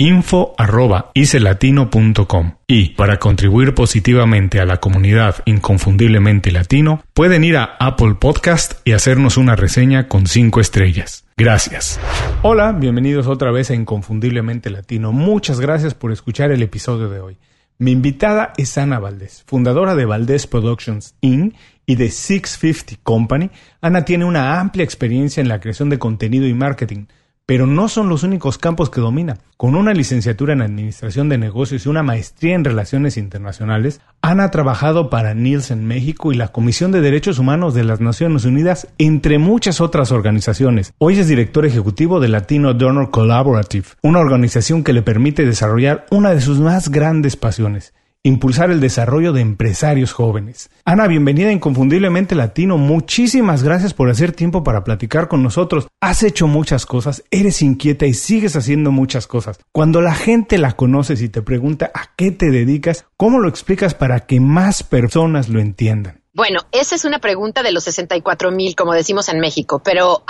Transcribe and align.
info.icelatino.com 0.00 2.52
y 2.66 2.88
para 2.94 3.18
contribuir 3.18 3.74
positivamente 3.74 4.58
a 4.58 4.64
la 4.64 4.78
comunidad 4.78 5.42
inconfundiblemente 5.44 6.50
latino 6.50 7.04
pueden 7.12 7.44
ir 7.44 7.58
a 7.58 7.76
Apple 7.78 8.14
Podcast 8.18 8.80
y 8.86 8.92
hacernos 8.92 9.36
una 9.36 9.56
reseña 9.56 10.08
con 10.08 10.26
5 10.26 10.58
estrellas. 10.60 11.26
Gracias. 11.36 12.00
Hola, 12.40 12.72
bienvenidos 12.72 13.26
otra 13.26 13.50
vez 13.50 13.70
a 13.70 13.74
Inconfundiblemente 13.74 14.70
Latino. 14.70 15.12
Muchas 15.12 15.60
gracias 15.60 15.92
por 15.92 16.12
escuchar 16.12 16.50
el 16.50 16.62
episodio 16.62 17.10
de 17.10 17.20
hoy. 17.20 17.36
Mi 17.76 17.92
invitada 17.92 18.54
es 18.56 18.78
Ana 18.78 19.00
Valdés, 19.00 19.44
fundadora 19.46 19.94
de 19.94 20.06
Valdés 20.06 20.46
Productions 20.46 21.14
Inc. 21.20 21.54
y 21.84 21.96
de 21.96 22.10
650 22.10 23.02
Company. 23.02 23.50
Ana 23.82 24.06
tiene 24.06 24.24
una 24.24 24.60
amplia 24.60 24.84
experiencia 24.84 25.42
en 25.42 25.48
la 25.48 25.60
creación 25.60 25.90
de 25.90 25.98
contenido 25.98 26.46
y 26.46 26.54
marketing 26.54 27.04
pero 27.50 27.66
no 27.66 27.88
son 27.88 28.08
los 28.08 28.22
únicos 28.22 28.58
campos 28.58 28.90
que 28.90 29.00
domina. 29.00 29.38
Con 29.56 29.74
una 29.74 29.92
licenciatura 29.92 30.52
en 30.52 30.62
Administración 30.62 31.28
de 31.28 31.36
Negocios 31.36 31.84
y 31.84 31.88
una 31.88 32.04
maestría 32.04 32.54
en 32.54 32.64
Relaciones 32.64 33.16
Internacionales, 33.16 34.00
Ana 34.22 34.44
ha 34.44 34.50
trabajado 34.52 35.10
para 35.10 35.34
Nielsen 35.34 35.84
México 35.84 36.30
y 36.30 36.36
la 36.36 36.52
Comisión 36.52 36.92
de 36.92 37.00
Derechos 37.00 37.40
Humanos 37.40 37.74
de 37.74 37.82
las 37.82 38.00
Naciones 38.00 38.44
Unidas, 38.44 38.86
entre 38.98 39.38
muchas 39.38 39.80
otras 39.80 40.12
organizaciones. 40.12 40.94
Hoy 40.98 41.18
es 41.18 41.26
director 41.26 41.66
ejecutivo 41.66 42.20
de 42.20 42.28
Latino 42.28 42.72
Donor 42.72 43.10
Collaborative, 43.10 43.88
una 44.00 44.20
organización 44.20 44.84
que 44.84 44.92
le 44.92 45.02
permite 45.02 45.44
desarrollar 45.44 46.06
una 46.12 46.30
de 46.30 46.42
sus 46.42 46.60
más 46.60 46.88
grandes 46.88 47.34
pasiones, 47.34 47.94
impulsar 48.22 48.70
el 48.70 48.80
desarrollo 48.80 49.32
de 49.32 49.40
empresarios 49.40 50.12
jóvenes. 50.12 50.68
Ana, 50.84 51.06
bienvenida 51.06 51.48
a 51.48 51.52
Inconfundiblemente 51.52 52.34
Latino. 52.34 52.76
Muchísimas 52.76 53.62
gracias 53.62 53.94
por 53.94 54.10
hacer 54.10 54.32
tiempo 54.32 54.62
para 54.62 54.84
platicar 54.84 55.26
con 55.26 55.42
nosotros. 55.42 55.88
Has 56.02 56.22
hecho 56.22 56.46
muchas 56.46 56.84
cosas, 56.84 57.24
eres 57.30 57.62
inquieta 57.62 58.04
y 58.04 58.12
sigues 58.12 58.56
haciendo 58.56 58.90
muchas 58.90 59.26
cosas. 59.26 59.58
Cuando 59.72 60.02
la 60.02 60.14
gente 60.14 60.58
la 60.58 60.72
conoces 60.72 61.22
y 61.22 61.30
te 61.30 61.40
pregunta 61.40 61.90
a 61.94 62.14
qué 62.14 62.30
te 62.30 62.50
dedicas, 62.50 63.06
¿cómo 63.16 63.38
lo 63.38 63.48
explicas 63.48 63.94
para 63.94 64.26
que 64.26 64.38
más 64.38 64.82
personas 64.82 65.48
lo 65.48 65.58
entiendan? 65.58 66.22
Bueno, 66.34 66.60
esa 66.72 66.96
es 66.96 67.06
una 67.06 67.20
pregunta 67.20 67.62
de 67.62 67.72
los 67.72 67.84
64 67.84 68.50
mil, 68.50 68.76
como 68.76 68.92
decimos 68.92 69.30
en 69.30 69.40
México, 69.40 69.80
pero 69.82 70.24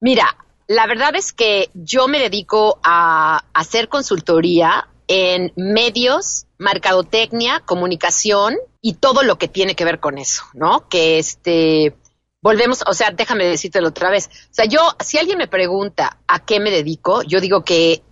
mira, 0.00 0.36
la 0.66 0.86
verdad 0.88 1.14
es 1.14 1.32
que 1.32 1.70
yo 1.74 2.08
me 2.08 2.18
dedico 2.18 2.80
a 2.82 3.44
hacer 3.54 3.88
consultoría 3.88 4.88
en 5.08 5.52
medios, 5.56 6.46
mercadotecnia, 6.58 7.62
comunicación 7.64 8.56
y 8.80 8.94
todo 8.94 9.22
lo 9.22 9.38
que 9.38 9.48
tiene 9.48 9.74
que 9.74 9.84
ver 9.84 10.00
con 10.00 10.18
eso, 10.18 10.44
¿no? 10.54 10.88
Que 10.88 11.18
este, 11.18 11.96
volvemos, 12.42 12.84
o 12.86 12.92
sea, 12.92 13.10
déjame 13.10 13.46
decírtelo 13.46 13.88
otra 13.88 14.10
vez. 14.10 14.28
O 14.50 14.54
sea, 14.54 14.66
yo, 14.66 14.80
si 15.00 15.18
alguien 15.18 15.38
me 15.38 15.48
pregunta 15.48 16.18
a 16.28 16.44
qué 16.44 16.60
me 16.60 16.70
dedico, 16.70 17.22
yo 17.22 17.40
digo 17.40 17.64
que 17.64 18.02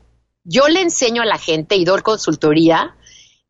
yo 0.42 0.68
le 0.68 0.80
enseño 0.80 1.22
a 1.22 1.26
la 1.26 1.38
gente 1.38 1.76
y 1.76 1.84
doy 1.84 2.00
consultoría 2.00 2.96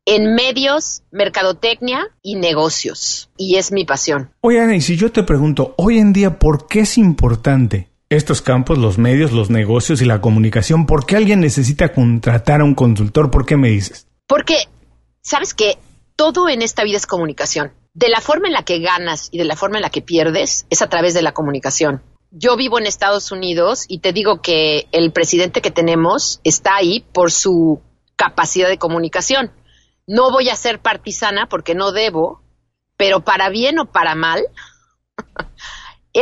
en 0.05 0.35
medios, 0.35 1.03
mercadotecnia 1.11 2.07
y 2.21 2.35
negocios. 2.35 3.29
Y 3.37 3.55
es 3.55 3.71
mi 3.71 3.85
pasión. 3.85 4.31
Oye, 4.41 4.61
Ana, 4.61 4.75
y 4.75 4.81
si 4.81 4.95
yo 4.95 5.11
te 5.11 5.23
pregunto, 5.23 5.73
hoy 5.77 5.99
en 5.99 6.13
día, 6.13 6.39
¿por 6.39 6.67
qué 6.67 6.81
es 6.81 6.97
importante 6.97 7.89
estos 8.09 8.41
campos, 8.41 8.77
los 8.77 8.97
medios, 8.97 9.31
los 9.31 9.49
negocios 9.49 10.01
y 10.01 10.05
la 10.05 10.21
comunicación, 10.21 10.85
¿por 10.85 11.05
qué 11.05 11.17
alguien 11.17 11.41
necesita 11.41 11.93
contratar 11.93 12.61
a 12.61 12.63
un 12.63 12.75
consultor? 12.75 13.31
¿Por 13.31 13.45
qué 13.45 13.57
me 13.57 13.69
dices? 13.69 14.07
Porque, 14.27 14.67
¿sabes 15.21 15.53
que 15.53 15.77
Todo 16.15 16.49
en 16.49 16.63
esta 16.63 16.83
vida 16.83 16.97
es 16.97 17.05
comunicación. 17.05 17.73
De 17.93 18.09
la 18.09 18.21
forma 18.21 18.47
en 18.47 18.53
la 18.53 18.63
que 18.63 18.79
ganas 18.79 19.29
y 19.31 19.37
de 19.37 19.45
la 19.45 19.55
forma 19.55 19.77
en 19.77 19.83
la 19.83 19.91
que 19.91 20.01
pierdes 20.01 20.65
es 20.71 20.81
a 20.81 20.89
través 20.89 21.13
de 21.13 21.21
la 21.21 21.31
comunicación. 21.31 22.01
Yo 22.31 22.57
vivo 22.57 22.79
en 22.79 22.87
Estados 22.87 23.31
Unidos 23.31 23.85
y 23.87 23.99
te 23.99 24.13
digo 24.13 24.41
que 24.41 24.87
el 24.91 25.11
presidente 25.11 25.61
que 25.61 25.69
tenemos 25.69 26.41
está 26.43 26.75
ahí 26.75 27.05
por 27.13 27.31
su 27.31 27.81
capacidad 28.15 28.67
de 28.67 28.79
comunicación. 28.79 29.51
No 30.07 30.31
voy 30.31 30.49
a 30.49 30.55
ser 30.55 30.79
partisana 30.79 31.47
porque 31.47 31.75
no 31.75 31.91
debo, 31.91 32.41
pero 32.97 33.19
para 33.21 33.49
bien 33.49 33.77
o 33.77 33.85
para 33.85 34.15
mal, 34.15 34.43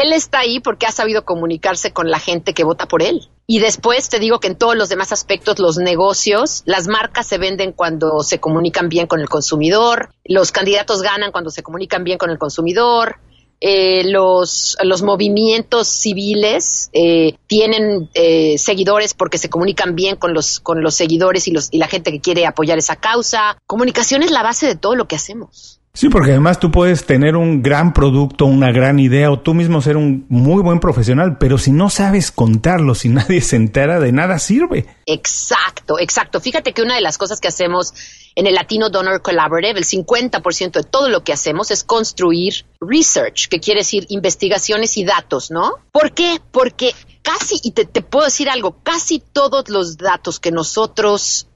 él 0.02 0.12
está 0.14 0.40
ahí 0.40 0.60
porque 0.60 0.86
ha 0.86 0.92
sabido 0.92 1.24
comunicarse 1.24 1.94
con 1.94 2.10
la 2.10 2.20
gente 2.20 2.54
que 2.54 2.64
vota 2.64 2.88
por 2.88 3.02
él. 3.02 3.30
Y 3.48 3.60
después 3.60 4.10
te 4.10 4.20
digo 4.20 4.40
que 4.40 4.48
en 4.48 4.58
todos 4.58 4.76
los 4.76 4.90
demás 4.90 5.12
aspectos, 5.12 5.60
los 5.60 5.78
negocios, 5.78 6.64
las 6.66 6.88
marcas 6.88 7.28
se 7.28 7.38
venden 7.38 7.72
cuando 7.72 8.22
se 8.22 8.40
comunican 8.40 8.90
bien 8.90 9.08
con 9.08 9.22
el 9.22 9.30
consumidor, 9.30 10.10
los 10.26 10.52
candidatos 10.52 11.02
ganan 11.02 11.32
cuando 11.32 11.50
se 11.50 11.64
comunican 11.64 12.04
bien 12.04 12.18
con 12.18 12.30
el 12.30 12.38
consumidor, 12.38 13.20
eh, 13.62 14.04
los, 14.12 14.78
los 14.84 15.02
movimientos 15.02 15.88
civiles 15.88 16.90
eh, 16.92 17.38
tienen 17.48 18.10
eh, 18.14 18.58
seguidores 18.58 19.14
porque 19.14 19.38
se 19.38 19.50
comunican 19.50 19.96
bien 19.96 20.18
con 20.18 20.34
los, 20.34 20.60
con 20.60 20.84
los 20.84 20.96
seguidores 20.96 21.48
y, 21.48 21.52
los, 21.52 21.70
y 21.72 21.78
la 21.78 21.88
gente 21.88 22.12
que 22.12 22.20
quiere 22.20 22.46
apoyar 22.46 22.78
esa 22.78 22.98
causa. 22.98 23.58
Comunicación 23.66 24.24
es 24.24 24.32
la 24.32 24.44
base 24.44 24.68
de 24.68 24.76
todo 24.76 24.96
lo 24.96 25.08
que 25.08 25.16
hacemos. 25.16 25.80
Sí, 25.96 26.10
porque 26.10 26.32
además 26.32 26.60
tú 26.60 26.72
puedes 26.72 27.06
tener 27.06 27.38
un 27.38 27.64
gran 27.64 27.94
producto, 27.94 28.46
una 28.46 28.70
gran 28.74 29.00
idea 29.00 29.32
o 29.32 29.40
tú 29.40 29.54
mismo 29.54 29.82
ser 29.82 29.96
un 29.96 30.26
muy 30.28 30.62
buen 30.62 30.82
profesional, 30.82 31.38
pero 31.38 31.58
si 31.58 31.72
no 31.72 31.90
sabes 31.90 32.32
contarlo, 32.32 32.96
si 32.96 33.08
nadie 33.10 33.40
se 33.40 33.56
entera 33.56 34.02
de 34.02 34.12
nada 34.12 34.38
sirve. 34.38 34.86
Exacto, 35.06 35.98
exacto. 35.98 36.42
Fíjate 36.42 36.74
que 36.74 36.82
una 36.82 36.96
de 36.96 37.02
las 37.02 37.18
cosas 37.18 37.40
que 37.40 37.48
hacemos 37.48 37.94
en 38.36 38.46
el 38.46 38.56
Latino 38.56 38.90
Donor 38.90 39.22
Collaborative, 39.22 39.80
el 39.80 39.86
50% 39.86 40.72
de 40.72 40.84
todo 40.84 41.08
lo 41.08 41.24
que 41.24 41.32
hacemos 41.32 41.72
es 41.72 41.86
construir 41.86 42.66
research, 42.82 43.48
que 43.48 43.62
quiere 43.62 43.80
decir 43.80 44.06
investigaciones 44.10 44.98
y 44.98 45.06
datos, 45.06 45.50
¿no? 45.50 45.76
¿Por 45.94 46.12
qué? 46.12 46.42
Porque 46.52 46.94
casi, 47.22 47.62
y 47.64 47.72
te, 47.72 47.86
te 47.86 48.02
puedo 48.02 48.26
decir 48.26 48.50
algo, 48.50 48.80
casi 48.84 49.20
todos 49.20 49.70
los 49.70 49.96
datos 49.96 50.42
que 50.42 50.52
nosotros 50.52 51.48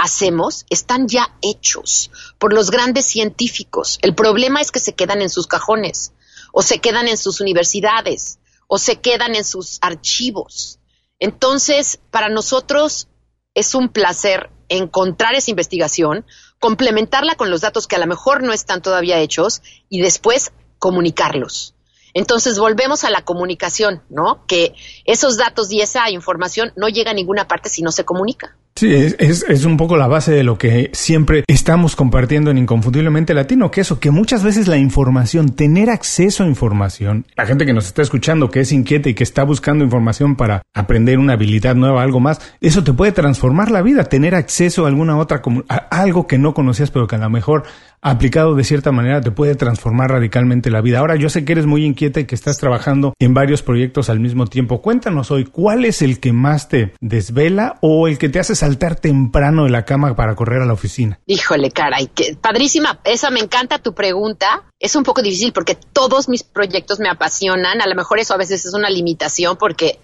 hacemos 0.00 0.64
están 0.70 1.08
ya 1.08 1.36
hechos 1.42 2.10
por 2.38 2.54
los 2.54 2.70
grandes 2.70 3.04
científicos. 3.04 3.98
El 4.00 4.14
problema 4.14 4.62
es 4.62 4.72
que 4.72 4.80
se 4.80 4.94
quedan 4.94 5.20
en 5.20 5.28
sus 5.28 5.46
cajones 5.46 6.12
o 6.52 6.62
se 6.62 6.78
quedan 6.78 7.06
en 7.06 7.18
sus 7.18 7.40
universidades 7.42 8.38
o 8.66 8.78
se 8.78 8.96
quedan 8.96 9.34
en 9.34 9.44
sus 9.44 9.78
archivos. 9.82 10.78
Entonces, 11.18 12.00
para 12.10 12.30
nosotros 12.30 13.08
es 13.54 13.74
un 13.74 13.90
placer 13.90 14.50
encontrar 14.70 15.34
esa 15.34 15.50
investigación, 15.50 16.24
complementarla 16.58 17.34
con 17.34 17.50
los 17.50 17.60
datos 17.60 17.86
que 17.86 17.96
a 17.96 17.98
lo 18.00 18.06
mejor 18.06 18.42
no 18.42 18.54
están 18.54 18.80
todavía 18.80 19.18
hechos 19.18 19.60
y 19.90 20.00
después 20.00 20.52
comunicarlos. 20.78 21.74
Entonces 22.14 22.58
volvemos 22.58 23.04
a 23.04 23.10
la 23.10 23.22
comunicación, 23.22 24.02
¿no? 24.08 24.46
Que 24.46 24.74
esos 25.04 25.36
datos 25.36 25.70
y 25.70 25.82
esa 25.82 26.08
información 26.10 26.72
no 26.74 26.88
llega 26.88 27.10
a 27.10 27.14
ninguna 27.14 27.46
parte 27.46 27.68
si 27.68 27.82
no 27.82 27.92
se 27.92 28.06
comunica. 28.06 28.56
Sí, 28.76 28.94
es, 28.94 29.16
es, 29.18 29.64
un 29.64 29.76
poco 29.76 29.96
la 29.96 30.06
base 30.06 30.32
de 30.32 30.42
lo 30.42 30.56
que 30.56 30.90
siempre 30.94 31.44
estamos 31.48 31.96
compartiendo 31.96 32.50
en 32.50 32.56
Inconfundiblemente 32.56 33.34
Latino, 33.34 33.70
que 33.70 33.82
eso, 33.82 34.00
que 34.00 34.10
muchas 34.10 34.42
veces 34.42 34.68
la 34.68 34.78
información, 34.78 35.50
tener 35.50 35.90
acceso 35.90 36.44
a 36.44 36.46
información, 36.46 37.26
la 37.36 37.44
gente 37.44 37.66
que 37.66 37.74
nos 37.74 37.86
está 37.86 38.00
escuchando, 38.00 38.48
que 38.48 38.60
es 38.60 38.72
inquieta 38.72 39.10
y 39.10 39.14
que 39.14 39.24
está 39.24 39.42
buscando 39.42 39.84
información 39.84 40.34
para 40.34 40.62
aprender 40.72 41.18
una 41.18 41.34
habilidad 41.34 41.74
nueva, 41.74 42.02
algo 42.02 42.20
más, 42.20 42.40
eso 42.60 42.82
te 42.82 42.92
puede 42.92 43.12
transformar 43.12 43.70
la 43.70 43.82
vida, 43.82 44.04
tener 44.04 44.34
acceso 44.34 44.86
a 44.86 44.88
alguna 44.88 45.18
otra, 45.18 45.42
a 45.68 45.76
algo 45.90 46.26
que 46.26 46.38
no 46.38 46.54
conocías, 46.54 46.90
pero 46.90 47.06
que 47.06 47.16
a 47.16 47.18
lo 47.18 47.28
mejor 47.28 47.64
aplicado 48.02 48.54
de 48.54 48.64
cierta 48.64 48.92
manera 48.92 49.20
te 49.20 49.30
puede 49.30 49.54
transformar 49.54 50.10
radicalmente 50.10 50.70
la 50.70 50.80
vida. 50.80 50.98
Ahora, 50.98 51.16
yo 51.16 51.28
sé 51.28 51.44
que 51.44 51.52
eres 51.52 51.66
muy 51.66 51.84
inquieta 51.84 52.20
y 52.20 52.24
que 52.24 52.34
estás 52.34 52.58
trabajando 52.58 53.14
en 53.18 53.34
varios 53.34 53.62
proyectos 53.62 54.08
al 54.08 54.20
mismo 54.20 54.46
tiempo. 54.46 54.80
Cuéntanos 54.80 55.30
hoy, 55.30 55.44
¿cuál 55.44 55.84
es 55.84 56.02
el 56.02 56.20
que 56.20 56.32
más 56.32 56.68
te 56.68 56.94
desvela 57.00 57.78
o 57.80 58.08
el 58.08 58.18
que 58.18 58.28
te 58.28 58.40
hace 58.40 58.54
saltar 58.54 58.96
temprano 58.96 59.64
de 59.64 59.70
la 59.70 59.84
cama 59.84 60.16
para 60.16 60.34
correr 60.34 60.62
a 60.62 60.66
la 60.66 60.72
oficina? 60.72 61.20
Híjole, 61.26 61.70
caray, 61.70 62.06
que 62.08 62.36
padrísima. 62.40 63.00
Esa 63.04 63.30
me 63.30 63.40
encanta 63.40 63.78
tu 63.78 63.94
pregunta. 63.94 64.64
Es 64.78 64.96
un 64.96 65.02
poco 65.02 65.22
difícil 65.22 65.52
porque 65.52 65.74
todos 65.74 66.28
mis 66.28 66.42
proyectos 66.42 67.00
me 67.00 67.08
apasionan. 67.08 67.80
A 67.80 67.86
lo 67.86 67.94
mejor 67.94 68.18
eso 68.18 68.34
a 68.34 68.38
veces 68.38 68.64
es 68.64 68.74
una 68.74 68.88
limitación 68.88 69.56
porque 69.56 69.98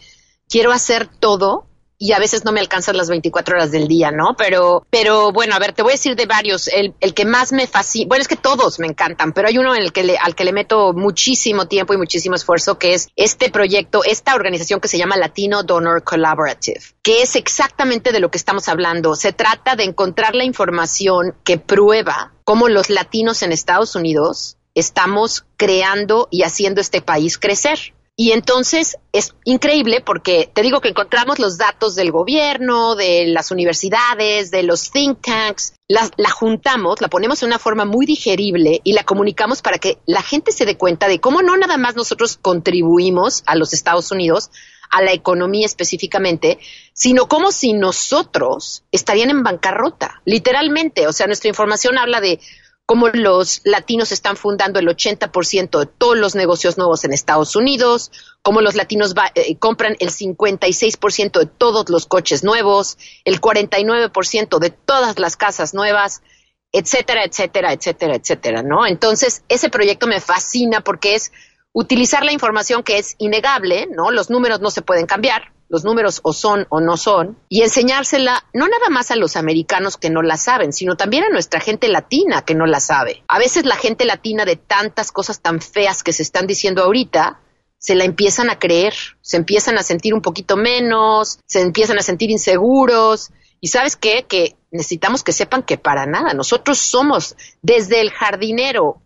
quiero 0.49 0.73
hacer 0.73 1.07
todo 1.07 1.67
y 1.99 2.13
a 2.13 2.19
veces 2.19 2.45
no 2.45 2.53
me 2.53 2.61
alcanzan 2.61 2.97
las 2.97 3.09
24 3.09 3.57
horas 3.57 3.71
del 3.71 3.89
día, 3.89 4.11
¿no? 4.11 4.35
Pero, 4.37 4.87
pero 4.91 5.33
bueno, 5.33 5.55
a 5.55 5.59
ver, 5.59 5.73
te 5.73 5.83
voy 5.83 5.93
a 5.93 5.95
decir 5.95 6.17
de 6.17 6.27
varios. 6.27 6.69
El, 6.69 6.95
el 7.01 7.15
que 7.15 7.25
más 7.25 7.53
me 7.53 7.67
fascina, 7.67 8.09
bueno, 8.09 8.23
es 8.23 8.29
que 8.29 8.37
todos 8.37 8.79
me 8.79 8.87
encantan, 8.87 9.33
pero 9.33 9.49
hay 9.49 9.59
uno 9.59 9.75
en 9.75 9.83
el 9.83 9.93
que 9.93 10.05
le, 10.05 10.19
al 10.19 10.35
que 10.35 10.45
le 10.45 10.53
meto 10.53 10.93
muchísimo 10.93 11.67
tiempo 11.67 11.95
y 11.95 11.97
muchísimo 11.97 12.35
esfuerzo, 12.35 12.79
que 12.79 12.95
es 12.95 13.09
este 13.17 13.51
proyecto, 13.51 14.05
esta 14.05 14.35
organización 14.35 14.81
que 14.81 14.89
se 14.89 14.99
llama 14.99 15.17
Latino 15.17 15.63
Donor 15.63 16.05
Collaborative, 16.05 16.81
que 17.03 17.23
es 17.23 17.37
exactamente 17.37 18.13
de 18.13 18.21
lo 18.21 18.31
que 18.31 18.39
estamos 18.39 18.69
hablando. 18.69 19.17
Se 19.17 19.33
trata 19.33 19.77
de 19.77 19.85
encontrar 19.85 20.35
la 20.35 20.45
información 20.45 21.35
que 21.45 21.59
prueba 21.59 22.33
cómo 22.45 22.69
los 22.69 22.91
latinos 22.91 23.43
en 23.43 23.53
Estados 23.53 23.97
Unidos 23.97 24.59
estamos 24.75 25.47
creando 25.57 26.29
y 26.31 26.43
haciendo 26.43 26.81
este 26.81 27.01
país 27.01 27.39
crecer. 27.39 27.95
Y 28.19 28.33
entonces 28.33 28.97
es 29.13 29.35
increíble 29.45 30.01
porque 30.01 30.51
te 30.51 30.63
digo 30.63 30.81
que 30.81 30.89
encontramos 30.89 31.39
los 31.39 31.59
datos 31.59 31.95
del 31.95 32.11
gobierno, 32.11 32.95
de 32.97 33.27
las 33.27 33.51
universidades, 33.51 34.51
de 34.51 34.63
los 34.63 34.91
think 34.91 35.21
tanks, 35.21 35.75
la, 35.87 36.11
la, 36.17 36.31
juntamos, 36.31 37.03
la 37.03 37.09
ponemos 37.09 37.43
en 37.43 37.49
una 37.49 37.59
forma 37.59 37.85
muy 37.85 38.07
digerible 38.07 38.81
y 38.85 38.95
la 38.95 39.05
comunicamos 39.05 39.61
para 39.61 39.77
que 39.77 39.99
la 40.07 40.23
gente 40.23 40.51
se 40.53 40.65
dé 40.65 40.79
cuenta 40.79 41.09
de 41.09 41.21
cómo 41.21 41.43
no 41.43 41.59
nada 41.59 41.77
más 41.77 41.95
nosotros 41.95 42.39
contribuimos 42.41 43.43
a 43.45 43.55
los 43.55 43.75
Estados 43.75 44.11
Unidos, 44.11 44.51
a 44.91 45.03
la 45.03 45.13
economía 45.13 45.67
específicamente, 45.67 46.59
sino 46.95 47.29
como 47.29 47.53
si 47.53 47.75
nosotros 47.75 48.85
estarían 48.93 49.29
en 49.29 49.43
bancarrota, 49.43 50.23
literalmente. 50.25 51.07
O 51.07 51.13
sea, 51.13 51.27
nuestra 51.27 51.51
información 51.51 51.99
habla 51.99 52.23
de 52.23 52.41
cómo 52.87 53.09
los 53.09 53.61
latinos 53.65 54.13
están 54.13 54.37
fundando 54.37 54.79
el 54.79 54.87
80% 54.87 55.81
de 55.81 55.87
todos 55.87 56.17
los 56.17 56.37
negocios 56.37 56.79
nuevos 56.79 57.05
en 57.05 57.13
Estados 57.13 57.57
Unidos, 57.57 58.13
cómo 58.43 58.61
los 58.61 58.77
latinos 58.77 59.13
eh, 59.35 59.57
compran 59.59 59.97
el 59.99 60.11
56% 60.11 61.41
de 61.41 61.47
todos 61.47 61.91
los 61.91 62.07
coches 62.07 62.45
nuevos, 62.45 62.97
el 63.25 63.41
49% 63.41 64.59
de 64.61 64.71
todas 64.71 65.19
las 65.19 65.37
casas 65.37 65.75
nuevas, 65.75 66.23
etcétera, 66.71 67.25
etcétera, 67.25 67.73
etcétera, 67.73 68.15
etcétera, 68.15 68.63
¿no? 68.63 68.87
Entonces, 68.87 69.43
ese 69.49 69.69
proyecto 69.69 70.07
me 70.07 70.21
fascina 70.21 70.81
porque 70.81 71.17
es 71.17 71.33
utilizar 71.73 72.25
la 72.25 72.33
información 72.33 72.85
que 72.85 72.99
es 72.99 73.17
innegable, 73.19 73.89
¿no? 73.91 74.13
Los 74.13 74.31
números 74.31 74.61
no 74.61 74.71
se 74.71 74.83
pueden 74.83 75.07
cambiar, 75.07 75.53
los 75.69 75.85
números 75.85 76.21
o 76.23 76.33
son 76.33 76.67
o 76.69 76.81
no 76.81 76.97
son, 76.97 77.39
y 77.49 77.63
enseñársela 77.63 78.45
no 78.53 78.69
nada 78.69 78.89
más 78.91 79.11
a 79.11 79.17
los 79.17 79.37
americanos 79.37 79.97
que 79.97 80.11
no 80.11 80.23
la 80.23 80.37
saben, 80.37 80.73
sino 80.73 80.97
también 80.97 81.25
a 81.25 81.29
nuestra 81.29 81.61
gente 81.61 81.89
latina 81.89 82.43
que 82.43 82.55
no 82.55 82.67
la 82.67 82.81
sabe. 82.81 83.25
A 83.29 83.39
veces 83.39 83.65
la 83.65 83.77
gente 83.77 84.05
latina 84.05 84.45
de 84.45 84.57
tantas 84.57 85.13
cosas 85.13 85.41
tan 85.41 85.61
feas 85.61 86.03
que 86.03 86.13
se 86.13 86.23
están 86.23 86.47
diciendo 86.47 86.83
ahorita, 86.83 87.41
se 87.79 87.95
la 87.95 88.05
empiezan 88.05 88.51
a 88.51 88.59
creer, 88.59 88.95
se 89.21 89.37
empiezan 89.37 89.79
a 89.79 89.83
sentir 89.83 90.15
un 90.15 90.23
poquito 90.23 90.57
menos, 90.57 91.39
se 91.47 91.61
empiezan 91.61 91.99
a 91.99 92.03
sentir 92.03 92.31
inseguros. 92.31 93.31
Y 93.61 93.69
sabes 93.69 93.97
qué? 93.97 94.25
Que 94.29 94.57
necesitamos 94.71 95.23
que 95.23 95.33
sepan 95.33 95.63
que 95.63 95.79
para 95.79 96.07
nada, 96.07 96.35
nosotros 96.35 96.79
somos 96.79 97.37
desde 97.63 98.01
el 98.01 98.11
jardinero 98.11 99.03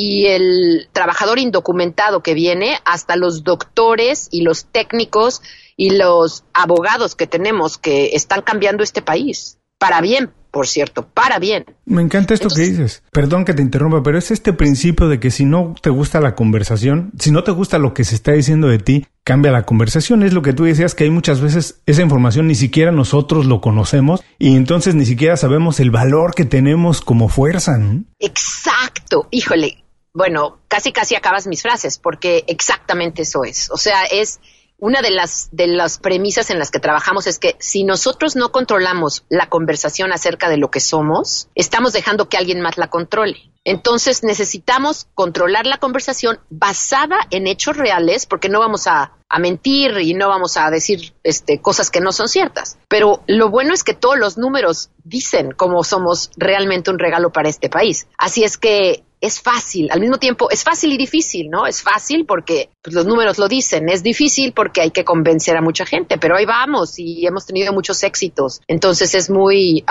y 0.00 0.26
el 0.26 0.88
trabajador 0.92 1.40
indocumentado 1.40 2.22
que 2.22 2.32
viene 2.32 2.78
hasta 2.84 3.16
los 3.16 3.42
doctores 3.42 4.28
y 4.30 4.42
los 4.42 4.66
técnicos 4.66 5.42
y 5.76 5.90
los 5.90 6.44
abogados 6.52 7.16
que 7.16 7.26
tenemos 7.26 7.78
que 7.78 8.10
están 8.12 8.42
cambiando 8.42 8.84
este 8.84 9.02
país 9.02 9.58
para 9.76 10.00
bien, 10.00 10.30
por 10.52 10.68
cierto, 10.68 11.08
para 11.08 11.40
bien. 11.40 11.64
Me 11.84 12.00
encanta 12.00 12.32
esto 12.32 12.48
que 12.48 12.62
dices. 12.62 13.02
Perdón 13.10 13.44
que 13.44 13.54
te 13.54 13.62
interrumpa, 13.62 14.04
pero 14.04 14.18
es 14.18 14.30
este 14.30 14.52
principio 14.52 15.08
de 15.08 15.18
que 15.18 15.32
si 15.32 15.44
no 15.44 15.74
te 15.82 15.90
gusta 15.90 16.20
la 16.20 16.36
conversación, 16.36 17.10
si 17.18 17.32
no 17.32 17.42
te 17.42 17.50
gusta 17.50 17.78
lo 17.78 17.92
que 17.92 18.04
se 18.04 18.14
está 18.14 18.30
diciendo 18.30 18.68
de 18.68 18.78
ti, 18.78 19.06
cambia 19.24 19.50
la 19.50 19.66
conversación. 19.66 20.22
Es 20.22 20.32
lo 20.32 20.42
que 20.42 20.52
tú 20.52 20.62
decías 20.62 20.94
que 20.94 21.04
hay 21.04 21.10
muchas 21.10 21.40
veces 21.40 21.80
esa 21.86 22.02
información 22.02 22.46
ni 22.46 22.54
siquiera 22.54 22.92
nosotros 22.92 23.46
lo 23.46 23.60
conocemos 23.60 24.22
y 24.38 24.54
entonces 24.54 24.94
ni 24.94 25.06
siquiera 25.06 25.36
sabemos 25.36 25.80
el 25.80 25.90
valor 25.90 26.36
que 26.36 26.44
tenemos 26.44 27.00
como 27.00 27.28
fuerza. 27.28 27.80
Exacto. 28.20 29.26
Híjole. 29.32 29.87
Bueno, 30.12 30.58
casi 30.68 30.92
casi 30.92 31.14
acabas 31.14 31.46
mis 31.46 31.62
frases 31.62 31.98
porque 31.98 32.44
exactamente 32.46 33.22
eso 33.22 33.44
es. 33.44 33.70
O 33.70 33.76
sea, 33.76 34.04
es 34.04 34.40
una 34.78 35.02
de 35.02 35.10
las, 35.10 35.48
de 35.50 35.66
las 35.66 35.98
premisas 35.98 36.50
en 36.50 36.58
las 36.58 36.70
que 36.70 36.78
trabajamos 36.78 37.26
es 37.26 37.38
que 37.38 37.56
si 37.58 37.82
nosotros 37.82 38.36
no 38.36 38.52
controlamos 38.52 39.24
la 39.28 39.48
conversación 39.48 40.12
acerca 40.12 40.48
de 40.48 40.56
lo 40.56 40.70
que 40.70 40.80
somos, 40.80 41.48
estamos 41.56 41.92
dejando 41.92 42.28
que 42.28 42.36
alguien 42.36 42.60
más 42.60 42.78
la 42.78 42.88
controle. 42.88 43.50
Entonces 43.64 44.22
necesitamos 44.22 45.08
controlar 45.14 45.66
la 45.66 45.78
conversación 45.78 46.38
basada 46.48 47.18
en 47.30 47.46
hechos 47.46 47.76
reales, 47.76 48.24
porque 48.24 48.48
no 48.48 48.60
vamos 48.60 48.86
a, 48.86 49.12
a, 49.28 49.38
mentir 49.40 49.98
y 50.00 50.14
no 50.14 50.28
vamos 50.28 50.56
a 50.56 50.70
decir 50.70 51.12
este, 51.22 51.60
cosas 51.60 51.90
que 51.90 52.00
no 52.00 52.12
son 52.12 52.28
ciertas. 52.28 52.78
Pero 52.88 53.22
lo 53.26 53.50
bueno 53.50 53.74
es 53.74 53.84
que 53.84 53.94
todos 53.94 54.16
los 54.16 54.38
números 54.38 54.90
dicen 55.04 55.50
cómo 55.50 55.84
somos 55.84 56.30
realmente 56.36 56.90
un 56.90 56.98
regalo 56.98 57.30
para 57.30 57.48
este 57.48 57.68
país. 57.68 58.06
Así 58.16 58.44
es 58.44 58.56
que 58.56 59.04
es 59.20 59.40
fácil, 59.40 59.88
al 59.90 60.00
mismo 60.00 60.18
tiempo 60.18 60.50
es 60.50 60.62
fácil 60.64 60.92
y 60.92 60.96
difícil, 60.96 61.50
¿no? 61.50 61.66
Es 61.66 61.82
fácil 61.82 62.24
porque 62.26 62.70
pues, 62.82 62.94
los 62.94 63.06
números 63.06 63.38
lo 63.38 63.48
dicen, 63.48 63.88
es 63.88 64.02
difícil 64.02 64.52
porque 64.52 64.80
hay 64.80 64.90
que 64.90 65.04
convencer 65.04 65.56
a 65.56 65.62
mucha 65.62 65.84
gente, 65.84 66.18
pero 66.18 66.36
ahí 66.36 66.46
vamos 66.46 66.98
y 66.98 67.26
hemos 67.26 67.46
tenido 67.46 67.72
muchos 67.72 68.02
éxitos, 68.02 68.60
entonces 68.66 69.14
es 69.14 69.30
muy... 69.30 69.84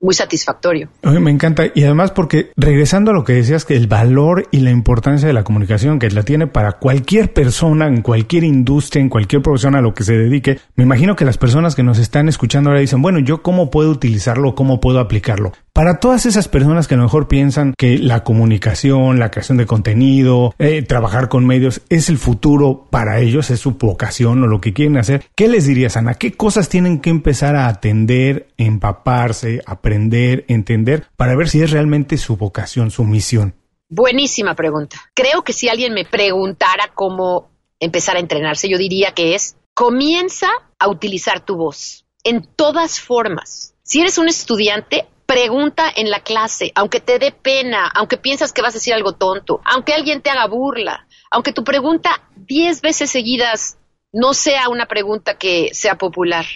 muy 0.00 0.14
satisfactorio. 0.14 0.88
me 1.02 1.30
encanta 1.30 1.64
y 1.74 1.84
además 1.84 2.10
porque 2.10 2.52
regresando 2.56 3.10
a 3.10 3.14
lo 3.14 3.24
que 3.24 3.34
decías 3.34 3.64
que 3.64 3.76
el 3.76 3.86
valor 3.86 4.48
y 4.50 4.60
la 4.60 4.70
importancia 4.70 5.28
de 5.28 5.34
la 5.34 5.44
comunicación 5.44 5.98
que 5.98 6.10
la 6.10 6.22
tiene 6.22 6.46
para 6.46 6.72
cualquier 6.72 7.32
persona 7.32 7.86
en 7.86 8.00
cualquier 8.00 8.44
industria, 8.44 9.02
en 9.02 9.10
cualquier 9.10 9.42
profesión 9.42 9.74
a 9.74 9.82
lo 9.82 9.92
que 9.92 10.04
se 10.04 10.16
dedique, 10.16 10.58
me 10.74 10.84
imagino 10.84 11.16
que 11.16 11.26
las 11.26 11.36
personas 11.36 11.74
que 11.74 11.82
nos 11.82 11.98
están 11.98 12.28
escuchando 12.28 12.70
ahora 12.70 12.80
dicen, 12.80 13.02
bueno, 13.02 13.18
yo 13.18 13.42
cómo 13.42 13.70
puedo 13.70 13.90
utilizarlo, 13.90 14.54
cómo 14.54 14.80
puedo 14.80 15.00
aplicarlo. 15.00 15.52
Para 15.72 16.00
todas 16.00 16.26
esas 16.26 16.48
personas 16.48 16.88
que 16.88 16.94
a 16.94 16.96
lo 16.98 17.04
mejor 17.04 17.28
piensan 17.28 17.74
que 17.76 17.96
la 17.96 18.24
comunicación, 18.24 19.18
la 19.18 19.30
creación 19.30 19.56
de 19.56 19.66
contenido, 19.66 20.54
eh, 20.58 20.82
trabajar 20.82 21.28
con 21.28 21.46
medios 21.46 21.82
es 21.88 22.08
el 22.08 22.18
futuro 22.18 22.88
para 22.90 23.20
ellos, 23.20 23.50
es 23.50 23.60
su 23.60 23.72
vocación 23.72 24.42
o 24.42 24.46
lo 24.46 24.60
que 24.60 24.72
quieren 24.72 24.96
hacer, 24.96 25.24
¿qué 25.34 25.48
les 25.48 25.66
dirías, 25.66 25.96
Ana? 25.96 26.14
¿Qué 26.14 26.32
cosas 26.32 26.68
tienen 26.68 27.00
que 27.00 27.10
empezar 27.10 27.54
a 27.54 27.68
atender, 27.68 28.48
empaparse, 28.56 29.62
aprender, 29.64 29.89
entender 29.92 31.06
para 31.16 31.36
ver 31.36 31.48
si 31.48 31.62
es 31.62 31.70
realmente 31.70 32.16
su 32.18 32.36
vocación, 32.36 32.90
su 32.90 33.04
misión? 33.04 33.54
Buenísima 33.88 34.54
pregunta. 34.54 34.96
Creo 35.14 35.42
que 35.42 35.52
si 35.52 35.68
alguien 35.68 35.94
me 35.94 36.04
preguntara 36.04 36.90
cómo 36.94 37.50
empezar 37.80 38.16
a 38.16 38.20
entrenarse, 38.20 38.68
yo 38.68 38.78
diría 38.78 39.12
que 39.12 39.34
es 39.34 39.56
comienza 39.74 40.48
a 40.78 40.88
utilizar 40.88 41.44
tu 41.44 41.56
voz 41.56 42.06
en 42.24 42.46
todas 42.56 43.00
formas. 43.00 43.74
Si 43.82 44.00
eres 44.00 44.18
un 44.18 44.28
estudiante, 44.28 45.06
Pregunta 45.30 45.84
en 45.94 46.10
la 46.10 46.24
clase, 46.24 46.72
aunque 46.74 46.98
te 46.98 47.20
dé 47.20 47.30
pena, 47.30 47.86
aunque 47.94 48.16
piensas 48.16 48.52
que 48.52 48.62
vas 48.62 48.74
a 48.74 48.78
decir 48.78 48.94
algo 48.94 49.12
tonto, 49.12 49.60
aunque 49.64 49.94
alguien 49.94 50.22
te 50.22 50.30
haga 50.30 50.48
burla, 50.48 51.06
aunque 51.30 51.52
tu 51.52 51.62
pregunta 51.62 52.28
diez 52.34 52.80
veces 52.80 53.10
seguidas 53.10 53.78
no 54.12 54.34
sea 54.34 54.68
una 54.68 54.86
pregunta 54.86 55.38
que 55.38 55.72
sea 55.72 55.96
popular, 55.96 56.46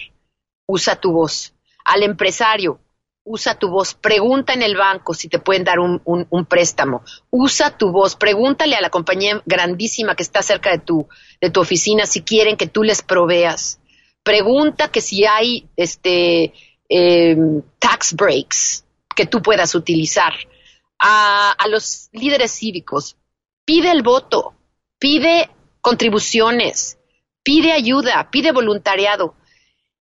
usa 0.66 0.96
tu 0.96 1.12
voz. 1.12 1.54
Al 1.84 2.02
empresario, 2.02 2.80
usa 3.24 3.58
tu 3.58 3.68
voz. 3.68 3.94
Pregunta 3.94 4.52
en 4.52 4.62
el 4.62 4.76
banco 4.76 5.14
si 5.14 5.28
te 5.28 5.38
pueden 5.38 5.64
dar 5.64 5.78
un, 5.80 6.46
préstamo. 6.48 7.02
Usa 7.30 7.76
tu 7.76 7.90
voz. 7.90 8.16
Pregúntale 8.16 8.76
a 8.76 8.80
la 8.80 8.90
compañía 8.90 9.42
grandísima 9.46 10.14
que 10.14 10.22
está 10.22 10.42
cerca 10.42 10.70
de 10.70 10.78
tu, 10.78 11.08
de 11.40 11.50
tu 11.50 11.60
oficina 11.60 12.06
si 12.06 12.22
quieren 12.22 12.56
que 12.56 12.66
tú 12.66 12.82
les 12.82 13.02
proveas. 13.02 13.80
Pregunta 14.22 14.90
que 14.90 15.00
si 15.00 15.24
hay 15.24 15.68
este 15.76 16.52
eh, 16.88 17.36
tax 17.78 18.14
breaks 18.14 18.84
que 19.16 19.26
tú 19.26 19.42
puedas 19.42 19.74
utilizar. 19.74 20.34
A, 20.98 21.50
a 21.50 21.68
los 21.68 22.08
líderes 22.12 22.52
cívicos, 22.52 23.16
pide 23.64 23.90
el 23.90 24.02
voto, 24.02 24.54
pide 24.98 25.50
contribuciones, 25.80 26.98
pide 27.42 27.72
ayuda, 27.72 28.30
pide 28.30 28.52
voluntariado. 28.52 29.34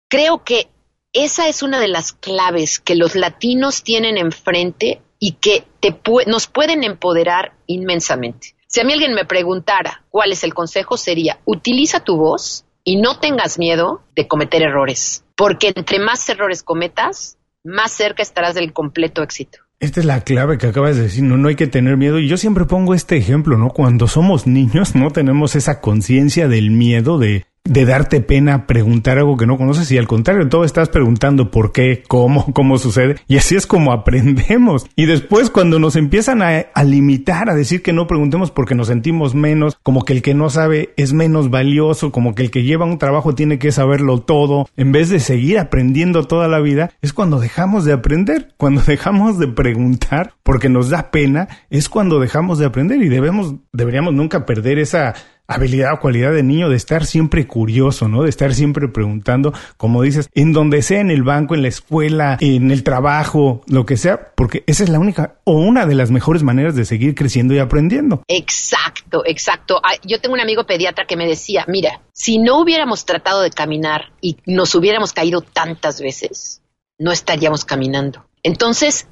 Creo 0.09 0.45
que 0.45 0.69
esa 1.17 1.49
es 1.49 1.63
una 1.63 1.81
de 1.81 1.89
las 1.89 2.13
claves 2.13 2.79
que 2.79 2.95
los 2.95 3.15
latinos 3.15 3.83
tienen 3.83 4.19
enfrente 4.19 5.01
y 5.19 5.33
que 5.33 5.65
te 5.81 5.99
nos 6.27 6.47
pueden 6.47 6.85
empoderar 6.85 7.55
inmensamente. 7.67 8.55
Si 8.67 8.81
a 8.81 8.85
mí 8.85 8.93
alguien 8.93 9.15
me 9.15 9.25
preguntara 9.25 10.05
cuál 10.11 10.33
es 10.33 10.45
el 10.45 10.53
consejo, 10.53 10.99
sería 10.99 11.39
utiliza 11.47 12.01
tu 12.01 12.19
voz 12.19 12.67
y 12.85 12.97
no 12.97 13.19
tengas 13.19 13.59
miedo 13.59 14.03
de 14.15 14.29
cometer 14.29 14.63
errores, 14.63 15.25
porque 15.37 15.73
entre 15.75 15.99
más 15.99 16.29
errores 16.29 16.63
cometas, 16.63 17.39
más 17.65 17.93
cerca 17.93 18.23
estarás 18.23 18.55
del 18.55 18.75
completo 18.75 19.23
éxito. 19.23 19.59
Esta 19.81 20.01
es 20.01 20.07
la 20.07 20.21
clave 20.23 20.59
que 20.59 20.67
acabas 20.67 20.97
de 20.97 21.03
decir, 21.03 21.23
no, 21.23 21.37
no 21.37 21.49
hay 21.49 21.57
que 21.57 21.67
tener 21.67 21.97
miedo. 21.97 22.19
Y 22.19 22.29
yo 22.29 22.37
siempre 22.37 22.65
pongo 22.65 22.95
este 22.95 23.17
ejemplo, 23.17 23.59
¿no? 23.59 23.71
Cuando 23.71 24.07
somos 24.07 24.47
niños 24.47 24.95
no 24.95 25.11
tenemos 25.11 25.55
esa 25.55 25.81
conciencia 25.81 26.49
del 26.49 26.71
miedo 26.71 27.19
de 27.19 27.47
de 27.69 27.85
darte 27.85 28.21
pena 28.21 28.67
preguntar 28.67 29.19
algo 29.19 29.37
que 29.37 29.47
no 29.47 29.59
conoces 29.59 29.91
y 29.93 29.99
al 29.99 30.07
contrario, 30.07 30.49
todo 30.49 30.65
estás 30.65 30.89
preguntando 30.89 31.51
por 31.51 31.73
qué, 31.73 32.03
cómo, 32.07 32.47
cómo 32.53 32.79
sucede 32.79 33.17
y 33.29 33.37
así 33.37 33.57
es 33.57 33.67
como 33.67 33.93
aprendemos. 33.93 34.87
Y 34.97 35.07
después 35.07 35.51
cuando 35.51 35.79
nos 35.79 35.97
empiezan 35.97 36.43
a, 36.43 36.59
a, 36.75 36.85
limitar, 36.85 37.51
a 37.51 37.55
decir 37.55 37.83
que 37.83 37.93
no 37.93 38.07
preguntemos 38.07 38.51
porque 38.51 38.75
nos 38.75 38.89
sentimos 38.89 39.35
menos, 39.35 39.79
como 39.83 40.05
que 40.05 40.13
el 40.13 40.23
que 40.23 40.35
no 40.35 40.51
sabe 40.51 40.95
es 40.97 41.13
menos 41.13 41.51
valioso, 41.51 42.13
como 42.13 42.35
que 42.35 42.45
el 42.45 42.51
que 42.51 42.63
lleva 42.63 42.85
un 42.85 42.99
trabajo 42.99 43.35
tiene 43.35 43.59
que 43.59 43.73
saberlo 43.73 44.21
todo, 44.21 44.69
en 44.77 44.93
vez 44.93 45.09
de 45.09 45.21
seguir 45.21 45.59
aprendiendo 45.59 46.25
toda 46.25 46.49
la 46.49 46.61
vida, 46.61 46.93
es 47.03 47.13
cuando 47.13 47.41
dejamos 47.41 47.85
de 47.85 47.93
aprender, 47.93 48.55
cuando 48.57 48.83
dejamos 48.87 49.39
de 49.39 49.49
preguntar 49.49 50.35
porque 50.43 50.69
nos 50.69 50.91
da 50.91 51.11
pena, 51.11 51.49
es 51.71 51.89
cuando 51.89 52.21
dejamos 52.21 52.59
de 52.59 52.67
aprender 52.67 53.03
y 53.03 53.09
debemos, 53.09 53.55
deberíamos 53.73 54.15
nunca 54.15 54.47
perder 54.47 54.79
esa 54.79 55.15
habilidad 55.47 55.95
o 55.95 56.01
cualidad 56.01 56.33
de 56.33 56.43
niño 56.43 56.69
de 56.69 56.77
estar 56.77 57.05
siempre 57.05 57.47
curioso, 57.47 58.09
¿no? 58.09 58.23
De 58.23 58.31
estar 58.31 58.55
siempre 58.55 58.89
preguntando, 58.89 59.53
como 59.77 60.03
dices, 60.03 60.29
en 60.35 60.53
donde 60.53 60.83
sea, 60.83 61.01
en 61.01 61.11
el 61.11 61.23
banco, 61.23 61.55
en 61.55 61.63
la 61.63 61.69
escuela, 61.69 62.37
en 62.41 62.71
el 62.71 62.83
trabajo, 62.83 63.63
lo 63.67 63.87
que 63.87 63.97
sea, 63.97 64.33
porque 64.35 64.65
esa 64.67 64.85
es 64.85 64.89
la 64.89 64.99
única 64.99 65.37
o 65.45 65.53
una 65.53 65.87
de 65.87 65.95
las 65.95 66.11
mejores 66.11 66.43
maneras 66.43 66.75
de 66.75 66.85
seguir 66.85 67.15
creciendo 67.15 67.55
y 67.55 67.59
aprendiendo. 67.59 68.23
Exacto, 68.29 69.23
exacto. 69.25 69.81
Yo 70.05 70.21
tengo 70.21 70.35
un 70.35 70.41
amigo 70.41 70.65
pediatra 70.65 71.07
que 71.07 71.17
me 71.17 71.27
decía, 71.27 71.65
mira, 71.69 72.01
si 72.13 72.39
no 72.39 72.61
hubiéramos 72.61 73.05
tratado 73.05 73.43
de 73.43 73.51
caminar 73.51 74.13
y 74.21 74.37
nos 74.47 74.75
hubiéramos 74.75 75.13
caído 75.13 75.41
tantas 75.41 76.01
veces, 76.01 76.63
no 76.99 77.13
estaríamos 77.13 77.65
caminando. 77.65 78.27
Entonces, 78.43 79.07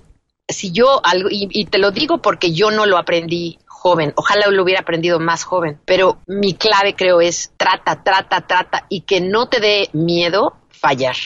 si 0.48 0.72
yo 0.72 1.04
algo, 1.04 1.28
y, 1.30 1.48
y, 1.50 1.66
te 1.66 1.78
lo 1.78 1.90
digo 1.90 2.20
porque 2.20 2.52
yo 2.52 2.70
no 2.70 2.86
lo 2.86 2.98
aprendí 2.98 3.58
joven. 3.84 4.14
Ojalá 4.16 4.48
lo 4.48 4.62
hubiera 4.62 4.80
aprendido 4.80 5.20
más 5.20 5.44
joven. 5.44 5.78
Pero 5.84 6.18
mi 6.26 6.54
clave 6.54 6.96
creo 6.96 7.20
es 7.20 7.52
trata, 7.58 8.02
trata, 8.02 8.46
trata 8.46 8.86
y 8.88 9.02
que 9.02 9.20
no 9.20 9.48
te 9.48 9.60
dé 9.60 9.90
miedo 9.92 10.54
fallar. 10.70 11.16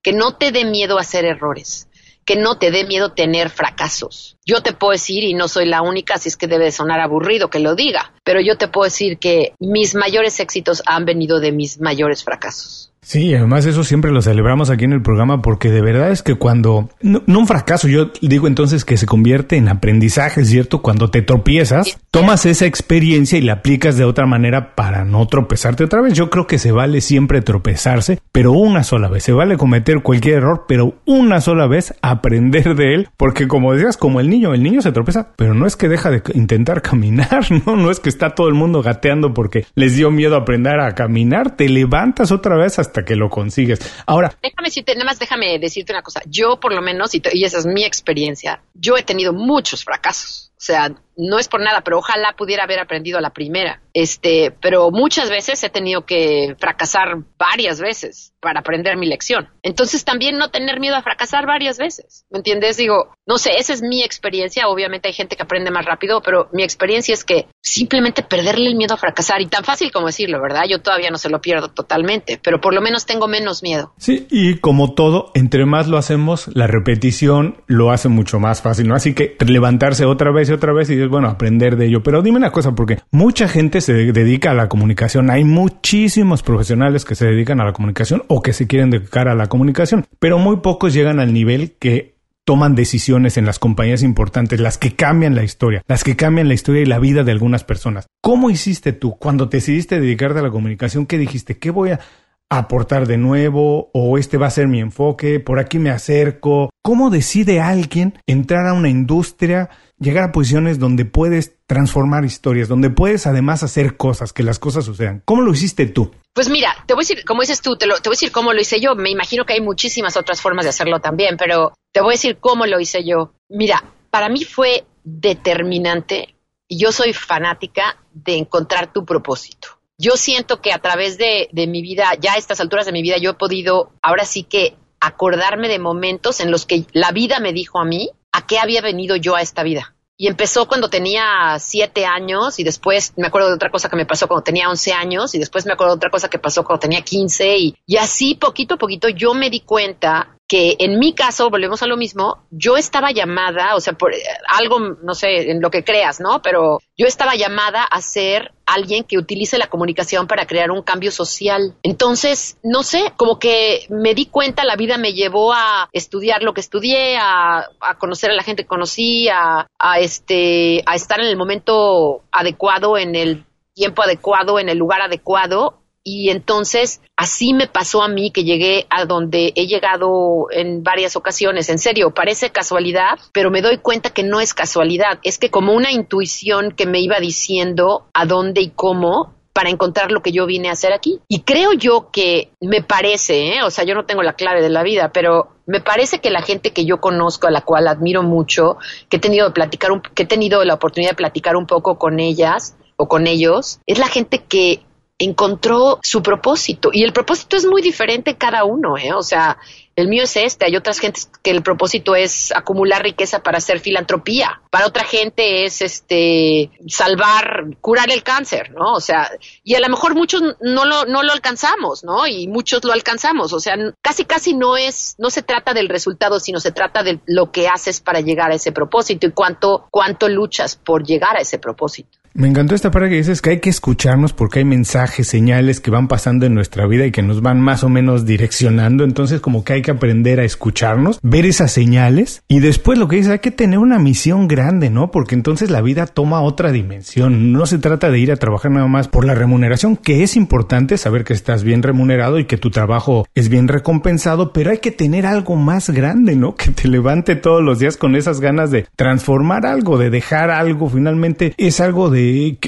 Que 0.00 0.12
no 0.12 0.36
te 0.36 0.52
dé 0.52 0.64
miedo 0.64 0.98
hacer 0.98 1.24
errores 1.24 1.88
que 2.28 2.36
no 2.36 2.58
te 2.58 2.70
dé 2.70 2.84
miedo 2.84 3.12
tener 3.12 3.48
fracasos. 3.48 4.36
Yo 4.44 4.62
te 4.62 4.74
puedo 4.74 4.92
decir, 4.92 5.24
y 5.24 5.32
no 5.32 5.48
soy 5.48 5.64
la 5.64 5.80
única, 5.80 6.16
así 6.16 6.28
es 6.28 6.36
que 6.36 6.46
debe 6.46 6.70
sonar 6.70 7.00
aburrido 7.00 7.48
que 7.48 7.58
lo 7.58 7.74
diga, 7.74 8.12
pero 8.22 8.42
yo 8.42 8.58
te 8.58 8.68
puedo 8.68 8.84
decir 8.84 9.16
que 9.18 9.54
mis 9.58 9.94
mayores 9.94 10.38
éxitos 10.38 10.82
han 10.84 11.06
venido 11.06 11.40
de 11.40 11.52
mis 11.52 11.80
mayores 11.80 12.22
fracasos. 12.22 12.92
Sí, 13.08 13.34
además 13.34 13.64
eso 13.64 13.84
siempre 13.84 14.12
lo 14.12 14.20
celebramos 14.20 14.68
aquí 14.68 14.84
en 14.84 14.92
el 14.92 15.00
programa 15.00 15.40
porque 15.40 15.70
de 15.70 15.80
verdad 15.80 16.10
es 16.10 16.22
que 16.22 16.34
cuando, 16.34 16.90
no, 17.00 17.22
un 17.26 17.46
fracaso, 17.46 17.88
yo 17.88 18.10
digo 18.20 18.46
entonces 18.46 18.84
que 18.84 18.98
se 18.98 19.06
convierte 19.06 19.56
en 19.56 19.70
aprendizaje, 19.70 20.44
¿cierto? 20.44 20.82
Cuando 20.82 21.08
te 21.08 21.22
tropiezas, 21.22 21.98
tomas 22.10 22.44
esa 22.44 22.66
experiencia 22.66 23.38
y 23.38 23.40
la 23.40 23.54
aplicas 23.54 23.96
de 23.96 24.04
otra 24.04 24.26
manera 24.26 24.74
para 24.74 25.06
no 25.06 25.26
tropezarte 25.26 25.84
otra 25.84 26.02
vez. 26.02 26.12
Yo 26.12 26.28
creo 26.28 26.46
que 26.46 26.58
se 26.58 26.70
vale 26.70 27.00
siempre 27.00 27.40
tropezarse, 27.40 28.20
pero 28.30 28.52
una 28.52 28.84
sola 28.84 29.08
vez. 29.08 29.22
Se 29.22 29.32
vale 29.32 29.56
cometer 29.56 30.02
cualquier 30.02 30.34
error, 30.34 30.66
pero 30.68 30.98
una 31.06 31.40
sola 31.40 31.66
vez 31.66 31.94
aprender 32.02 32.74
de 32.74 32.92
él, 32.92 33.08
porque 33.16 33.48
como 33.48 33.72
decías, 33.72 33.96
como 33.96 34.20
el 34.20 34.28
niño, 34.28 34.52
el 34.52 34.62
niño 34.62 34.82
se 34.82 34.92
tropieza, 34.92 35.28
pero 35.34 35.54
no 35.54 35.66
es 35.66 35.76
que 35.76 35.88
deja 35.88 36.10
de 36.10 36.22
intentar 36.34 36.82
caminar, 36.88 37.46
no, 37.64 37.74
no 37.74 37.90
es 37.90 38.00
que 38.00 38.10
está 38.10 38.34
todo 38.34 38.48
el 38.48 38.54
mundo 38.54 38.82
gateando 38.82 39.32
porque 39.32 39.64
les 39.74 39.96
dio 39.96 40.10
miedo 40.10 40.36
aprender 40.36 40.78
a 40.78 40.94
caminar, 40.94 41.56
te 41.56 41.70
levantas 41.70 42.32
otra 42.32 42.58
vez 42.58 42.78
hasta 42.78 42.97
que 43.04 43.16
lo 43.16 43.30
consigues. 43.30 43.80
Ahora, 44.06 44.36
déjame 44.42 44.68
decirte, 44.68 44.94
nada 44.94 45.06
más 45.06 45.18
déjame 45.18 45.58
decirte 45.58 45.92
una 45.92 46.02
cosa. 46.02 46.22
Yo, 46.26 46.60
por 46.60 46.72
lo 46.72 46.82
menos, 46.82 47.14
y, 47.14 47.22
y 47.32 47.44
esa 47.44 47.58
es 47.58 47.66
mi 47.66 47.84
experiencia, 47.84 48.62
yo 48.74 48.96
he 48.96 49.02
tenido 49.02 49.32
muchos 49.32 49.84
fracasos. 49.84 50.52
O 50.58 50.60
sea, 50.60 50.90
no 51.16 51.38
es 51.38 51.48
por 51.48 51.60
nada, 51.60 51.82
pero 51.82 51.98
ojalá 51.98 52.34
pudiera 52.36 52.64
haber 52.64 52.80
aprendido 52.80 53.20
la 53.20 53.30
primera. 53.30 53.80
Este, 53.94 54.52
pero 54.60 54.90
muchas 54.90 55.30
veces 55.30 55.62
he 55.62 55.70
tenido 55.70 56.04
que 56.04 56.56
fracasar 56.58 57.18
varias 57.38 57.80
veces 57.80 58.32
para 58.40 58.60
aprender 58.60 58.96
mi 58.96 59.06
lección. 59.06 59.48
Entonces 59.62 60.04
también 60.04 60.36
no 60.36 60.50
tener 60.50 60.78
miedo 60.78 60.94
a 60.94 61.02
fracasar 61.02 61.46
varias 61.46 61.78
veces. 61.78 62.24
¿Me 62.30 62.38
entiendes? 62.38 62.76
Digo, 62.76 63.12
no 63.26 63.38
sé, 63.38 63.50
esa 63.58 63.72
es 63.72 63.82
mi 63.82 64.02
experiencia. 64.02 64.68
Obviamente 64.68 65.08
hay 65.08 65.14
gente 65.14 65.36
que 65.36 65.42
aprende 65.42 65.72
más 65.72 65.84
rápido, 65.84 66.22
pero 66.22 66.48
mi 66.52 66.62
experiencia 66.62 67.14
es 67.14 67.24
que 67.24 67.46
simplemente 67.60 68.22
perderle 68.22 68.68
el 68.68 68.76
miedo 68.76 68.94
a 68.94 68.98
fracasar 68.98 69.40
y 69.40 69.46
tan 69.46 69.64
fácil 69.64 69.90
como 69.90 70.06
decirlo, 70.06 70.40
¿verdad? 70.40 70.64
Yo 70.68 70.80
todavía 70.80 71.10
no 71.10 71.18
se 71.18 71.30
lo 71.30 71.40
pierdo 71.40 71.68
totalmente, 71.68 72.40
pero 72.42 72.60
por 72.60 72.74
lo 72.74 72.80
menos 72.80 73.06
tengo 73.06 73.26
menos 73.26 73.62
miedo. 73.62 73.92
Sí, 73.98 74.26
y 74.30 74.58
como 74.58 74.94
todo, 74.94 75.32
entre 75.34 75.66
más 75.66 75.88
lo 75.88 75.98
hacemos, 75.98 76.48
la 76.54 76.68
repetición 76.68 77.62
lo 77.66 77.90
hace 77.90 78.08
mucho 78.08 78.38
más 78.38 78.62
fácil, 78.62 78.88
¿no? 78.88 78.94
Así 78.94 79.14
que 79.14 79.36
levantarse 79.44 80.04
otra 80.04 80.32
vez 80.32 80.47
otra 80.54 80.72
vez 80.72 80.90
y 80.90 80.94
decir, 80.94 81.08
bueno, 81.08 81.28
aprender 81.28 81.76
de 81.76 81.86
ello. 81.86 82.02
Pero 82.02 82.22
dime 82.22 82.38
una 82.38 82.52
cosa, 82.52 82.74
porque 82.74 82.98
mucha 83.10 83.48
gente 83.48 83.80
se 83.80 83.92
dedica 83.92 84.50
a 84.50 84.54
la 84.54 84.68
comunicación. 84.68 85.30
Hay 85.30 85.44
muchísimos 85.44 86.42
profesionales 86.42 87.04
que 87.04 87.14
se 87.14 87.26
dedican 87.26 87.60
a 87.60 87.64
la 87.64 87.72
comunicación 87.72 88.22
o 88.28 88.42
que 88.42 88.52
se 88.52 88.66
quieren 88.66 88.90
dedicar 88.90 89.28
a 89.28 89.34
la 89.34 89.48
comunicación, 89.48 90.06
pero 90.18 90.38
muy 90.38 90.56
pocos 90.58 90.94
llegan 90.94 91.20
al 91.20 91.32
nivel 91.32 91.76
que 91.78 92.18
toman 92.48 92.74
decisiones 92.74 93.36
en 93.36 93.44
las 93.44 93.58
compañías 93.58 94.02
importantes, 94.02 94.58
las 94.58 94.78
que 94.78 94.96
cambian 94.96 95.34
la 95.34 95.44
historia, 95.44 95.82
las 95.86 96.02
que 96.02 96.16
cambian 96.16 96.48
la 96.48 96.54
historia 96.54 96.80
y 96.80 96.86
la 96.86 96.98
vida 96.98 97.22
de 97.22 97.32
algunas 97.32 97.62
personas. 97.62 98.06
¿Cómo 98.22 98.48
hiciste 98.48 98.94
tú 98.94 99.18
cuando 99.18 99.50
te 99.50 99.58
decidiste 99.58 100.00
dedicarte 100.00 100.38
a 100.38 100.42
la 100.42 100.50
comunicación? 100.50 101.04
¿Qué 101.04 101.18
dijiste? 101.18 101.58
¿Qué 101.58 101.70
voy 101.70 101.90
a 101.90 102.00
aportar 102.48 103.06
de 103.06 103.18
nuevo? 103.18 103.90
¿O 103.92 104.16
este 104.16 104.38
va 104.38 104.46
a 104.46 104.50
ser 104.50 104.66
mi 104.66 104.80
enfoque? 104.80 105.40
¿Por 105.40 105.58
aquí 105.58 105.78
me 105.78 105.90
acerco? 105.90 106.70
¿Cómo 106.82 107.10
decide 107.10 107.60
alguien 107.60 108.14
entrar 108.26 108.66
a 108.66 108.72
una 108.72 108.88
industria 108.88 109.68
llegar 110.00 110.24
a 110.24 110.32
posiciones 110.32 110.78
donde 110.78 111.04
puedes 111.04 111.54
transformar 111.66 112.24
historias, 112.24 112.68
donde 112.68 112.90
puedes 112.90 113.26
además 113.26 113.62
hacer 113.62 113.96
cosas, 113.96 114.32
que 114.32 114.42
las 114.42 114.58
cosas 114.58 114.84
sucedan. 114.84 115.22
¿Cómo 115.24 115.42
lo 115.42 115.52
hiciste 115.52 115.86
tú? 115.86 116.12
Pues 116.32 116.48
mira, 116.48 116.74
te 116.86 116.94
voy 116.94 117.02
a 117.02 117.06
decir, 117.06 117.24
como 117.24 117.40
dices 117.40 117.60
tú, 117.60 117.76
te, 117.76 117.86
lo, 117.86 117.94
voy 117.94 118.02
a 118.06 118.10
decir 118.10 118.32
cómo 118.32 118.52
lo 118.52 118.60
hice 118.60 118.80
yo. 118.80 118.94
Me 118.94 119.10
imagino 119.10 119.44
que 119.44 119.54
hay 119.54 119.60
muchísimas 119.60 120.16
otras 120.16 120.40
formas 120.40 120.64
de 120.64 120.70
hacerlo 120.70 121.00
también, 121.00 121.36
pero 121.36 121.72
te 121.92 122.00
voy 122.00 122.10
a 122.10 122.12
decir 122.12 122.38
cómo 122.38 122.66
lo 122.66 122.80
hice 122.80 123.04
yo. 123.04 123.32
Mira, 123.48 123.84
para 124.10 124.28
mí 124.28 124.44
fue 124.44 124.84
determinante 125.04 126.36
y 126.68 126.78
yo 126.78 126.92
soy 126.92 127.12
fanática 127.12 127.96
de 128.12 128.36
encontrar 128.36 128.92
tu 128.92 129.04
propósito. 129.04 129.68
Yo 129.98 130.16
siento 130.16 130.60
que 130.60 130.72
a 130.72 130.78
través 130.78 131.18
de, 131.18 131.48
de 131.50 131.66
mi 131.66 131.82
vida, 131.82 132.12
ya 132.20 132.34
a 132.34 132.36
estas 132.36 132.60
alturas 132.60 132.86
de 132.86 132.92
mi 132.92 133.02
vida, 133.02 133.16
yo 133.18 133.30
he 133.30 133.34
podido 133.34 133.92
ahora 134.00 134.24
sí 134.24 134.44
que 134.44 134.76
acordarme 135.00 135.68
de 135.68 135.78
momentos 135.78 136.40
en 136.40 136.50
los 136.50 136.66
que 136.66 136.86
la 136.92 137.10
vida 137.10 137.40
me 137.40 137.52
dijo 137.52 137.80
a 137.80 137.84
mí, 137.84 138.10
a 138.32 138.46
qué 138.46 138.58
había 138.58 138.80
venido 138.80 139.16
yo 139.16 139.36
a 139.36 139.42
esta 139.42 139.62
vida. 139.62 139.94
Y 140.16 140.26
empezó 140.26 140.66
cuando 140.66 140.90
tenía 140.90 141.56
siete 141.60 142.04
años 142.04 142.58
y 142.58 142.64
después 142.64 143.12
me 143.16 143.28
acuerdo 143.28 143.48
de 143.48 143.54
otra 143.54 143.70
cosa 143.70 143.88
que 143.88 143.94
me 143.94 144.04
pasó 144.04 144.26
cuando 144.26 144.42
tenía 144.42 144.68
once 144.68 144.92
años 144.92 145.34
y 145.34 145.38
después 145.38 145.64
me 145.64 145.72
acuerdo 145.72 145.94
de 145.94 145.98
otra 145.98 146.10
cosa 146.10 146.28
que 146.28 146.40
pasó 146.40 146.64
cuando 146.64 146.80
tenía 146.80 147.02
quince 147.02 147.56
y, 147.56 147.76
y 147.86 147.98
así 147.98 148.34
poquito 148.34 148.74
a 148.74 148.78
poquito 148.78 149.08
yo 149.08 149.34
me 149.34 149.48
di 149.48 149.60
cuenta 149.60 150.37
que 150.48 150.76
en 150.78 150.98
mi 150.98 151.12
caso, 151.12 151.50
volvemos 151.50 151.82
a 151.82 151.86
lo 151.86 151.98
mismo, 151.98 152.38
yo 152.50 152.78
estaba 152.78 153.12
llamada, 153.12 153.76
o 153.76 153.80
sea, 153.80 153.92
por 153.92 154.14
eh, 154.14 154.22
algo, 154.48 154.80
no 154.80 155.14
sé, 155.14 155.50
en 155.50 155.60
lo 155.60 155.70
que 155.70 155.84
creas, 155.84 156.20
¿no? 156.20 156.40
Pero 156.40 156.78
yo 156.96 157.06
estaba 157.06 157.34
llamada 157.36 157.84
a 157.84 158.00
ser 158.00 158.54
alguien 158.64 159.04
que 159.04 159.18
utilice 159.18 159.58
la 159.58 159.66
comunicación 159.66 160.26
para 160.26 160.46
crear 160.46 160.70
un 160.70 160.82
cambio 160.82 161.10
social. 161.10 161.74
Entonces, 161.82 162.56
no 162.62 162.82
sé, 162.82 163.12
como 163.16 163.38
que 163.38 163.86
me 163.90 164.14
di 164.14 164.24
cuenta, 164.24 164.64
la 164.64 164.76
vida 164.76 164.96
me 164.96 165.12
llevó 165.12 165.52
a 165.52 165.90
estudiar 165.92 166.42
lo 166.42 166.54
que 166.54 166.62
estudié, 166.62 167.18
a, 167.18 167.68
a 167.80 167.98
conocer 167.98 168.30
a 168.30 168.34
la 168.34 168.42
gente 168.42 168.62
que 168.62 168.68
conocí, 168.68 169.28
a, 169.28 169.66
a, 169.78 170.00
este, 170.00 170.82
a 170.86 170.94
estar 170.94 171.20
en 171.20 171.26
el 171.26 171.36
momento 171.36 172.22
adecuado, 172.32 172.96
en 172.96 173.14
el 173.14 173.44
tiempo 173.74 174.02
adecuado, 174.02 174.58
en 174.58 174.70
el 174.70 174.78
lugar 174.78 175.02
adecuado 175.02 175.82
y 176.08 176.30
entonces 176.30 177.02
así 177.16 177.52
me 177.52 177.66
pasó 177.66 178.02
a 178.02 178.08
mí 178.08 178.30
que 178.30 178.44
llegué 178.44 178.86
a 178.88 179.04
donde 179.04 179.52
he 179.56 179.66
llegado 179.66 180.46
en 180.50 180.82
varias 180.82 181.16
ocasiones. 181.16 181.68
En 181.68 181.78
serio, 181.78 182.14
parece 182.14 182.50
casualidad, 182.50 183.18
pero 183.32 183.50
me 183.50 183.60
doy 183.60 183.78
cuenta 183.78 184.10
que 184.10 184.22
no 184.22 184.40
es 184.40 184.54
casualidad. 184.54 185.18
Es 185.22 185.38
que 185.38 185.50
como 185.50 185.74
una 185.74 185.92
intuición 185.92 186.72
que 186.72 186.86
me 186.86 187.00
iba 187.00 187.20
diciendo 187.20 188.08
a 188.14 188.24
dónde 188.24 188.62
y 188.62 188.70
cómo 188.70 189.34
para 189.52 189.70
encontrar 189.70 190.12
lo 190.12 190.22
que 190.22 190.32
yo 190.32 190.46
vine 190.46 190.68
a 190.68 190.72
hacer 190.72 190.92
aquí. 190.92 191.20
Y 191.28 191.40
creo 191.40 191.72
yo 191.72 192.10
que 192.10 192.52
me 192.60 192.82
parece, 192.82 193.56
¿eh? 193.56 193.62
o 193.64 193.70
sea, 193.70 193.84
yo 193.84 193.94
no 193.94 194.06
tengo 194.06 194.22
la 194.22 194.34
clave 194.34 194.62
de 194.62 194.70
la 194.70 194.82
vida, 194.84 195.10
pero 195.12 195.48
me 195.66 195.80
parece 195.80 196.20
que 196.20 196.30
la 196.30 196.42
gente 196.42 196.72
que 196.72 196.84
yo 196.84 197.00
conozco, 197.00 197.48
a 197.48 197.50
la 197.50 197.62
cual 197.62 197.88
admiro 197.88 198.22
mucho, 198.22 198.78
que 199.10 199.16
he 199.16 199.20
tenido 199.20 199.46
de 199.46 199.52
platicar 199.52 199.90
que 200.14 200.22
he 200.22 200.26
tenido 200.26 200.64
la 200.64 200.74
oportunidad 200.74 201.10
de 201.10 201.16
platicar 201.16 201.56
un 201.56 201.66
poco 201.66 201.98
con 201.98 202.20
ellas 202.20 202.76
o 202.96 203.08
con 203.08 203.26
ellos, 203.26 203.80
es 203.86 203.98
la 203.98 204.06
gente 204.06 204.44
que 204.44 204.82
encontró 205.18 205.98
su 206.02 206.22
propósito. 206.22 206.90
Y 206.92 207.02
el 207.02 207.12
propósito 207.12 207.56
es 207.56 207.66
muy 207.66 207.82
diferente 207.82 208.36
cada 208.36 208.64
uno, 208.64 208.96
¿eh? 208.96 209.12
O 209.12 209.22
sea, 209.22 209.58
el 209.96 210.06
mío 210.06 210.22
es 210.22 210.36
este. 210.36 210.64
Hay 210.64 210.76
otras 210.76 211.00
gentes 211.00 211.28
que 211.42 211.50
el 211.50 211.60
propósito 211.60 212.14
es 212.14 212.52
acumular 212.52 213.02
riqueza 213.02 213.42
para 213.42 213.58
hacer 213.58 213.80
filantropía. 213.80 214.62
Para 214.70 214.86
otra 214.86 215.02
gente 215.02 215.64
es 215.64 215.82
este 215.82 216.70
salvar, 216.86 217.64
curar 217.80 218.08
el 218.12 218.22
cáncer, 218.22 218.70
¿no? 218.70 218.92
O 218.92 219.00
sea, 219.00 219.28
y 219.64 219.74
a 219.74 219.80
lo 219.80 219.88
mejor 219.88 220.14
muchos 220.14 220.40
no 220.60 220.84
lo, 220.84 221.04
no 221.04 221.24
lo 221.24 221.32
alcanzamos, 221.32 222.04
¿no? 222.04 222.28
Y 222.28 222.46
muchos 222.46 222.84
lo 222.84 222.92
alcanzamos. 222.92 223.52
O 223.52 223.58
sea, 223.58 223.74
casi 224.00 224.24
casi 224.24 224.54
no 224.54 224.76
es, 224.76 225.16
no 225.18 225.30
se 225.30 225.42
trata 225.42 225.74
del 225.74 225.88
resultado, 225.88 226.38
sino 226.38 226.60
se 226.60 226.70
trata 226.70 227.02
de 227.02 227.18
lo 227.26 227.50
que 227.50 227.66
haces 227.66 228.00
para 228.00 228.20
llegar 228.20 228.52
a 228.52 228.54
ese 228.54 228.70
propósito 228.70 229.26
y 229.26 229.32
cuánto, 229.32 229.88
cuánto 229.90 230.28
luchas 230.28 230.76
por 230.76 231.02
llegar 231.02 231.36
a 231.36 231.40
ese 231.40 231.58
propósito. 231.58 232.17
Me 232.34 232.48
encantó 232.48 232.74
esta 232.74 232.90
parte 232.90 233.08
que 233.08 233.16
dices 233.16 233.42
que 233.42 233.50
hay 233.50 233.60
que 233.60 233.70
escucharnos 233.70 234.32
porque 234.32 234.60
hay 234.60 234.64
mensajes, 234.64 235.26
señales 235.26 235.80
que 235.80 235.90
van 235.90 236.08
pasando 236.08 236.46
en 236.46 236.54
nuestra 236.54 236.86
vida 236.86 237.06
y 237.06 237.10
que 237.10 237.22
nos 237.22 237.42
van 237.42 237.60
más 237.60 237.84
o 237.84 237.88
menos 237.88 238.26
direccionando. 238.26 239.04
Entonces 239.04 239.40
como 239.40 239.64
que 239.64 239.74
hay 239.74 239.82
que 239.82 239.90
aprender 239.90 240.40
a 240.40 240.44
escucharnos, 240.44 241.18
ver 241.22 241.46
esas 241.46 241.72
señales 241.72 242.42
y 242.48 242.60
después 242.60 242.98
lo 242.98 243.08
que 243.08 243.16
dices, 243.16 243.32
hay 243.32 243.38
que 243.40 243.50
tener 243.50 243.78
una 243.78 243.98
misión 243.98 244.48
grande, 244.48 244.90
¿no? 244.90 245.10
Porque 245.10 245.34
entonces 245.34 245.70
la 245.70 245.80
vida 245.80 246.06
toma 246.06 246.40
otra 246.42 246.72
dimensión. 246.72 247.52
No 247.52 247.66
se 247.66 247.78
trata 247.78 248.10
de 248.10 248.18
ir 248.18 248.30
a 248.30 248.36
trabajar 248.36 248.70
nada 248.70 248.86
más 248.86 249.08
por 249.08 249.24
la 249.24 249.34
remuneración, 249.34 249.96
que 249.96 250.22
es 250.22 250.36
importante 250.36 250.98
saber 250.98 251.24
que 251.24 251.32
estás 251.32 251.64
bien 251.64 251.82
remunerado 251.82 252.38
y 252.38 252.44
que 252.44 252.56
tu 252.56 252.70
trabajo 252.70 253.26
es 253.34 253.48
bien 253.48 253.68
recompensado, 253.68 254.52
pero 254.52 254.70
hay 254.70 254.78
que 254.78 254.90
tener 254.90 255.26
algo 255.26 255.56
más 255.56 255.90
grande, 255.90 256.36
¿no? 256.36 256.54
Que 256.68 256.70
te 256.72 256.88
levante 256.88 257.36
todos 257.36 257.62
los 257.62 257.78
días 257.78 257.96
con 257.96 258.16
esas 258.16 258.40
ganas 258.40 258.70
de 258.70 258.86
transformar 258.96 259.64
algo, 259.64 259.96
de 259.96 260.10
dejar 260.10 260.50
algo. 260.50 260.88
Finalmente 260.88 261.54
es 261.56 261.80
algo 261.80 262.10
de 262.10 262.17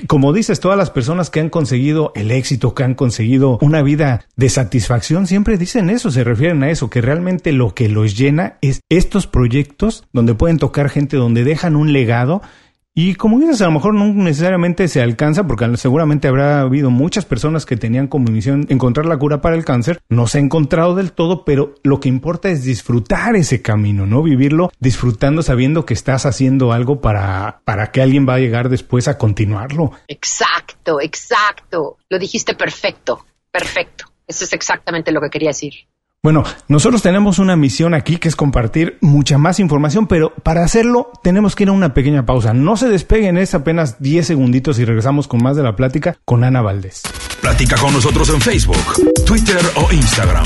como 0.06 0.32
dices, 0.32 0.60
todas 0.60 0.78
las 0.78 0.90
personas 0.90 1.30
que 1.30 1.40
han 1.40 1.50
conseguido 1.50 2.12
el 2.14 2.30
éxito, 2.30 2.74
que 2.74 2.84
han 2.84 2.94
conseguido 2.94 3.58
una 3.60 3.82
vida 3.82 4.26
de 4.36 4.48
satisfacción, 4.48 5.26
siempre 5.26 5.58
dicen 5.58 5.90
eso, 5.90 6.10
se 6.10 6.24
refieren 6.24 6.62
a 6.62 6.70
eso, 6.70 6.90
que 6.90 7.00
realmente 7.00 7.52
lo 7.52 7.74
que 7.74 7.88
los 7.88 8.16
llena 8.16 8.56
es 8.60 8.80
estos 8.88 9.26
proyectos 9.26 10.04
donde 10.12 10.34
pueden 10.34 10.58
tocar 10.58 10.88
gente, 10.88 11.16
donde 11.16 11.44
dejan 11.44 11.76
un 11.76 11.92
legado 11.92 12.42
y 12.92 13.14
como 13.14 13.38
dices, 13.38 13.62
a 13.62 13.66
lo 13.66 13.70
mejor 13.70 13.94
no 13.94 14.12
necesariamente 14.12 14.88
se 14.88 15.00
alcanza, 15.00 15.46
porque 15.46 15.76
seguramente 15.76 16.26
habrá 16.26 16.62
habido 16.62 16.90
muchas 16.90 17.24
personas 17.24 17.64
que 17.64 17.76
tenían 17.76 18.08
como 18.08 18.30
misión 18.30 18.66
encontrar 18.68 19.06
la 19.06 19.16
cura 19.16 19.40
para 19.40 19.54
el 19.54 19.64
cáncer. 19.64 20.00
No 20.08 20.26
se 20.26 20.38
ha 20.38 20.40
encontrado 20.40 20.96
del 20.96 21.12
todo, 21.12 21.44
pero 21.44 21.76
lo 21.84 22.00
que 22.00 22.08
importa 22.08 22.48
es 22.48 22.64
disfrutar 22.64 23.36
ese 23.36 23.62
camino, 23.62 24.06
¿no? 24.06 24.22
Vivirlo 24.22 24.72
disfrutando 24.80 25.42
sabiendo 25.42 25.86
que 25.86 25.94
estás 25.94 26.26
haciendo 26.26 26.72
algo 26.72 27.00
para, 27.00 27.62
para 27.64 27.92
que 27.92 28.02
alguien 28.02 28.28
va 28.28 28.34
a 28.34 28.40
llegar 28.40 28.68
después 28.68 29.06
a 29.06 29.18
continuarlo. 29.18 29.92
Exacto, 30.08 31.00
exacto. 31.00 31.96
Lo 32.08 32.18
dijiste 32.18 32.54
perfecto, 32.54 33.24
perfecto. 33.52 34.06
Eso 34.26 34.44
es 34.44 34.52
exactamente 34.52 35.12
lo 35.12 35.20
que 35.20 35.30
quería 35.30 35.50
decir. 35.50 35.74
Bueno, 36.22 36.44
nosotros 36.68 37.00
tenemos 37.00 37.38
una 37.38 37.56
misión 37.56 37.94
aquí 37.94 38.18
que 38.18 38.28
es 38.28 38.36
compartir 38.36 38.98
mucha 39.00 39.38
más 39.38 39.58
información, 39.58 40.06
pero 40.06 40.34
para 40.42 40.62
hacerlo 40.62 41.10
tenemos 41.22 41.56
que 41.56 41.62
ir 41.62 41.70
a 41.70 41.72
una 41.72 41.94
pequeña 41.94 42.26
pausa. 42.26 42.52
No 42.52 42.76
se 42.76 42.90
despeguen, 42.90 43.38
es 43.38 43.54
apenas 43.54 44.02
10 44.02 44.26
segunditos 44.26 44.78
y 44.78 44.84
regresamos 44.84 45.28
con 45.28 45.42
más 45.42 45.56
de 45.56 45.62
la 45.62 45.76
plática 45.76 46.18
con 46.26 46.44
Ana 46.44 46.60
Valdés. 46.60 47.04
Platica 47.40 47.76
con 47.78 47.94
nosotros 47.94 48.28
en 48.28 48.40
Facebook, 48.42 48.76
Twitter 49.24 49.62
o 49.76 49.90
Instagram. 49.94 50.44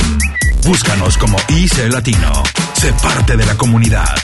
Búscanos 0.64 1.19
como 1.19 1.38
IC 1.49 1.93
Latino. 1.93 2.31
Sé 2.75 2.93
parte 3.02 3.37
de 3.37 3.45
la 3.45 3.57
comunidad. 3.57 4.14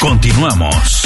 Continuamos. 0.00 1.04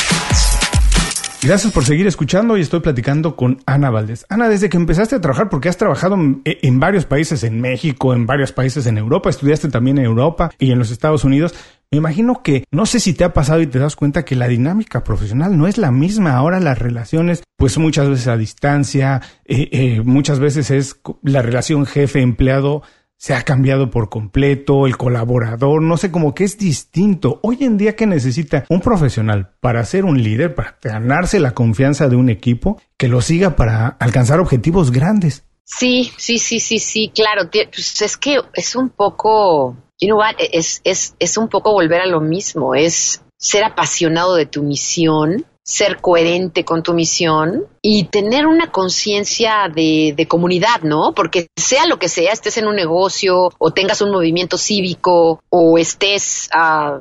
Gracias 1.44 1.74
por 1.74 1.84
seguir 1.84 2.06
escuchando 2.06 2.56
y 2.56 2.62
estoy 2.62 2.80
platicando 2.80 3.36
con 3.36 3.58
Ana 3.66 3.90
Valdés. 3.90 4.24
Ana, 4.30 4.48
desde 4.48 4.70
que 4.70 4.78
empezaste 4.78 5.14
a 5.14 5.20
trabajar, 5.20 5.50
porque 5.50 5.68
has 5.68 5.76
trabajado 5.76 6.14
en, 6.14 6.80
varios 6.80 7.04
países, 7.04 7.44
en 7.44 7.60
México, 7.60 8.14
en 8.14 8.24
varios 8.24 8.50
países 8.50 8.86
en 8.86 8.96
Europa, 8.96 9.28
estudiaste 9.28 9.68
también 9.68 9.98
en 9.98 10.06
Europa 10.06 10.50
y 10.58 10.72
en 10.72 10.78
los 10.78 10.90
Estados 10.90 11.22
Unidos, 11.22 11.54
me 11.90 11.98
imagino 11.98 12.42
que 12.42 12.64
no 12.70 12.86
sé 12.86 12.98
si 12.98 13.12
te 13.12 13.24
ha 13.24 13.34
pasado 13.34 13.60
y 13.60 13.66
te 13.66 13.78
das 13.78 13.94
cuenta 13.94 14.24
que 14.24 14.36
la 14.36 14.48
dinámica 14.48 15.04
profesional 15.04 15.58
no 15.58 15.66
es 15.66 15.76
la 15.76 15.90
misma. 15.90 16.34
Ahora 16.34 16.60
las 16.60 16.78
relaciones, 16.78 17.42
pues 17.58 17.76
muchas 17.76 18.08
veces 18.08 18.26
a 18.26 18.38
distancia, 18.38 19.20
eh, 19.44 19.68
eh, 19.70 20.02
muchas 20.02 20.38
veces 20.38 20.70
es 20.70 20.96
la 21.22 21.42
relación 21.42 21.84
jefe-empleado 21.84 22.82
se 23.24 23.32
ha 23.32 23.40
cambiado 23.40 23.90
por 23.90 24.10
completo, 24.10 24.86
el 24.86 24.98
colaborador, 24.98 25.80
no 25.80 25.96
sé, 25.96 26.10
como 26.10 26.34
que 26.34 26.44
es 26.44 26.58
distinto. 26.58 27.40
Hoy 27.42 27.56
en 27.62 27.78
día 27.78 27.96
que 27.96 28.06
necesita 28.06 28.66
un 28.68 28.82
profesional 28.82 29.54
para 29.60 29.82
ser 29.86 30.04
un 30.04 30.22
líder, 30.22 30.54
para 30.54 30.76
ganarse 30.82 31.40
la 31.40 31.54
confianza 31.54 32.08
de 32.08 32.16
un 32.16 32.28
equipo, 32.28 32.78
que 32.98 33.08
lo 33.08 33.22
siga 33.22 33.56
para 33.56 33.96
alcanzar 33.98 34.40
objetivos 34.40 34.90
grandes. 34.90 35.46
Sí, 35.64 36.12
sí, 36.18 36.36
sí, 36.36 36.60
sí, 36.60 36.78
sí, 36.78 37.12
claro. 37.14 37.48
Pues 37.50 38.02
es 38.02 38.18
que 38.18 38.40
es 38.52 38.76
un 38.76 38.90
poco, 38.90 39.74
you 39.98 40.08
know 40.08 40.18
what, 40.18 40.34
es, 40.38 40.82
es, 40.84 41.16
es 41.18 41.38
un 41.38 41.48
poco 41.48 41.72
volver 41.72 42.02
a 42.02 42.06
lo 42.06 42.20
mismo, 42.20 42.74
es 42.74 43.22
ser 43.38 43.64
apasionado 43.64 44.34
de 44.34 44.44
tu 44.44 44.62
misión 44.62 45.46
ser 45.64 46.02
coherente 46.02 46.62
con 46.62 46.82
tu 46.82 46.92
misión 46.92 47.66
y 47.80 48.04
tener 48.04 48.46
una 48.46 48.70
conciencia 48.70 49.70
de, 49.74 50.26
comunidad, 50.28 50.82
¿no? 50.82 51.14
Porque 51.14 51.48
sea 51.56 51.86
lo 51.86 51.98
que 51.98 52.10
sea, 52.10 52.32
estés 52.32 52.58
en 52.58 52.66
un 52.66 52.76
negocio 52.76 53.50
o 53.58 53.70
tengas 53.70 54.02
un 54.02 54.10
movimiento 54.10 54.58
cívico 54.58 55.42
o 55.48 55.78
estés, 55.78 56.50
uh, 56.54 57.00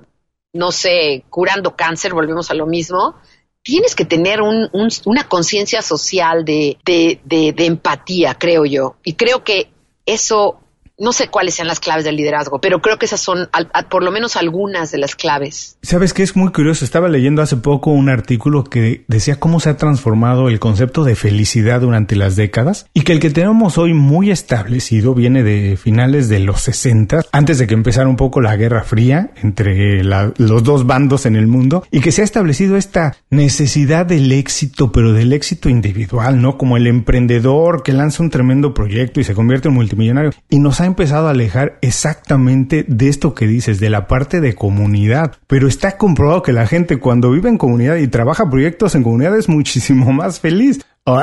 no 0.54 0.72
sé, 0.72 1.26
curando 1.30 1.76
cáncer, 1.76 2.14
volvemos 2.14 2.52
a 2.52 2.54
lo 2.54 2.66
mismo, 2.66 3.16
tienes 3.64 3.96
que 3.96 4.06
tener 4.06 4.40
una 4.42 5.28
conciencia 5.28 5.82
social 5.82 6.46
de, 6.46 6.78
de 6.86 7.66
empatía, 7.66 8.36
creo 8.36 8.64
yo. 8.64 8.96
Y 9.04 9.14
creo 9.14 9.44
que 9.44 9.72
eso 10.06 10.63
no 11.00 11.12
sé 11.12 11.28
cuáles 11.28 11.56
sean 11.56 11.68
las 11.68 11.80
claves 11.80 12.06
del 12.06 12.16
liderazgo, 12.16 12.60
pero 12.60 12.82
creo 12.82 12.98
que 13.00 13.06
esas 13.06 13.20
son 13.20 13.50
por 13.90 14.04
lo 14.04 14.12
menos 14.12 14.36
algunas 14.36 14.92
de 14.92 15.00
las 15.00 15.16
claves. 15.16 15.78
Sabes 15.82 16.14
que 16.14 16.24
es 16.24 16.36
muy 16.36 16.52
curioso. 16.52 16.86
Estaba 16.86 17.10
leyendo 17.10 17.42
hace 17.42 17.58
poco 17.58 17.92
un 17.92 18.10
artículo 18.10 18.64
que 18.64 19.04
decía 19.08 19.40
cómo 19.40 19.60
se 19.60 19.70
ha 19.70 19.78
transformado 19.78 20.50
el 20.50 20.60
concepto 20.60 21.04
de 21.04 21.16
felicidad 21.16 21.82
durante 21.82 22.16
las 22.16 22.36
décadas 22.36 22.88
y 22.94 23.02
que 23.02 23.14
el 23.14 23.20
que 23.20 23.32
tenemos 23.32 23.78
hoy 23.78 23.94
muy 23.94 24.30
establecido 24.30 25.16
viene 25.16 25.44
de 25.44 25.78
finales 25.78 26.30
de 26.30 26.40
los 26.40 26.62
60, 26.62 27.26
antes 27.32 27.58
de 27.58 27.68
que 27.68 27.74
empezara 27.74 28.08
un 28.08 28.16
poco 28.16 28.40
la 28.42 28.56
Guerra 28.56 28.84
Fría 28.84 29.32
entre 29.42 30.04
los 30.04 30.64
dos 30.64 30.86
bandos 30.86 31.26
en 31.26 31.36
el 31.36 31.48
mundo 31.48 31.86
y 31.92 32.02
que 32.02 32.12
se 32.12 32.22
ha 32.22 32.26
establecido 32.26 32.78
esta 32.78 33.16
necesidad 33.30 34.06
del 34.06 34.32
éxito, 34.32 34.92
pero 34.92 35.14
del 35.14 35.34
éxito 35.34 35.70
individual, 35.70 36.42
¿no? 36.42 36.58
Como 36.58 36.78
el 36.78 36.88
emprendedor 36.88 37.82
que 37.84 37.94
lanza 37.94 38.22
un 38.22 38.30
tremendo 38.30 38.74
proyecto 38.74 39.20
y 39.20 39.24
se 39.24 39.34
convierte 39.34 39.70
en 39.70 39.74
multimillonario 39.74 40.32
y 40.50 40.60
nos 40.60 40.83
ha 40.84 40.88
empezado 40.88 41.28
a 41.28 41.32
alejar 41.32 41.78
exactamente 41.82 42.86
de 42.88 43.10
esto 43.10 43.34
que 43.34 43.48
dices, 43.48 43.80
de 43.80 43.90
la 43.90 44.08
parte 44.08 44.42
de 44.42 44.56
comunidad. 44.56 45.38
Pero 45.48 45.68
está 45.68 45.98
comprobado 45.98 46.42
que 46.42 46.54
la 46.54 46.68
gente 46.68 46.98
cuando 46.98 47.32
vive 47.32 47.50
en 47.50 47.58
comunidad 47.58 47.98
y 47.98 48.08
trabaja 48.08 48.50
proyectos 48.50 48.96
en 48.96 49.04
comunidad 49.04 49.38
es 49.38 49.50
muchísimo 49.50 50.12
más 50.14 50.40
feliz. 50.40 50.80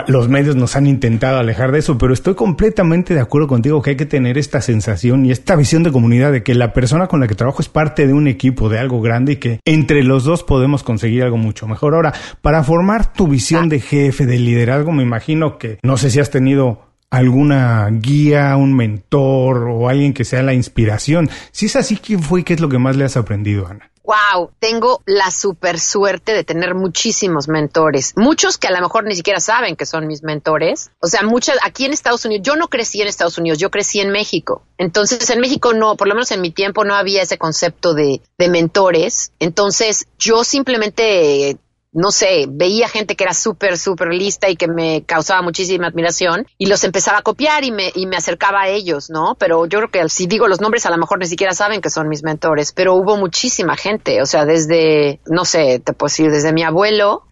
los 0.09 0.29
medios 0.29 0.57
nos 0.57 0.77
han 0.77 0.87
intentado 0.87 1.39
alejar 1.39 1.73
de 1.73 1.79
eso, 1.79 1.97
pero 1.97 2.13
estoy 2.13 2.35
completamente 2.35 3.15
de 3.15 3.21
acuerdo 3.21 3.49
contigo 3.49 3.81
que 3.81 3.91
hay 3.91 3.97
que 3.97 4.07
tener 4.07 4.37
esta 4.37 4.61
sensación 4.61 5.25
y 5.25 5.31
esta 5.31 5.57
visión 5.57 5.83
de 5.83 5.93
comunidad 5.93 6.33
de 6.33 6.43
que 6.43 6.55
la 6.55 6.73
persona 6.73 7.07
con 7.07 7.21
la 7.21 7.29
que 7.29 7.35
trabajo 7.35 7.63
es 7.63 7.69
parte 7.69 8.07
de 8.07 8.13
un 8.13 8.27
equipo, 8.27 8.69
de 8.69 8.79
algo 8.79 9.01
grande 9.01 9.33
y 9.33 9.37
que 9.37 9.61
entre 9.65 10.03
los 10.03 10.25
dos 10.25 10.43
podemos 10.43 10.83
conseguir 10.83 11.23
algo 11.23 11.39
mucho 11.39 11.67
mejor. 11.67 11.95
Ahora, 11.95 12.13
para 12.43 12.63
formar 12.63 13.13
tu 13.13 13.27
visión 13.27 13.69
de 13.69 13.81
jefe, 13.81 14.27
de 14.27 14.39
liderazgo, 14.39 14.93
me 14.93 15.03
imagino 15.03 15.57
que 15.57 15.79
no 15.83 15.97
sé 15.97 16.11
si 16.11 16.21
has 16.21 16.31
tenido 16.31 16.90
alguna 17.11 17.89
guía, 17.91 18.57
un 18.57 18.75
mentor 18.75 19.69
o 19.69 19.89
alguien 19.89 20.15
que 20.15 20.25
sea 20.25 20.43
la 20.43 20.55
inspiración. 20.55 21.29
Si 21.51 21.67
es 21.67 21.77
así, 21.77 21.97
¿quién 21.97 22.23
fue 22.23 22.41
y 22.41 22.45
qué 22.45 22.55
es 22.55 22.61
lo 22.61 22.69
que 22.69 22.79
más 22.79 22.97
le 22.97 23.05
has 23.05 23.17
aprendido, 23.17 23.67
Ana? 23.67 23.91
Wow, 24.03 24.51
tengo 24.59 25.03
la 25.07 25.31
super 25.31 25.79
suerte 25.79 26.33
de 26.33 26.43
tener 26.43 26.75
muchísimos 26.75 27.47
mentores, 27.47 28.15
muchos 28.17 28.59
que 28.59 28.67
a 28.67 28.73
lo 28.73 28.81
mejor 28.81 29.05
ni 29.05 29.15
siquiera 29.15 29.39
saben 29.39 29.77
que 29.77 29.87
son 29.87 30.09
mis 30.09 30.25
mentores. 30.25 30.91
O 31.01 31.07
sea, 31.07 31.23
muchas 31.23 31.59
aquí 31.63 31.85
en 31.85 31.93
Estados 31.93 32.25
Unidos, 32.25 32.45
yo 32.45 32.57
no 32.57 32.67
crecí 32.67 33.03
en 33.03 33.09
Estados 33.09 33.39
Unidos, 33.39 33.59
yo 33.59 33.71
crecí 33.71 34.01
en 34.01 34.11
México. 34.11 34.65
Entonces, 34.79 35.31
en 35.31 35.39
México 35.39 35.75
no, 35.75 35.97
por 35.97 36.09
lo 36.09 36.15
menos 36.15 36.33
en 36.33 36.41
mi 36.41 36.51
tiempo 36.51 36.85
no 36.85 36.95
había 36.95 37.23
ese 37.23 37.39
concepto 37.39 37.95
de, 37.95 38.21
de 38.37 38.49
mentores. 38.49 39.33
Entonces, 39.39 40.09
yo 40.19 40.43
simplemente 40.43 41.59
no 41.93 42.13
sé, 42.13 42.47
veía 42.49 42.89
gente 42.89 43.17
que 43.17 43.25
era 43.25 43.35
súper, 43.35 43.77
súper 43.77 44.09
lista 44.09 44.49
y 44.49 44.57
que 44.57 44.69
me 44.69 45.03
causaba 45.03 45.43
muchísima 45.43 45.89
admiración 45.89 46.47
y 46.57 46.67
los 46.67 46.85
empezaba 46.85 47.19
a 47.19 47.23
copiar 47.23 47.65
y 47.65 47.73
me, 47.73 47.91
y 47.95 48.07
me 48.07 48.17
acercaba 48.17 48.63
a 48.63 48.69
ellos, 48.69 49.11
¿no? 49.11 49.35
Pero 49.39 49.67
yo 49.67 49.79
creo 49.79 49.91
que 49.91 50.09
si 50.09 50.27
digo 50.27 50.47
los 50.47 50.61
nombres 50.61 50.87
a 50.87 50.91
lo 50.91 50.99
mejor 50.99 51.19
ni 51.19 51.27
siquiera 51.27 51.53
saben 51.53 51.81
que 51.81 51.91
son 51.91 52.09
mis 52.09 52.23
mentores, 52.23 52.73
pero 52.73 52.95
hubo 52.95 53.17
muchísima 53.17 53.77
gente, 53.77 54.23
o 54.23 54.27
sea, 54.27 54.45
desde, 54.45 55.21
no 55.27 55.45
sé, 55.45 55.81
te 55.81 55.93
puedo 55.93 56.09
decir, 56.11 56.31
desde 56.31 56.53
mi 56.53 56.63
abuelo, 56.63 57.25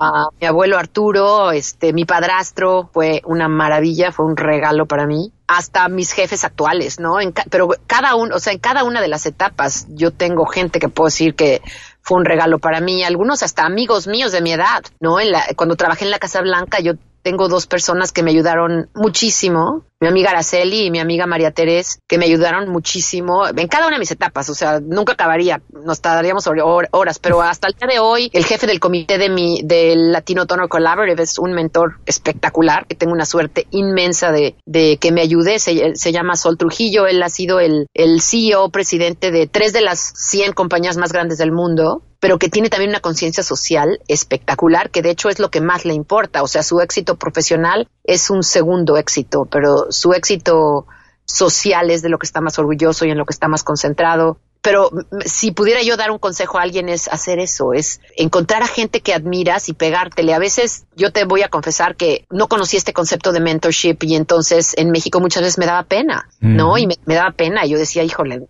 a 0.00 0.28
mi 0.40 0.46
abuelo 0.46 0.78
Arturo, 0.78 1.50
este, 1.50 1.92
mi 1.92 2.04
padrastro 2.04 2.88
fue 2.92 3.22
una 3.24 3.48
maravilla, 3.48 4.12
fue 4.12 4.26
un 4.26 4.36
regalo 4.36 4.86
para 4.86 5.06
mí 5.06 5.32
hasta 5.48 5.88
mis 5.88 6.12
jefes 6.12 6.44
actuales, 6.44 6.98
¿no? 6.98 7.18
pero 7.50 7.68
cada 7.86 8.16
uno, 8.16 8.34
o 8.34 8.38
sea, 8.40 8.52
en 8.52 8.58
cada 8.58 8.82
una 8.82 9.00
de 9.00 9.08
las 9.08 9.26
etapas 9.26 9.86
yo 9.90 10.10
tengo 10.10 10.44
gente 10.46 10.80
que 10.80 10.88
puedo 10.88 11.06
decir 11.06 11.34
que 11.36 11.62
fue 12.06 12.18
un 12.18 12.24
regalo 12.24 12.60
para 12.60 12.80
mí, 12.80 13.02
algunos 13.02 13.42
hasta 13.42 13.66
amigos 13.66 14.06
míos 14.06 14.30
de 14.30 14.40
mi 14.40 14.52
edad, 14.52 14.84
¿no? 15.00 15.18
En 15.18 15.32
la, 15.32 15.44
cuando 15.56 15.74
trabajé 15.74 16.04
en 16.04 16.12
la 16.12 16.20
Casa 16.20 16.40
Blanca 16.40 16.78
yo 16.78 16.92
tengo 17.26 17.48
dos 17.48 17.66
personas 17.66 18.12
que 18.12 18.22
me 18.22 18.30
ayudaron 18.30 18.88
muchísimo, 18.94 19.82
mi 19.98 20.06
amiga 20.06 20.30
Araceli 20.30 20.84
y 20.84 20.90
mi 20.92 21.00
amiga 21.00 21.26
María 21.26 21.50
Terés, 21.50 21.98
que 22.06 22.18
me 22.18 22.26
ayudaron 22.26 22.68
muchísimo 22.68 23.48
en 23.48 23.66
cada 23.66 23.88
una 23.88 23.96
de 23.96 23.98
mis 23.98 24.12
etapas, 24.12 24.48
o 24.48 24.54
sea, 24.54 24.78
nunca 24.78 25.14
acabaría, 25.14 25.60
nos 25.72 26.00
tardaríamos 26.00 26.46
horas, 26.46 27.18
pero 27.18 27.42
hasta 27.42 27.66
el 27.66 27.74
día 27.74 27.88
de 27.94 27.98
hoy, 27.98 28.30
el 28.32 28.44
jefe 28.44 28.68
del 28.68 28.78
comité 28.78 29.18
de 29.18 29.28
mi, 29.28 29.60
del 29.64 30.12
Latino 30.12 30.44
Donor 30.44 30.68
Collaborative 30.68 31.24
es 31.24 31.36
un 31.40 31.50
mentor 31.50 31.98
espectacular, 32.06 32.86
que 32.86 32.94
tengo 32.94 33.12
una 33.12 33.26
suerte 33.26 33.66
inmensa 33.72 34.30
de, 34.30 34.54
que 35.00 35.10
me 35.10 35.20
ayude, 35.20 35.58
se, 35.58 35.96
se, 35.96 36.12
llama 36.12 36.36
Sol 36.36 36.56
Trujillo, 36.56 37.08
él 37.08 37.20
ha 37.24 37.28
sido 37.28 37.58
el, 37.58 37.88
el 37.92 38.20
CEO, 38.20 38.70
presidente 38.70 39.32
de 39.32 39.48
tres 39.48 39.72
de 39.72 39.80
las 39.80 40.12
100 40.14 40.52
compañías 40.52 40.96
más 40.96 41.12
grandes 41.12 41.38
del 41.38 41.50
mundo, 41.50 42.04
pero 42.26 42.40
que 42.40 42.48
tiene 42.48 42.70
también 42.70 42.90
una 42.90 42.98
conciencia 42.98 43.44
social 43.44 44.00
espectacular, 44.08 44.90
que 44.90 45.00
de 45.00 45.10
hecho 45.10 45.28
es 45.28 45.38
lo 45.38 45.48
que 45.48 45.60
más 45.60 45.84
le 45.84 45.94
importa. 45.94 46.42
O 46.42 46.48
sea, 46.48 46.64
su 46.64 46.80
éxito 46.80 47.14
profesional 47.14 47.86
es 48.02 48.30
un 48.30 48.42
segundo 48.42 48.96
éxito, 48.96 49.44
pero 49.48 49.92
su 49.92 50.12
éxito 50.12 50.88
social 51.24 51.88
es 51.88 52.02
de 52.02 52.08
lo 52.08 52.18
que 52.18 52.26
está 52.26 52.40
más 52.40 52.58
orgulloso 52.58 53.04
y 53.04 53.12
en 53.12 53.18
lo 53.18 53.26
que 53.26 53.32
está 53.32 53.46
más 53.46 53.62
concentrado. 53.62 54.40
Pero 54.60 54.90
si 55.24 55.52
pudiera 55.52 55.84
yo 55.84 55.96
dar 55.96 56.10
un 56.10 56.18
consejo 56.18 56.58
a 56.58 56.62
alguien 56.62 56.88
es 56.88 57.06
hacer 57.06 57.38
eso, 57.38 57.72
es 57.72 58.00
encontrar 58.16 58.64
a 58.64 58.66
gente 58.66 59.02
que 59.02 59.14
admiras 59.14 59.68
y 59.68 59.74
pegártele. 59.74 60.34
A 60.34 60.40
veces 60.40 60.86
yo 60.96 61.12
te 61.12 61.26
voy 61.26 61.42
a 61.42 61.48
confesar 61.48 61.94
que 61.94 62.26
no 62.28 62.48
conocí 62.48 62.76
este 62.76 62.92
concepto 62.92 63.30
de 63.30 63.38
mentorship 63.38 63.98
y 64.00 64.16
entonces 64.16 64.74
en 64.76 64.90
México 64.90 65.20
muchas 65.20 65.44
veces 65.44 65.58
me 65.58 65.66
daba 65.66 65.84
pena, 65.84 66.28
¿no? 66.40 66.76
Y 66.76 66.88
me, 66.88 66.96
me, 67.04 67.14
daba 67.14 67.30
pena 67.30 67.64
y 67.64 67.68
yo 67.68 67.78
decía, 67.78 68.02
híjole, 68.02 68.40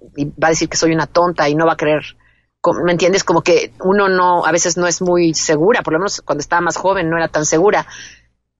va 0.42 0.46
a 0.46 0.50
decir 0.52 0.70
que 0.70 0.78
soy 0.78 0.92
una 0.92 1.06
tonta 1.06 1.46
y 1.50 1.54
no 1.54 1.66
va 1.66 1.74
a 1.74 1.76
querer 1.76 2.16
¿me 2.84 2.92
entiendes? 2.92 3.24
Como 3.24 3.42
que 3.42 3.72
uno 3.80 4.08
no, 4.08 4.44
a 4.44 4.52
veces 4.52 4.76
no 4.76 4.86
es 4.86 5.00
muy 5.00 5.34
segura, 5.34 5.82
por 5.82 5.92
lo 5.92 6.00
menos 6.00 6.20
cuando 6.22 6.40
estaba 6.40 6.60
más 6.60 6.76
joven 6.76 7.08
no 7.08 7.16
era 7.16 7.28
tan 7.28 7.46
segura. 7.46 7.86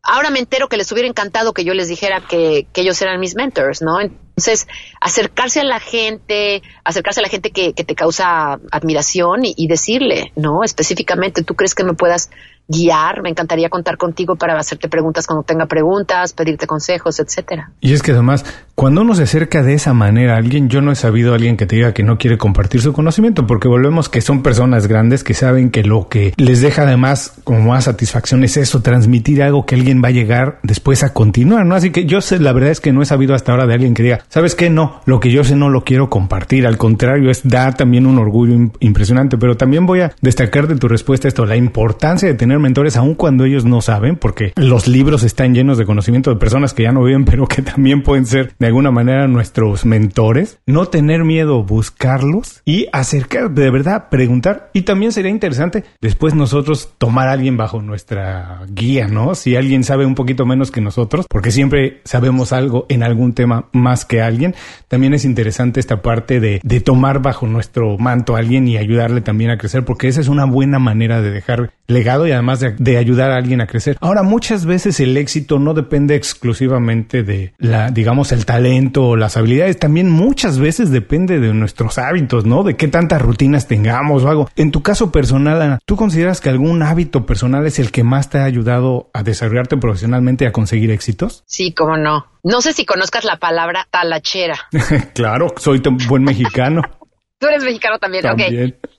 Ahora 0.03 0.31
me 0.31 0.39
entero 0.39 0.69
que 0.69 0.77
les 0.77 0.91
hubiera 0.93 1.09
encantado 1.09 1.53
que 1.53 1.65
yo 1.65 1.75
les 1.75 1.89
dijera 1.89 2.21
que, 2.21 2.69
que 2.73 2.83
ellos 2.83 3.03
eran 3.03 3.19
mis 3.19 3.35
mentors, 3.35 3.83
¿no? 3.83 4.01
Entonces, 4.01 4.69
acercarse 5.01 5.61
a 5.61 5.65
la 5.65 5.81
gente, 5.81 6.63
acercarse 6.85 7.19
a 7.19 7.25
la 7.25 7.29
gente 7.29 7.51
que, 7.51 7.73
que 7.73 7.83
te 7.83 7.97
causa 7.97 8.61
admiración 8.71 9.45
y, 9.45 9.55
y, 9.57 9.67
decirle, 9.67 10.33
¿no? 10.37 10.63
Específicamente, 10.63 11.43
¿tú 11.43 11.57
crees 11.57 11.75
que 11.75 11.83
me 11.83 11.95
puedas 11.95 12.31
guiar? 12.69 13.23
Me 13.23 13.31
encantaría 13.31 13.69
contar 13.69 13.97
contigo 13.97 14.37
para 14.37 14.59
hacerte 14.59 14.89
preguntas 14.89 15.27
cuando 15.27 15.43
tenga 15.43 15.67
preguntas, 15.67 16.33
pedirte 16.33 16.67
consejos, 16.67 17.21
etcétera. 17.21 17.71
Y 17.81 17.93
es 17.93 18.03
que 18.03 18.13
además, 18.13 18.45
cuando 18.75 19.03
uno 19.03 19.15
se 19.15 19.25
acerca 19.25 19.63
de 19.63 19.75
esa 19.75 19.95
manera 19.95 20.35
a 20.35 20.37
alguien, 20.39 20.69
yo 20.69 20.81
no 20.81 20.93
he 20.93 20.97
sabido 20.97 21.33
a 21.33 21.37
alguien 21.37 21.57
que 21.57 21.67
te 21.67 21.77
diga 21.77 21.95
que 21.95 22.03
no 22.03 22.19
quiere 22.19 22.39
compartir 22.39 22.81
su 22.81 22.93
conocimiento, 22.93 23.47
porque 23.47 23.69
volvemos 23.69 24.09
que 24.09 24.21
son 24.21 24.43
personas 24.43 24.87
grandes 24.87 25.25
que 25.25 25.35
saben 25.35 25.71
que 25.71 25.83
lo 25.83 26.09
que 26.09 26.35
les 26.37 26.61
deja 26.61 26.83
además 26.83 27.35
como 27.45 27.61
más 27.61 27.85
satisfacción 27.85 28.45
es 28.45 28.57
eso, 28.57 28.83
transmitir 28.83 29.43
algo 29.43 29.67
que 29.67 29.75
alguien 29.75 30.03
va 30.03 30.09
a 30.09 30.13
llegar 30.13 30.59
después 30.63 31.03
a 31.03 31.13
continuar, 31.13 31.65
¿no? 31.67 31.75
Así 31.75 31.91
que 31.91 32.05
yo 32.07 32.21
sé, 32.21 32.39
la 32.39 32.53
verdad 32.53 32.71
es 32.71 32.81
que 32.81 32.93
no 32.93 33.03
he 33.03 33.07
sabido 33.07 33.35
hasta 33.35 33.53
ahora 33.53 33.67
de 33.67 33.75
alguien 33.75 33.95
que 33.95 34.03
diga, 34.03 34.21
¿sabes 34.29 34.55
qué? 34.55 34.71
No, 34.71 35.01
lo 35.07 35.21
que 35.21 35.31
yo 35.31 35.45
sé 35.45 35.57
no 35.57 35.71
lo 35.71 35.85
quiero 35.85 36.11
compartir, 36.11 36.67
al 36.67 36.79
contrario, 36.79 37.31
es 37.31 37.47
da 37.47 37.73
también 37.73 38.07
un 38.07 38.19
orgullo 38.19 38.71
impresionante, 38.81 39.39
pero 39.39 39.57
también 39.57 39.87
voy 39.87 40.01
a 40.01 40.13
destacar 40.21 40.67
de 40.67 40.77
tu 40.77 40.89
respuesta 40.89 41.29
esto, 41.29 41.47
la 41.47 41.57
importancia 41.57 42.29
de 42.29 42.35
tener 42.35 42.56
mentores 42.61 42.97
aun 42.97 43.15
cuando 43.15 43.45
ellos 43.45 43.65
no 43.65 43.81
saben, 43.81 44.17
porque 44.17 44.53
los 44.57 44.87
libros 44.89 45.23
están 45.23 45.55
llenos 45.55 45.79
de 45.79 45.85
conocimiento 45.85 46.31
de 46.31 46.37
personas 46.37 46.75
que 46.75 46.85
ya 46.85 46.93
no 46.93 47.03
viven, 47.03 47.25
pero 47.27 47.47
que 47.47 47.63
también 47.63 48.03
pueden 48.03 48.27
ser 48.27 48.55
de 48.59 48.67
alguna 48.67 48.91
manera 48.91 49.27
nuestros 49.29 49.85
mentores, 49.85 50.59
no 50.67 50.87
tener 50.87 51.25
miedo, 51.25 51.63
buscarlos 51.63 52.63
y 52.65 52.87
acercar, 52.93 53.51
de 53.51 53.71
verdad, 53.71 54.09
preguntar. 54.09 54.71
Y 54.73 54.83
también 54.83 55.13
sería 55.13 55.31
interesante 55.31 55.85
después 56.01 56.35
nosotros 56.35 56.95
tomar 56.99 57.29
a 57.29 57.33
alguien 57.33 57.57
bajo 57.57 57.83
nuestra 57.83 58.61
guía, 58.69 59.09
¿no? 59.09 59.35
Si 59.35 59.57
alguien 59.57 59.85
sabe 59.85 60.07
un 60.07 60.15
poquito 60.15 60.47
menos 60.47 60.71
que 60.71 60.81
nosotros, 60.81 61.27
porque 61.29 61.51
siempre 61.51 62.01
sabemos 62.05 62.53
algo 62.53 62.87
en 62.89 63.03
algún 63.03 63.33
tema 63.33 63.69
más 63.73 64.05
que 64.05 64.23
alguien, 64.23 64.55
también 64.89 65.15
es 65.15 65.25
interesante 65.25 65.81
esta 65.81 66.03
parte 66.03 66.41
de, 66.41 66.61
de 66.63 66.81
tomar 66.81 67.21
bajo 67.21 67.47
nuestro 67.47 67.99
manto 67.99 68.37
a 68.37 68.39
alguien 68.39 68.69
y 68.69 68.77
ayudarle 68.77 69.21
también 69.21 69.51
a 69.51 69.59
crecer, 69.59 69.85
porque 69.85 70.09
esa 70.09 70.21
es 70.21 70.29
una 70.29 70.45
buena 70.45 70.79
manera 70.79 71.21
de 71.21 71.31
dejar 71.31 71.73
legado 71.87 72.27
y 72.27 72.33
además 72.33 72.46
de, 72.55 72.75
de 72.79 72.97
ayudar 72.97 73.31
a 73.31 73.37
alguien 73.37 73.61
a 73.61 73.67
crecer. 73.67 73.97
Ahora, 74.01 74.23
muchas 74.23 74.67
veces 74.67 75.01
el 75.01 75.17
éxito 75.17 75.59
no 75.59 75.75
depende 75.75 76.15
exclusivamente 76.15 77.23
de 77.23 77.53
la, 77.59 77.91
digamos, 77.91 78.33
el 78.33 78.47
talento 78.47 79.09
o 79.09 79.17
las 79.17 79.37
habilidades, 79.37 79.79
también 79.79 80.11
muchas 80.11 80.59
veces 80.59 80.91
depende 80.91 81.41
de 81.41 81.53
nuestros 81.53 81.99
hábitos, 81.99 82.45
¿no? 82.45 82.63
De 82.63 82.77
qué 82.77 82.89
tantas 82.89 83.23
rutinas 83.23 83.67
tengamos 83.67 84.25
o 84.25 84.29
algo. 84.29 84.51
En 84.57 84.71
tu 84.71 84.83
caso 84.83 85.13
personal, 85.13 85.61
Ana, 85.61 85.79
¿tú 85.85 85.97
consideras 85.97 86.41
que 86.41 86.49
algún 86.49 86.83
hábito 86.83 87.27
personal 87.27 87.67
es 87.67 87.79
el 87.79 87.91
que 87.91 88.05
más 88.05 88.31
te 88.31 88.39
ha 88.39 88.45
ayudado 88.45 89.11
a 89.13 89.23
desarrollarte 89.23 89.77
profesionalmente 89.77 90.45
y 90.45 90.49
a 90.49 90.53
conseguir 90.53 90.91
éxitos? 90.91 91.43
Sí, 91.47 91.73
cómo 91.75 91.97
no. 91.97 92.27
No 92.43 92.61
sé 92.61 92.73
si 92.73 92.85
conozcas 92.85 93.25
la 93.25 93.39
palabra 93.39 93.89
talachera. 93.91 94.57
claro, 95.15 95.55
soy 95.57 95.83
buen 96.09 96.23
mexicano. 96.23 96.83
Tú 97.39 97.49
eres 97.49 97.65
mexicano 97.65 97.99
también, 97.99 98.23
también. 98.23 98.77
ok. 98.83 98.96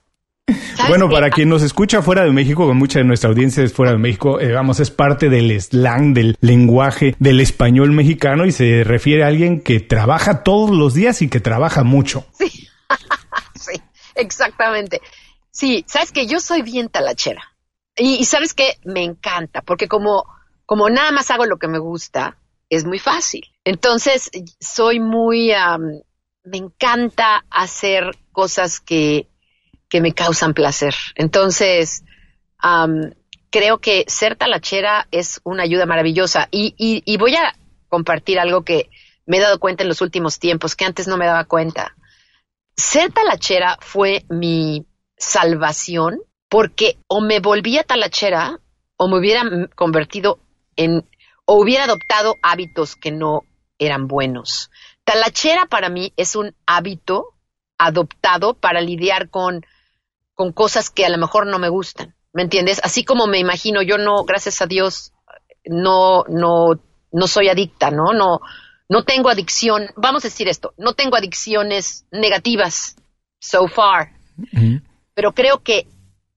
Bueno, 0.87 1.09
para 1.09 1.29
quien 1.29 1.49
nos 1.49 1.63
escucha 1.63 2.01
fuera 2.01 2.23
de 2.23 2.31
México, 2.31 2.65
con 2.65 2.77
mucha 2.77 2.99
de 2.99 3.05
nuestra 3.05 3.29
audiencia 3.29 3.63
es 3.63 3.73
fuera 3.73 3.91
de 3.91 3.97
México, 3.97 4.39
eh, 4.39 4.53
vamos, 4.53 4.79
es 4.79 4.89
parte 4.89 5.27
del 5.29 5.59
slang, 5.59 6.13
del 6.13 6.37
lenguaje 6.39 7.15
del 7.19 7.41
español 7.41 7.91
mexicano 7.91 8.45
y 8.45 8.51
se 8.53 8.85
refiere 8.85 9.23
a 9.23 9.27
alguien 9.27 9.61
que 9.61 9.81
trabaja 9.81 10.43
todos 10.43 10.69
los 10.71 10.93
días 10.93 11.21
y 11.21 11.27
que 11.27 11.41
trabaja 11.41 11.83
mucho. 11.83 12.25
Sí, 12.37 12.69
sí 13.55 13.81
exactamente. 14.15 15.01
Sí, 15.51 15.83
sabes 15.87 16.11
que 16.11 16.27
yo 16.27 16.39
soy 16.39 16.61
bien 16.61 16.89
talachera. 16.89 17.55
Y, 17.95 18.25
sabes 18.25 18.53
que 18.53 18.77
me 18.83 19.03
encanta, 19.03 19.63
porque 19.63 19.87
como, 19.87 20.25
como 20.65 20.89
nada 20.89 21.11
más 21.11 21.31
hago 21.31 21.45
lo 21.45 21.57
que 21.57 21.67
me 21.67 21.79
gusta, 21.79 22.37
es 22.69 22.85
muy 22.85 22.99
fácil. 22.99 23.47
Entonces, 23.63 24.29
soy 24.59 24.99
muy, 24.99 25.51
me 26.43 26.57
encanta 26.57 27.43
hacer 27.49 28.15
cosas 28.31 28.79
que, 28.79 29.27
que 29.89 30.01
me 30.01 30.13
causan 30.13 30.53
placer. 30.53 30.95
Entonces, 31.15 32.03
creo 33.49 33.79
que 33.79 34.05
ser 34.07 34.35
talachera 34.35 35.07
es 35.11 35.41
una 35.43 35.63
ayuda 35.63 35.85
maravillosa. 35.85 36.47
Y, 36.51 36.73
y, 36.77 37.17
voy 37.17 37.35
a 37.35 37.55
compartir 37.89 38.39
algo 38.39 38.63
que 38.63 38.89
me 39.25 39.37
he 39.37 39.41
dado 39.41 39.59
cuenta 39.59 39.83
en 39.83 39.89
los 39.89 40.01
últimos 40.01 40.39
tiempos, 40.39 40.75
que 40.75 40.85
antes 40.85 41.07
no 41.07 41.17
me 41.17 41.25
daba 41.25 41.45
cuenta. 41.45 41.95
Ser 42.75 43.11
talachera 43.11 43.77
fue 43.81 44.23
mi 44.29 44.85
salvación 45.17 46.19
porque 46.49 46.97
o 47.07 47.21
me 47.21 47.39
volvía 47.39 47.83
talachera 47.83 48.59
o 48.97 49.07
me 49.07 49.17
hubiera 49.17 49.43
convertido 49.75 50.39
en, 50.75 51.05
o 51.45 51.61
hubiera 51.61 51.85
adoptado 51.85 52.35
hábitos 52.41 52.95
que 52.95 53.11
no 53.11 53.41
eran 53.79 54.07
buenos. 54.07 54.69
Talachera 55.03 55.65
para 55.65 55.89
mí 55.89 56.13
es 56.17 56.35
un 56.35 56.55
hábito 56.65 57.33
adoptado 57.77 58.53
para 58.55 58.81
lidiar 58.81 59.29
con 59.29 59.65
con 60.37 60.53
cosas 60.53 60.91
que 60.91 61.03
a 61.03 61.09
lo 61.09 61.17
mejor 61.17 61.47
no 61.47 61.57
me 61.57 61.67
gustan, 61.67 62.15
¿me 62.31 62.43
entiendes? 62.43 62.79
Así 62.83 63.03
como 63.03 63.25
me 63.25 63.39
imagino, 63.39 63.81
yo 63.81 63.97
no, 63.97 64.23
gracias 64.23 64.61
a 64.61 64.67
Dios, 64.67 65.11
no, 65.65 66.25
no, 66.29 66.79
no 67.11 67.27
soy 67.27 67.49
adicta, 67.49 67.89
¿no? 67.89 68.13
No, 68.13 68.41
no 68.87 69.03
tengo 69.03 69.29
adicción, 69.29 69.87
vamos 69.95 70.23
a 70.23 70.27
decir 70.27 70.47
esto, 70.47 70.75
no 70.77 70.93
tengo 70.93 71.17
adicciones 71.17 72.05
negativas 72.11 72.97
so 73.39 73.67
far, 73.67 74.11
pero 75.15 75.33
creo 75.33 75.63
que, 75.63 75.87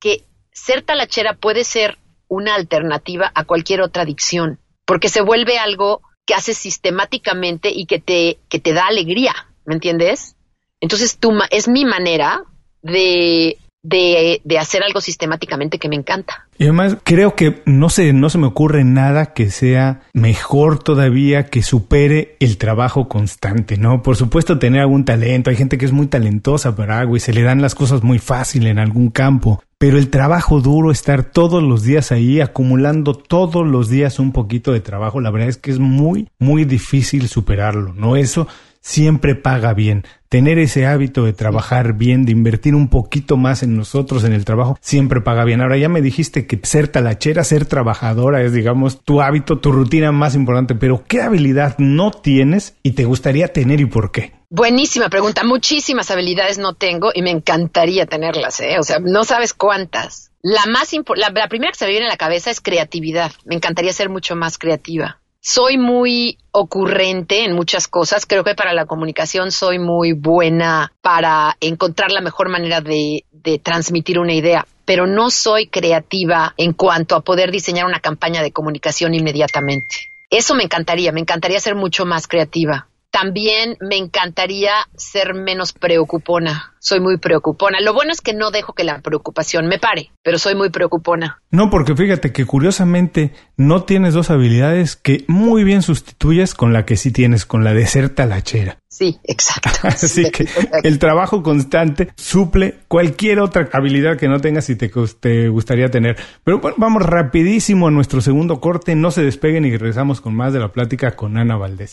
que 0.01 0.25
ser 0.51 0.81
talachera 0.81 1.35
puede 1.35 1.65
ser 1.65 1.99
una 2.27 2.55
alternativa 2.55 3.31
a 3.35 3.45
cualquier 3.45 3.83
otra 3.83 4.05
adicción, 4.05 4.61
porque 4.87 5.11
se 5.11 5.21
vuelve 5.21 5.59
algo 5.59 6.01
que 6.25 6.33
haces 6.33 6.57
sistemáticamente 6.57 7.69
y 7.71 7.85
que 7.85 7.99
te, 7.99 8.39
que 8.49 8.61
te 8.61 8.73
da 8.73 8.87
alegría, 8.87 9.35
¿me 9.67 9.75
entiendes? 9.75 10.37
Entonces 10.81 11.19
tú, 11.19 11.39
es 11.51 11.69
mi 11.69 11.85
manera 11.85 12.45
de 12.81 13.59
de, 13.83 14.41
de, 14.45 14.59
hacer 14.59 14.83
algo 14.83 15.01
sistemáticamente 15.01 15.79
que 15.79 15.89
me 15.89 15.97
encanta. 15.97 16.47
Y 16.59 16.65
además 16.65 16.99
creo 17.03 17.35
que 17.35 17.63
no 17.65 17.89
se, 17.89 18.13
no 18.13 18.29
se 18.29 18.39
me 18.39 18.47
ocurre 18.47 18.85
nada 18.85 19.33
que 19.33 19.51
sea 19.51 20.03
mejor 20.13 20.83
todavía 20.83 21.47
que 21.47 21.63
supere 21.63 22.37
el 22.41 22.59
trabajo 22.59 23.09
constante, 23.09 23.79
¿no? 23.79 24.03
Por 24.03 24.17
supuesto 24.17 24.59
tener 24.59 24.83
algún 24.83 25.05
talento, 25.05 25.51
hay 25.51 25.57
gente 25.57 25.79
que 25.79 25.87
es 25.87 25.93
muy 25.93 26.09
talentosa 26.09 26.77
para 26.77 26.99
algo 26.99 27.17
y 27.17 27.21
se 27.21 27.33
le 27.33 27.43
dan 27.43 27.63
las 27.63 27.75
cosas 27.75 28.03
muy 28.03 28.19
fácil 28.19 28.67
en 28.67 28.79
algún 28.79 29.11
campo, 29.11 29.63
pero 29.79 29.97
el 29.97 30.11
trabajo 30.11 30.61
duro, 30.61 30.91
estar 30.91 31.25
todos 31.25 31.63
los 31.63 31.83
días 31.83 32.13
ahí, 32.13 32.43
acumulando 32.43 33.15
todos 33.15 33.67
los 33.67 33.89
días 33.89 34.19
un 34.19 34.33
poquito 34.33 34.73
de 34.73 34.81
trabajo, 34.81 35.21
la 35.23 35.31
verdad 35.31 35.49
es 35.49 35.57
que 35.57 35.71
es 35.71 35.79
muy, 35.79 36.29
muy 36.39 36.67
difícil 36.67 37.29
superarlo, 37.29 37.95
¿no? 37.95 38.17
Eso 38.17 38.47
siempre 38.81 39.35
paga 39.35 39.75
bien. 39.75 40.05
Tener 40.29 40.59
ese 40.59 40.87
hábito 40.87 41.25
de 41.25 41.33
trabajar 41.33 41.95
bien, 41.95 42.25
de 42.25 42.33
invertir 42.33 42.75
un 42.75 42.89
poquito 42.89 43.37
más 43.37 43.63
en 43.63 43.77
nosotros, 43.77 44.25
en 44.25 44.33
el 44.33 44.45
trabajo, 44.45 44.79
siempre 44.81 45.21
paga 45.21 45.45
bien. 45.45 45.61
Ahora 45.61 45.77
ya 45.77 45.89
me 45.89 46.01
dijiste 46.01 46.47
que 46.47 46.61
ser 46.63 46.89
talachera, 46.89 47.43
ser 47.43 47.67
trabajadora 47.67 48.43
es, 48.43 48.53
digamos, 48.53 49.03
tu 49.03 49.23
hábito, 49.23 49.59
tu 49.59 49.73
rutina 49.73 50.13
más 50.13 50.35
importante, 50.35 50.75
pero 50.75 51.05
¿qué 51.07 51.21
habilidad 51.21 51.77
no 51.79 52.13
tienes 52.13 52.77
y 52.83 52.93
te 52.93 53.05
gustaría 53.05 53.49
tener 53.49 53.81
y 53.81 53.87
por 53.87 54.13
qué? 54.13 54.33
Buenísima 54.51 55.09
pregunta. 55.09 55.45
Muchísimas 55.45 56.11
habilidades 56.11 56.59
no 56.59 56.75
tengo 56.75 57.11
y 57.15 57.23
me 57.23 57.31
encantaría 57.31 58.07
tenerlas, 58.07 58.61
¿eh? 58.61 58.79
O 58.79 58.83
sea, 58.83 58.99
no 59.01 59.25
sabes 59.25 59.55
cuántas. 59.55 60.31
La 60.43 60.65
más 60.67 60.93
la, 60.93 61.31
la 61.31 61.49
primera 61.49 61.71
que 61.71 61.79
se 61.79 61.85
me 61.85 61.91
viene 61.91 62.07
a 62.07 62.11
la 62.11 62.17
cabeza 62.17 62.51
es 62.51 62.61
creatividad. 62.61 63.31
Me 63.45 63.55
encantaría 63.55 63.93
ser 63.93 64.09
mucho 64.09 64.37
más 64.37 64.59
creativa. 64.59 65.20
Soy 65.43 65.79
muy 65.79 66.37
ocurrente 66.53 67.45
en 67.45 67.55
muchas 67.55 67.89
cosas. 67.89 68.27
Creo 68.27 68.45
que 68.45 68.55
para 68.55 68.75
la 68.75 68.85
comunicación 68.85 69.51
soy 69.51 69.79
muy 69.79 70.13
buena 70.13 70.93
para 71.01 71.57
encontrar 71.61 72.13
la 72.13 72.21
mejor 72.21 72.51
manera 72.51 72.83
de, 72.83 73.25
de, 73.33 73.59
transmitir 73.59 74.19
una 74.19 74.35
idea, 74.35 74.67
pero 74.85 75.07
no 75.07 75.31
soy 75.31 75.69
creativa 75.69 76.53
en 76.59 76.75
cuanto 76.75 77.17
a 77.17 77.23
poder 77.23 77.51
diseñar 77.51 77.87
una 77.87 78.01
campaña 78.01 78.43
de 78.43 78.53
comunicación 78.53 79.15
inmediatamente. 79.15 79.97
Eso 80.29 80.55
me 80.55 80.65
encantaría, 80.65 81.11
me 81.11 81.21
encantaría 81.21 81.59
ser 81.59 81.75
mucho 81.75 82.05
más 82.05 82.29
creativa. 82.29 82.90
También 83.11 83.77
me 83.81 83.97
encantaría 83.97 84.73
ser 84.97 85.35
menos 85.35 85.73
preocupona. 85.73 86.75
Soy 86.79 87.01
muy 87.01 87.19
preocupona. 87.19 87.81
Lo 87.81 87.93
bueno 87.93 88.13
es 88.13 88.21
que 88.21 88.33
no 88.33 88.51
dejo 88.51 88.73
que 88.73 88.85
la 88.85 89.01
preocupación 89.01 89.67
me 89.67 89.79
pare, 89.79 90.13
pero 90.23 90.39
soy 90.39 90.55
muy 90.55 90.71
preocupona. 90.71 91.43
No, 91.51 91.71
porque 91.71 91.97
fíjate 91.97 92.33
que 92.33 92.47
curiosamente 92.47 93.33
no 93.57 93.83
tienes 93.83 94.15
dos 94.15 94.31
habilidades 94.31 94.97
que 94.97 95.25
muy 95.27 95.65
bien 95.65 95.83
sustituyes 95.83 96.55
con 96.55 96.73
la 96.73 96.87
que 96.87 96.97
sí 96.97 97.11
tienes, 97.11 97.45
con 97.45 97.65
la 97.65 97.75
de 97.75 97.87
ser 97.87 98.11
talachera. 98.11 98.79
Sí, 98.89 99.19
exacto. 99.25 99.71
Así 99.83 100.31
que 100.31 100.49
el 100.85 100.99
trabajo 100.99 101.43
constante 101.43 102.13
suple 102.17 102.79
cualquier 102.87 103.41
otra 103.41 103.69
habilidad 103.73 104.17
que 104.17 104.29
no 104.29 104.41
tengas 104.41 104.71
y 104.71 104.77
te, 104.77 104.91
te 105.21 105.49
gustaría 105.49 105.91
tener. 105.91 106.17
Pero 106.45 106.61
bueno, 106.61 106.77
vamos 106.79 107.03
rapidísimo 107.03 107.89
a 107.89 107.91
nuestro 107.91 108.21
segundo 108.21 108.61
corte. 108.61 108.95
No 108.95 109.11
se 109.11 109.25
despeguen 109.25 109.65
y 109.65 109.71
regresamos 109.73 110.21
con 110.21 110.35
más 110.35 110.53
de 110.53 110.61
la 110.61 110.69
plática 110.69 111.17
con 111.17 111.37
Ana 111.37 111.57
Valdés. 111.57 111.93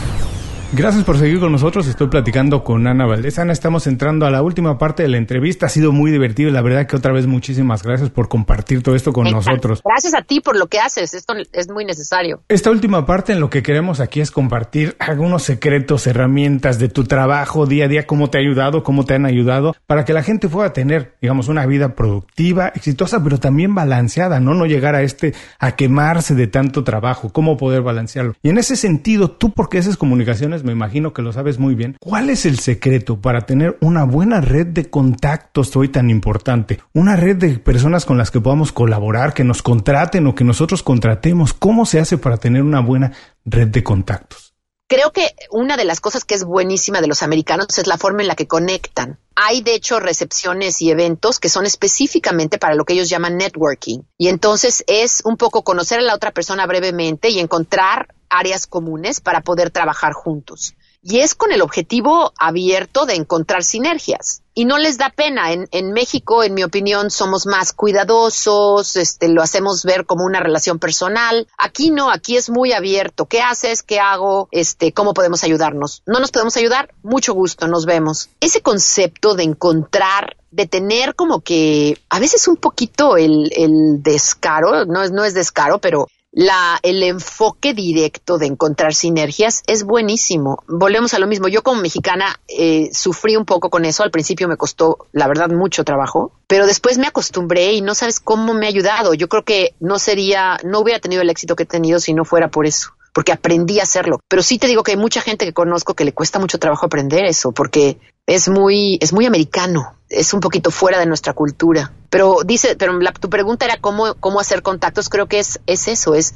Gracias 0.73 1.03
por 1.03 1.17
seguir 1.17 1.41
con 1.41 1.51
nosotros. 1.51 1.85
Estoy 1.87 2.07
platicando 2.07 2.63
con 2.63 2.87
Ana 2.87 3.05
Valdés. 3.05 3.37
Ana, 3.39 3.51
estamos 3.51 3.87
entrando 3.87 4.25
a 4.25 4.31
la 4.31 4.41
última 4.41 4.77
parte 4.77 5.03
de 5.03 5.09
la 5.09 5.17
entrevista. 5.17 5.65
Ha 5.65 5.69
sido 5.69 5.91
muy 5.91 6.11
divertido 6.11 6.49
y 6.49 6.53
la 6.53 6.61
verdad 6.61 6.87
que 6.87 6.95
otra 6.95 7.11
vez 7.11 7.27
muchísimas 7.27 7.83
gracias 7.83 8.09
por 8.09 8.29
compartir 8.29 8.81
todo 8.81 8.95
esto 8.95 9.11
con 9.11 9.29
nosotros. 9.29 9.81
Gracias 9.83 10.13
a 10.13 10.21
ti 10.21 10.39
por 10.39 10.55
lo 10.55 10.67
que 10.67 10.79
haces. 10.79 11.13
Esto 11.13 11.33
es 11.51 11.69
muy 11.69 11.83
necesario. 11.83 12.43
Esta 12.47 12.71
última 12.71 13.05
parte 13.05 13.33
en 13.33 13.41
lo 13.41 13.49
que 13.49 13.61
queremos 13.61 13.99
aquí 13.99 14.21
es 14.21 14.31
compartir 14.31 14.95
algunos 14.99 15.43
secretos, 15.43 16.07
herramientas 16.07 16.79
de 16.79 16.87
tu 16.87 17.03
trabajo 17.03 17.65
día 17.65 17.85
a 17.85 17.87
día, 17.89 18.07
cómo 18.07 18.29
te 18.29 18.37
ha 18.37 18.41
ayudado, 18.41 18.81
cómo 18.81 19.03
te 19.03 19.13
han 19.13 19.25
ayudado, 19.25 19.75
para 19.87 20.05
que 20.05 20.13
la 20.13 20.23
gente 20.23 20.47
pueda 20.47 20.71
tener, 20.71 21.15
digamos, 21.21 21.49
una 21.49 21.65
vida 21.65 21.95
productiva, 21.95 22.71
exitosa, 22.73 23.21
pero 23.21 23.39
también 23.39 23.75
balanceada, 23.75 24.39
¿no? 24.39 24.53
No 24.53 24.65
llegar 24.65 24.95
a 24.95 25.01
este, 25.01 25.33
a 25.59 25.75
quemarse 25.75 26.33
de 26.33 26.47
tanto 26.47 26.85
trabajo, 26.85 27.29
cómo 27.33 27.57
poder 27.57 27.81
balancearlo. 27.81 28.35
Y 28.41 28.47
en 28.47 28.57
ese 28.57 28.77
sentido, 28.77 29.31
tú, 29.31 29.51
porque 29.51 29.77
haces 29.77 29.97
comunicaciones, 29.97 30.60
me 30.63 30.71
imagino 30.71 31.13
que 31.13 31.21
lo 31.21 31.33
sabes 31.33 31.59
muy 31.59 31.75
bien. 31.75 31.97
¿Cuál 31.99 32.29
es 32.29 32.45
el 32.45 32.59
secreto 32.59 33.21
para 33.21 33.41
tener 33.45 33.77
una 33.81 34.03
buena 34.03 34.41
red 34.41 34.67
de 34.67 34.89
contactos 34.89 35.75
hoy 35.75 35.89
tan 35.89 36.09
importante? 36.09 36.79
Una 36.93 37.15
red 37.15 37.37
de 37.37 37.59
personas 37.59 38.05
con 38.05 38.17
las 38.17 38.31
que 38.31 38.41
podamos 38.41 38.71
colaborar, 38.71 39.33
que 39.33 39.43
nos 39.43 39.61
contraten 39.61 40.27
o 40.27 40.35
que 40.35 40.43
nosotros 40.43 40.83
contratemos. 40.83 41.53
¿Cómo 41.53 41.85
se 41.85 41.99
hace 41.99 42.17
para 42.17 42.37
tener 42.37 42.63
una 42.63 42.81
buena 42.81 43.11
red 43.45 43.67
de 43.67 43.83
contactos? 43.83 44.50
Creo 44.91 45.13
que 45.13 45.33
una 45.51 45.77
de 45.77 45.85
las 45.85 46.01
cosas 46.01 46.25
que 46.25 46.35
es 46.35 46.43
buenísima 46.43 46.99
de 46.99 47.07
los 47.07 47.23
americanos 47.23 47.77
es 47.77 47.87
la 47.87 47.97
forma 47.97 48.23
en 48.23 48.27
la 48.27 48.35
que 48.35 48.45
conectan. 48.45 49.19
Hay 49.37 49.61
de 49.61 49.73
hecho 49.73 50.01
recepciones 50.01 50.81
y 50.81 50.91
eventos 50.91 51.39
que 51.39 51.47
son 51.47 51.65
específicamente 51.65 52.57
para 52.57 52.75
lo 52.75 52.83
que 52.83 52.91
ellos 52.91 53.07
llaman 53.07 53.37
networking. 53.37 53.99
Y 54.17 54.27
entonces 54.27 54.83
es 54.87 55.21
un 55.23 55.37
poco 55.37 55.63
conocer 55.63 55.99
a 55.99 56.01
la 56.01 56.13
otra 56.13 56.31
persona 56.31 56.67
brevemente 56.67 57.29
y 57.29 57.39
encontrar 57.39 58.13
áreas 58.29 58.67
comunes 58.67 59.21
para 59.21 59.39
poder 59.39 59.69
trabajar 59.69 60.11
juntos. 60.11 60.73
Y 61.03 61.19
es 61.19 61.33
con 61.33 61.51
el 61.51 61.61
objetivo 61.61 62.31
abierto 62.37 63.07
de 63.07 63.15
encontrar 63.15 63.63
sinergias. 63.63 64.43
Y 64.53 64.65
no 64.65 64.77
les 64.77 64.99
da 64.99 65.09
pena. 65.09 65.51
En, 65.51 65.93
México, 65.93 66.43
en 66.43 66.53
mi 66.53 66.63
opinión, 66.63 67.09
somos 67.09 67.47
más 67.47 67.73
cuidadosos, 67.73 68.95
este, 68.95 69.27
lo 69.27 69.41
hacemos 69.41 69.83
ver 69.83 70.05
como 70.05 70.25
una 70.25 70.39
relación 70.39 70.77
personal. 70.77 71.47
Aquí 71.57 71.89
no, 71.89 72.11
aquí 72.11 72.37
es 72.37 72.51
muy 72.51 72.71
abierto. 72.71 73.25
¿Qué 73.25 73.41
haces? 73.41 73.81
¿Qué 73.81 73.99
hago? 73.99 74.47
Este, 74.51 74.93
¿cómo 74.93 75.15
podemos 75.15 75.43
ayudarnos? 75.43 76.03
¿No 76.05 76.19
nos 76.19 76.31
podemos 76.31 76.55
ayudar? 76.57 76.93
Mucho 77.01 77.33
gusto, 77.33 77.67
nos 77.67 77.87
vemos. 77.87 78.29
Ese 78.39 78.61
concepto 78.61 79.33
de 79.33 79.43
encontrar 79.43 80.37
de 80.51 80.67
tener 80.67 81.15
como 81.15 81.39
que 81.39 81.97
a 82.09 82.19
veces 82.19 82.47
un 82.47 82.57
poquito 82.57 83.17
el, 83.17 83.51
el 83.55 84.03
descaro, 84.03 84.85
no 84.85 85.01
es, 85.01 85.11
no 85.11 85.23
es 85.23 85.33
descaro, 85.33 85.79
pero 85.79 86.07
la, 86.31 86.79
el 86.83 87.03
enfoque 87.03 87.73
directo 87.73 88.37
de 88.37 88.47
encontrar 88.47 88.93
sinergias 88.93 89.63
es 89.67 89.83
buenísimo. 89.83 90.63
Volvemos 90.67 91.13
a 91.13 91.19
lo 91.19 91.27
mismo. 91.27 91.47
Yo 91.47 91.61
como 91.61 91.81
mexicana 91.81 92.39
eh, 92.47 92.89
sufrí 92.93 93.35
un 93.35 93.45
poco 93.45 93.69
con 93.69 93.85
eso. 93.85 94.03
Al 94.03 94.11
principio 94.11 94.47
me 94.47 94.57
costó, 94.57 95.07
la 95.11 95.27
verdad, 95.27 95.49
mucho 95.49 95.83
trabajo, 95.83 96.31
pero 96.47 96.67
después 96.67 96.97
me 96.97 97.07
acostumbré 97.07 97.73
y 97.73 97.81
no 97.81 97.95
sabes 97.95 98.19
cómo 98.19 98.53
me 98.53 98.65
ha 98.65 98.69
ayudado. 98.69 99.13
Yo 99.13 99.27
creo 99.27 99.43
que 99.43 99.75
no 99.79 99.99
sería, 99.99 100.57
no 100.63 100.79
hubiera 100.79 100.99
tenido 100.99 101.21
el 101.21 101.29
éxito 101.29 101.55
que 101.55 101.63
he 101.63 101.67
tenido 101.67 101.99
si 101.99 102.13
no 102.13 102.25
fuera 102.25 102.49
por 102.49 102.65
eso 102.65 102.93
porque 103.13 103.31
aprendí 103.31 103.79
a 103.79 103.83
hacerlo. 103.83 104.19
Pero 104.27 104.43
sí 104.43 104.57
te 104.57 104.67
digo 104.67 104.83
que 104.83 104.91
hay 104.91 104.97
mucha 104.97 105.21
gente 105.21 105.45
que 105.45 105.53
conozco 105.53 105.93
que 105.93 106.05
le 106.05 106.13
cuesta 106.13 106.39
mucho 106.39 106.59
trabajo 106.59 106.85
aprender 106.85 107.25
eso, 107.25 107.51
porque 107.51 107.99
es 108.25 108.47
muy, 108.47 108.97
es 109.01 109.13
muy 109.13 109.25
americano, 109.25 109.95
es 110.09 110.33
un 110.33 110.39
poquito 110.39 110.71
fuera 110.71 110.99
de 110.99 111.05
nuestra 111.05 111.33
cultura. 111.33 111.91
Pero 112.09 112.37
dice, 112.45 112.75
pero 112.75 112.97
tu 113.19 113.29
pregunta 113.29 113.65
era 113.65 113.77
cómo, 113.77 114.15
cómo 114.15 114.39
hacer 114.39 114.61
contactos, 114.61 115.09
creo 115.09 115.27
que 115.27 115.39
es, 115.39 115.59
es 115.65 115.87
eso, 115.87 116.15
es, 116.15 116.35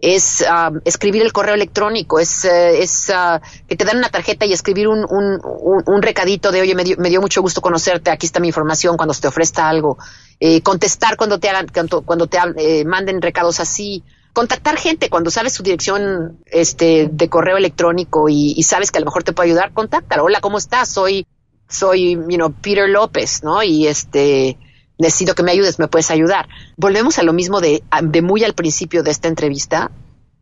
es 0.00 0.42
uh, 0.42 0.78
escribir 0.84 1.22
el 1.22 1.32
correo 1.32 1.54
electrónico, 1.54 2.18
es, 2.18 2.44
uh, 2.44 2.48
es 2.48 3.10
uh, 3.10 3.40
que 3.68 3.76
te 3.76 3.84
dan 3.84 3.98
una 3.98 4.08
tarjeta 4.08 4.46
y 4.46 4.52
escribir 4.52 4.88
un, 4.88 5.04
un, 5.08 5.40
un, 5.42 5.82
un 5.86 6.02
recadito 6.02 6.50
de, 6.52 6.62
oye, 6.62 6.74
me 6.74 6.84
dio, 6.84 6.96
me 6.98 7.10
dio, 7.10 7.20
mucho 7.20 7.42
gusto 7.42 7.60
conocerte, 7.60 8.10
aquí 8.10 8.26
está 8.26 8.40
mi 8.40 8.48
información 8.48 8.96
cuando 8.96 9.14
se 9.14 9.20
te 9.20 9.28
ofrezca 9.28 9.68
algo, 9.68 9.98
eh, 10.40 10.62
contestar 10.62 11.16
cuando 11.16 11.38
te 11.38 11.48
hagan, 11.48 11.68
cuando, 11.68 12.02
cuando 12.02 12.26
te 12.26 12.38
eh, 12.56 12.84
manden 12.84 13.20
recados 13.20 13.60
así, 13.60 14.02
contactar 14.32 14.76
gente 14.76 15.10
cuando 15.10 15.30
sabes 15.30 15.52
su 15.52 15.62
dirección 15.62 16.38
este 16.46 17.08
de 17.10 17.28
correo 17.28 17.56
electrónico 17.56 18.28
y, 18.28 18.62
sabes 18.62 18.90
que 18.90 18.98
a 18.98 19.00
lo 19.00 19.06
mejor 19.06 19.22
te 19.22 19.32
puede 19.32 19.50
ayudar, 19.50 19.72
contáctalo. 19.72 20.24
Hola, 20.24 20.40
¿cómo 20.40 20.58
estás? 20.58 20.88
Soy 20.88 21.26
soy, 21.68 22.14
you 22.14 22.36
know, 22.36 22.52
Peter 22.52 22.88
López, 22.88 23.42
¿no? 23.44 23.62
Y 23.62 23.86
este 23.86 24.58
necesito 24.98 25.34
que 25.34 25.42
me 25.42 25.52
ayudes, 25.52 25.78
me 25.78 25.88
puedes 25.88 26.10
ayudar. 26.10 26.48
Volvemos 26.76 27.18
a 27.18 27.22
lo 27.22 27.32
mismo 27.32 27.60
de, 27.60 27.82
de 28.02 28.22
muy 28.22 28.44
al 28.44 28.54
principio 28.54 29.02
de 29.02 29.10
esta 29.10 29.28
entrevista, 29.28 29.90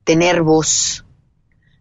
tener 0.05 0.42
voz. 0.42 1.05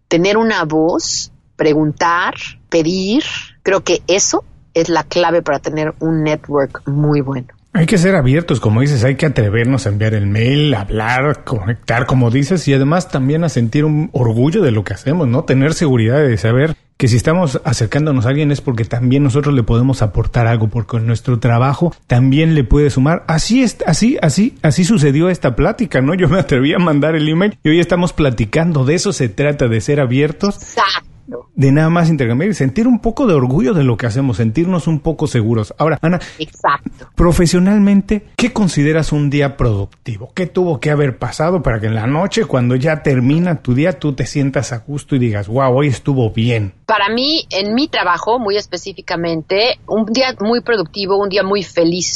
Tener 0.08 0.38
una 0.38 0.64
voz, 0.64 1.32
preguntar, 1.56 2.36
pedir, 2.70 3.24
creo 3.64 3.84
que 3.84 4.04
eso 4.08 4.44
es 4.74 4.90
la 4.90 5.04
clave 5.04 5.42
para 5.42 5.60
tener 5.60 5.96
un 6.00 6.24
network 6.24 6.84
muy 6.86 7.22
bueno. 7.22 7.48
Hay 7.78 7.86
que 7.86 8.00
ser 8.00 8.16
abiertos, 8.16 8.60
como 8.60 8.82
dices, 8.82 9.04
hay 9.04 9.18
que 9.18 9.28
atrevernos 9.28 9.86
a 9.86 9.90
enviar 9.90 10.16
el 10.16 10.26
mail, 10.26 10.74
hablar, 10.74 11.44
conectar, 11.44 12.08
como 12.08 12.32
dices, 12.32 12.68
y 12.68 12.74
además 12.74 13.10
también 13.10 13.44
a 13.44 13.50
sentir 13.50 13.86
un 13.86 14.10
orgullo 14.14 14.64
de 14.64 14.72
lo 14.72 14.84
que 14.84 14.96
hacemos, 14.96 15.28
¿no? 15.28 15.44
Tener 15.44 15.76
seguridad 15.76 16.18
de 16.18 16.36
saber 16.38 16.76
que 16.98 17.08
si 17.08 17.18
estamos 17.18 17.62
acercándonos 17.66 18.26
a 18.26 18.30
alguien 18.30 18.52
es 18.52 18.62
porque 18.62 18.84
también 18.84 19.22
nosotros 19.22 19.54
le 19.54 19.62
podemos 19.62 20.02
aportar 20.02 20.48
algo, 20.48 20.70
porque 20.70 21.00
nuestro 21.00 21.38
trabajo 21.38 21.94
también 22.08 22.56
le 22.56 22.64
puede 22.64 22.90
sumar. 22.90 23.24
Así 23.28 23.62
es, 23.62 23.78
así, 23.86 24.18
así, 24.24 24.58
así 24.64 24.84
sucedió 24.84 25.30
esta 25.30 25.56
plática, 25.56 26.02
¿no? 26.02 26.16
Yo 26.16 26.30
me 26.30 26.40
atreví 26.40 26.74
a 26.74 26.80
mandar 26.80 27.16
el 27.16 27.30
email 27.30 27.60
y 27.64 27.70
hoy 27.70 27.80
estamos 27.80 28.12
platicando. 28.12 28.86
De 28.86 28.96
eso 28.96 29.14
se 29.14 29.30
trata, 29.30 29.68
de 29.68 29.82
ser 29.82 30.00
abiertos. 30.00 30.58
De 31.56 31.72
nada 31.72 31.90
más 31.90 32.10
intercambiar 32.10 32.52
y 32.52 32.54
sentir 32.54 32.88
un 32.88 33.00
poco 33.00 33.28
de 33.28 33.34
orgullo 33.34 33.74
de 33.74 33.84
lo 33.84 33.98
que 33.98 34.06
hacemos, 34.06 34.38
sentirnos 34.38 34.88
un 34.88 35.00
poco 35.00 35.28
seguros. 35.28 35.74
Ahora, 35.78 36.00
Ana, 36.02 36.20
Exacto. 36.40 37.10
profesionalmente, 37.16 38.28
¿qué 38.38 38.54
consideras 38.54 39.12
un 39.12 39.30
día 39.30 39.58
productivo? 39.58 40.32
¿Qué 40.34 40.48
tuvo 40.48 40.80
que 40.80 40.90
haber 40.90 41.18
pasado 41.18 41.62
para 41.62 41.80
que 41.80 41.88
en 41.88 41.96
la 41.96 42.08
noche, 42.08 42.46
cuando 42.46 42.76
ya 42.76 43.04
termina 43.04 43.62
tu 43.62 43.74
día, 43.74 44.00
tú 44.00 44.14
te 44.14 44.26
sientas 44.26 44.72
a 44.72 44.80
gusto 44.80 45.16
y 45.16 45.20
digas, 45.20 45.48
wow, 45.48 45.76
hoy 45.76 45.88
estuvo 45.88 46.32
bien? 46.32 46.74
Para 46.86 47.10
mí, 47.10 47.46
en 47.50 47.74
mi 47.74 47.88
trabajo, 47.90 48.40
muy 48.40 48.56
específicamente, 48.56 49.80
un 49.88 50.06
día 50.06 50.34
muy 50.40 50.62
productivo, 50.62 51.18
un 51.18 51.30
día 51.30 51.44
muy 51.44 51.64
feliz 51.64 52.10
y 52.10 52.14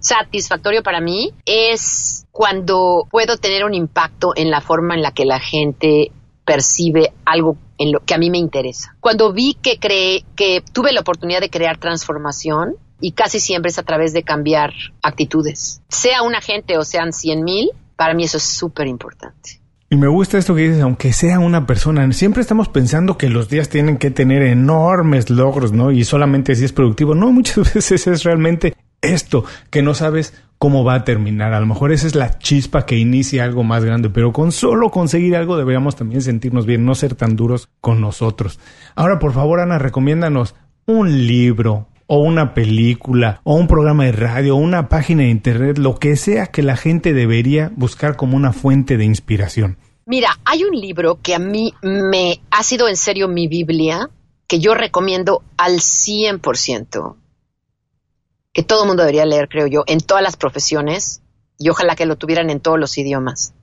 satisfactorio 0.00 0.82
para 0.82 1.00
mí 1.00 1.32
es 1.44 2.26
cuando 2.30 3.06
puedo 3.10 3.36
tener 3.36 3.64
un 3.64 3.74
impacto 3.74 4.32
en 4.36 4.50
la 4.50 4.60
forma 4.60 4.94
en 4.94 5.02
la 5.02 5.12
que 5.12 5.24
la 5.24 5.40
gente 5.40 6.12
percibe 6.48 7.12
algo 7.26 7.58
en 7.76 7.92
lo 7.92 8.00
que 8.00 8.14
a 8.14 8.18
mí 8.18 8.30
me 8.30 8.38
interesa. 8.38 8.96
Cuando 9.00 9.34
vi 9.34 9.58
que 9.60 9.78
creé, 9.78 10.24
que 10.34 10.64
tuve 10.72 10.92
la 10.92 11.00
oportunidad 11.00 11.42
de 11.42 11.50
crear 11.50 11.76
transformación, 11.76 12.76
y 13.00 13.12
casi 13.12 13.38
siempre 13.38 13.70
es 13.70 13.78
a 13.78 13.82
través 13.82 14.14
de 14.14 14.22
cambiar 14.22 14.72
actitudes. 15.02 15.82
Sea 15.90 16.22
un 16.22 16.34
agente 16.34 16.78
o 16.78 16.84
sean 16.84 17.12
cien 17.12 17.44
mil, 17.44 17.70
para 17.96 18.14
mí 18.14 18.24
eso 18.24 18.38
es 18.38 18.44
súper 18.44 18.86
importante. 18.86 19.60
Y 19.90 19.96
me 19.96 20.08
gusta 20.08 20.38
esto 20.38 20.54
que 20.54 20.62
dices, 20.62 20.80
aunque 20.80 21.12
sea 21.12 21.38
una 21.38 21.66
persona, 21.66 22.10
siempre 22.12 22.40
estamos 22.40 22.68
pensando 22.68 23.18
que 23.18 23.28
los 23.28 23.50
días 23.50 23.68
tienen 23.68 23.98
que 23.98 24.10
tener 24.10 24.42
enormes 24.42 25.28
logros, 25.28 25.72
¿no? 25.72 25.92
Y 25.92 26.04
solamente 26.04 26.54
si 26.54 26.64
es 26.64 26.72
productivo. 26.72 27.14
No, 27.14 27.30
muchas 27.30 27.74
veces 27.74 28.06
es 28.06 28.24
realmente 28.24 28.74
esto, 29.02 29.44
que 29.70 29.82
no 29.82 29.94
sabes 29.94 30.32
cómo 30.58 30.84
va 30.84 30.94
a 30.94 31.04
terminar. 31.04 31.54
A 31.54 31.60
lo 31.60 31.66
mejor 31.66 31.92
esa 31.92 32.06
es 32.06 32.14
la 32.14 32.38
chispa 32.38 32.84
que 32.84 32.96
inicia 32.96 33.44
algo 33.44 33.64
más 33.64 33.84
grande, 33.84 34.10
pero 34.10 34.32
con 34.32 34.52
solo 34.52 34.90
conseguir 34.90 35.36
algo 35.36 35.56
deberíamos 35.56 35.96
también 35.96 36.22
sentirnos 36.22 36.66
bien, 36.66 36.84
no 36.84 36.94
ser 36.94 37.14
tan 37.14 37.36
duros 37.36 37.68
con 37.80 38.00
nosotros. 38.00 38.58
Ahora, 38.94 39.18
por 39.18 39.32
favor, 39.32 39.60
Ana, 39.60 39.78
recomiéndanos 39.78 40.54
un 40.86 41.26
libro, 41.26 41.88
o 42.08 42.20
una 42.20 42.54
película, 42.54 43.40
o 43.44 43.54
un 43.54 43.68
programa 43.68 44.06
de 44.06 44.12
radio, 44.12 44.56
o 44.56 44.58
una 44.58 44.88
página 44.88 45.22
de 45.24 45.28
internet, 45.28 45.78
lo 45.78 45.98
que 45.98 46.16
sea 46.16 46.46
que 46.46 46.62
la 46.62 46.76
gente 46.76 47.12
debería 47.12 47.70
buscar 47.76 48.16
como 48.16 48.36
una 48.36 48.52
fuente 48.52 48.96
de 48.96 49.04
inspiración. 49.04 49.76
Mira, 50.06 50.38
hay 50.46 50.64
un 50.64 50.74
libro 50.74 51.20
que 51.22 51.34
a 51.34 51.38
mí 51.38 51.74
me 51.82 52.40
ha 52.50 52.62
sido 52.62 52.88
en 52.88 52.96
serio 52.96 53.28
mi 53.28 53.46
Biblia, 53.46 54.08
que 54.46 54.58
yo 54.58 54.72
recomiendo 54.72 55.42
al 55.58 55.80
100%, 55.80 57.14
que 58.58 58.64
todo 58.64 58.82
el 58.82 58.88
mundo 58.88 59.04
debería 59.04 59.24
leer, 59.24 59.48
creo 59.48 59.68
yo, 59.68 59.84
en 59.86 60.00
todas 60.00 60.20
las 60.20 60.36
profesiones, 60.36 61.22
y 61.60 61.68
ojalá 61.68 61.94
que 61.94 62.06
lo 62.06 62.16
tuvieran 62.16 62.50
en 62.50 62.58
todos 62.58 62.76
los 62.76 62.98
idiomas. 62.98 63.54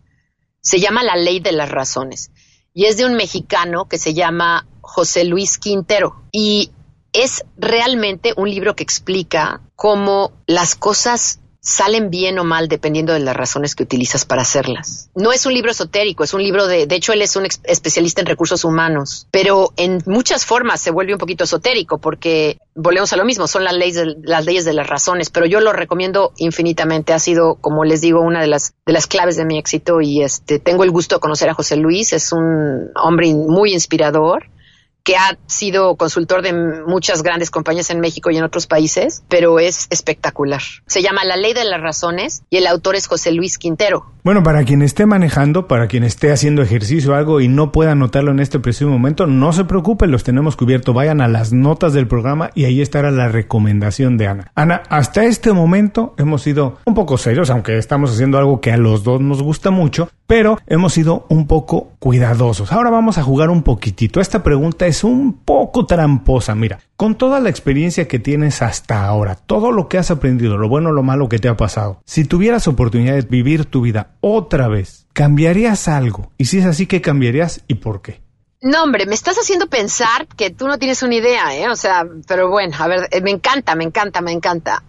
Se 0.62 0.80
llama 0.80 1.04
La 1.04 1.18
Ley 1.18 1.42
de 1.42 1.52
las 1.52 1.70
Razones, 1.70 2.32
y 2.74 2.86
es 2.86 2.96
de 2.96 3.04
un 3.04 3.16
mexicano 3.16 3.90
que 3.90 3.98
se 3.98 4.14
llama 4.14 4.66
José 4.80 5.26
Luis 5.26 5.58
Quintero. 5.58 6.24
Y 6.32 6.72
es 7.12 7.44
realmente 7.58 8.34
un 8.38 8.50
libro 8.50 8.78
que 8.78 8.84
explica 8.84 9.60
cómo 9.76 10.32
las 10.48 10.76
cosas 10.76 11.42
salen 11.66 12.12
bien 12.12 12.38
o 12.38 12.44
mal 12.44 12.68
dependiendo 12.68 13.12
de 13.14 13.20
las 13.20 13.36
razones 13.36 13.74
que 13.74 13.82
utilizas 13.82 14.24
para 14.24 14.44
hacerlas. 14.44 15.10
No 15.16 15.34
es 15.34 15.48
un 15.48 15.54
libro 15.54 15.72
esotérico, 15.72 16.24
es 16.24 16.36
un 16.36 16.44
libro 16.44 16.68
de, 16.68 16.86
de 16.86 16.96
hecho 16.96 17.12
él 17.12 17.24
es 17.24 17.36
un 17.36 17.48
especialista 17.64 18.22
en 18.22 18.28
recursos 18.28 18.64
humanos, 18.64 19.28
pero 19.32 19.74
en 19.76 19.98
muchas 20.06 20.46
formas 20.46 20.80
se 20.80 20.92
vuelve 20.92 21.14
un 21.14 21.18
poquito 21.18 21.46
esotérico 21.46 21.98
porque 21.98 22.60
volvemos 22.76 23.12
a 23.14 23.18
lo 23.18 23.26
mismo, 23.26 23.48
son 23.48 23.64
las 23.64 23.74
leyes 23.74 23.96
de, 23.96 24.16
las 24.22 24.46
leyes 24.46 24.64
de 24.64 24.74
las 24.74 24.86
razones, 24.86 25.32
pero 25.32 25.48
yo 25.48 25.60
lo 25.60 25.74
recomiendo 25.74 26.34
infinitamente, 26.38 27.14
ha 27.14 27.20
sido 27.20 27.56
como 27.56 27.84
les 27.84 28.00
digo 28.00 28.22
una 28.22 28.42
de 28.42 28.48
las 28.48 28.76
de 28.86 28.94
las 28.94 29.08
claves 29.08 29.36
de 29.36 29.46
mi 29.46 29.58
éxito 29.58 30.02
y 30.02 30.22
este 30.22 30.60
tengo 30.60 30.84
el 30.84 30.92
gusto 30.92 31.16
de 31.16 31.20
conocer 31.20 31.50
a 31.50 31.56
José 31.56 31.78
Luis, 31.78 32.14
es 32.14 32.32
un 32.32 32.92
hombre 32.96 33.34
muy 33.34 33.74
inspirador 33.74 34.50
que 35.06 35.16
ha 35.16 35.38
sido 35.46 35.96
consultor 35.96 36.42
de 36.42 36.52
muchas 36.86 37.22
grandes 37.22 37.52
compañías 37.52 37.92
en 37.92 38.00
México 38.00 38.32
y 38.32 38.38
en 38.38 38.44
otros 38.44 38.66
países, 38.66 39.24
pero 39.30 39.60
es 39.60 39.88
espectacular. 39.92 40.62
Se 40.88 41.04
llama 41.04 41.24
La 41.24 41.38
Ley 41.38 41.54
de 41.54 41.64
las 41.64 41.80
Razones 41.80 42.42
y 42.50 42.58
el 42.58 42.66
autor 42.66 42.96
es 42.96 43.08
José 43.08 43.32
Luis 43.32 43.60
Quintero. 43.60 44.08
Bueno, 44.24 44.42
para 44.42 44.64
quien 44.64 44.82
esté 44.82 45.06
manejando, 45.06 45.68
para 45.68 45.88
quien 45.88 46.04
esté 46.04 46.32
haciendo 46.32 46.64
ejercicio 46.64 47.12
o 47.12 47.16
algo 47.16 47.40
y 47.40 47.48
no 47.48 47.72
pueda 47.72 47.92
anotarlo 47.92 48.32
en 48.32 48.40
este 48.40 48.60
preciso 48.60 48.90
momento, 48.90 49.28
no 49.28 49.54
se 49.54 49.66
preocupen, 49.66 50.10
los 50.10 50.24
tenemos 50.24 50.56
cubierto. 50.56 50.94
Vayan 50.94 51.22
a 51.22 51.28
las 51.28 51.54
notas 51.54 51.94
del 51.94 52.08
programa 52.08 52.50
y 52.56 52.66
ahí 52.66 52.82
estará 52.82 53.12
la 53.12 53.28
recomendación 53.28 54.18
de 54.18 54.26
Ana. 54.26 54.52
Ana, 54.56 54.82
hasta 54.90 55.26
este 55.26 55.54
momento 55.54 56.16
hemos 56.18 56.42
sido 56.42 56.80
un 56.86 56.96
poco 56.96 57.20
serios, 57.20 57.52
aunque 57.52 57.78
estamos 57.78 58.12
haciendo 58.12 58.40
algo 58.40 58.60
que 58.60 58.72
a 58.72 58.78
los 58.78 59.04
dos 59.04 59.22
nos 59.22 59.44
gusta 59.44 59.70
mucho, 59.70 60.10
pero 60.28 60.58
hemos 60.68 60.94
sido 60.94 61.26
un 61.30 61.48
poco 61.48 61.92
cuidadosos. 62.00 62.72
Ahora 62.72 62.90
vamos 62.90 63.18
a 63.18 63.24
jugar 63.24 63.50
un 63.50 63.64
poquitito. 63.64 64.20
Esta 64.20 64.44
pregunta 64.44 64.88
es 64.88 65.04
un 65.04 65.34
poco 65.34 65.86
tramposa. 65.86 66.56
Mira, 66.56 66.80
con 66.96 67.16
toda 67.16 67.40
la 67.40 67.50
experiencia 67.50 68.08
que 68.08 68.20
tienes 68.20 68.62
hasta 68.62 69.06
ahora, 69.06 69.36
todo 69.36 69.72
lo 69.72 69.88
que 69.88 69.98
has 69.98 70.12
aprendido, 70.12 70.58
lo 70.58 70.70
bueno 70.70 70.90
o 70.90 70.94
lo 70.94 71.04
malo 71.04 71.30
que 71.30 71.40
te 71.40 71.48
ha 71.48 71.58
pasado, 71.58 72.02
si 72.06 72.26
tuvieras 72.26 72.68
oportunidad 72.68 73.16
de 73.16 73.22
vivir 73.22 73.66
tu 73.66 73.82
vida 73.82 74.12
otra 74.22 74.68
vez, 74.68 75.08
¿cambiarías 75.14 75.88
algo? 75.88 76.32
Y 76.38 76.46
si 76.46 76.60
es 76.60 76.66
así, 76.66 76.88
¿qué 76.88 77.02
cambiarías 77.02 77.62
y 77.68 77.76
por 77.76 78.02
qué? 78.02 78.26
No, 78.62 78.82
hombre, 78.82 79.06
me 79.06 79.14
estás 79.14 79.38
haciendo 79.38 79.68
pensar 79.68 80.26
que 80.36 80.50
tú 80.50 80.68
no 80.68 80.80
tienes 80.80 81.04
una 81.04 81.14
idea, 81.14 81.56
¿eh? 81.56 81.70
O 81.70 81.76
sea, 81.76 82.08
pero 82.28 82.50
bueno, 82.50 82.76
a 82.80 82.88
ver, 82.88 83.08
eh, 83.12 83.22
me 83.22 83.30
encanta, 83.30 83.76
me 83.76 83.84
encanta, 83.84 84.22
me 84.22 84.32
encanta. 84.32 84.82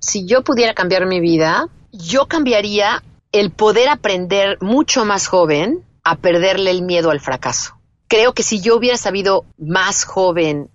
si 0.00 0.26
yo 0.26 0.42
pudiera 0.42 0.74
cambiar 0.74 1.06
mi 1.06 1.20
vida, 1.20 1.68
yo 1.92 2.26
cambiaría 2.26 3.02
el 3.32 3.50
poder 3.50 3.88
aprender 3.88 4.58
mucho 4.60 5.04
más 5.04 5.26
joven 5.26 5.84
a 6.02 6.16
perderle 6.16 6.70
el 6.70 6.82
miedo 6.82 7.10
al 7.10 7.20
fracaso. 7.20 7.74
Creo 8.08 8.32
que 8.32 8.42
si 8.42 8.60
yo 8.60 8.76
hubiera 8.76 8.96
sabido 8.96 9.44
más 9.58 10.04
joven 10.04 10.70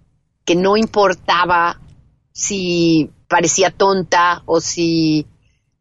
que 0.45 0.55
no 0.55 0.77
importaba 0.77 1.79
si 2.31 3.09
parecía 3.27 3.71
tonta 3.71 4.43
o 4.45 4.61
si 4.61 5.25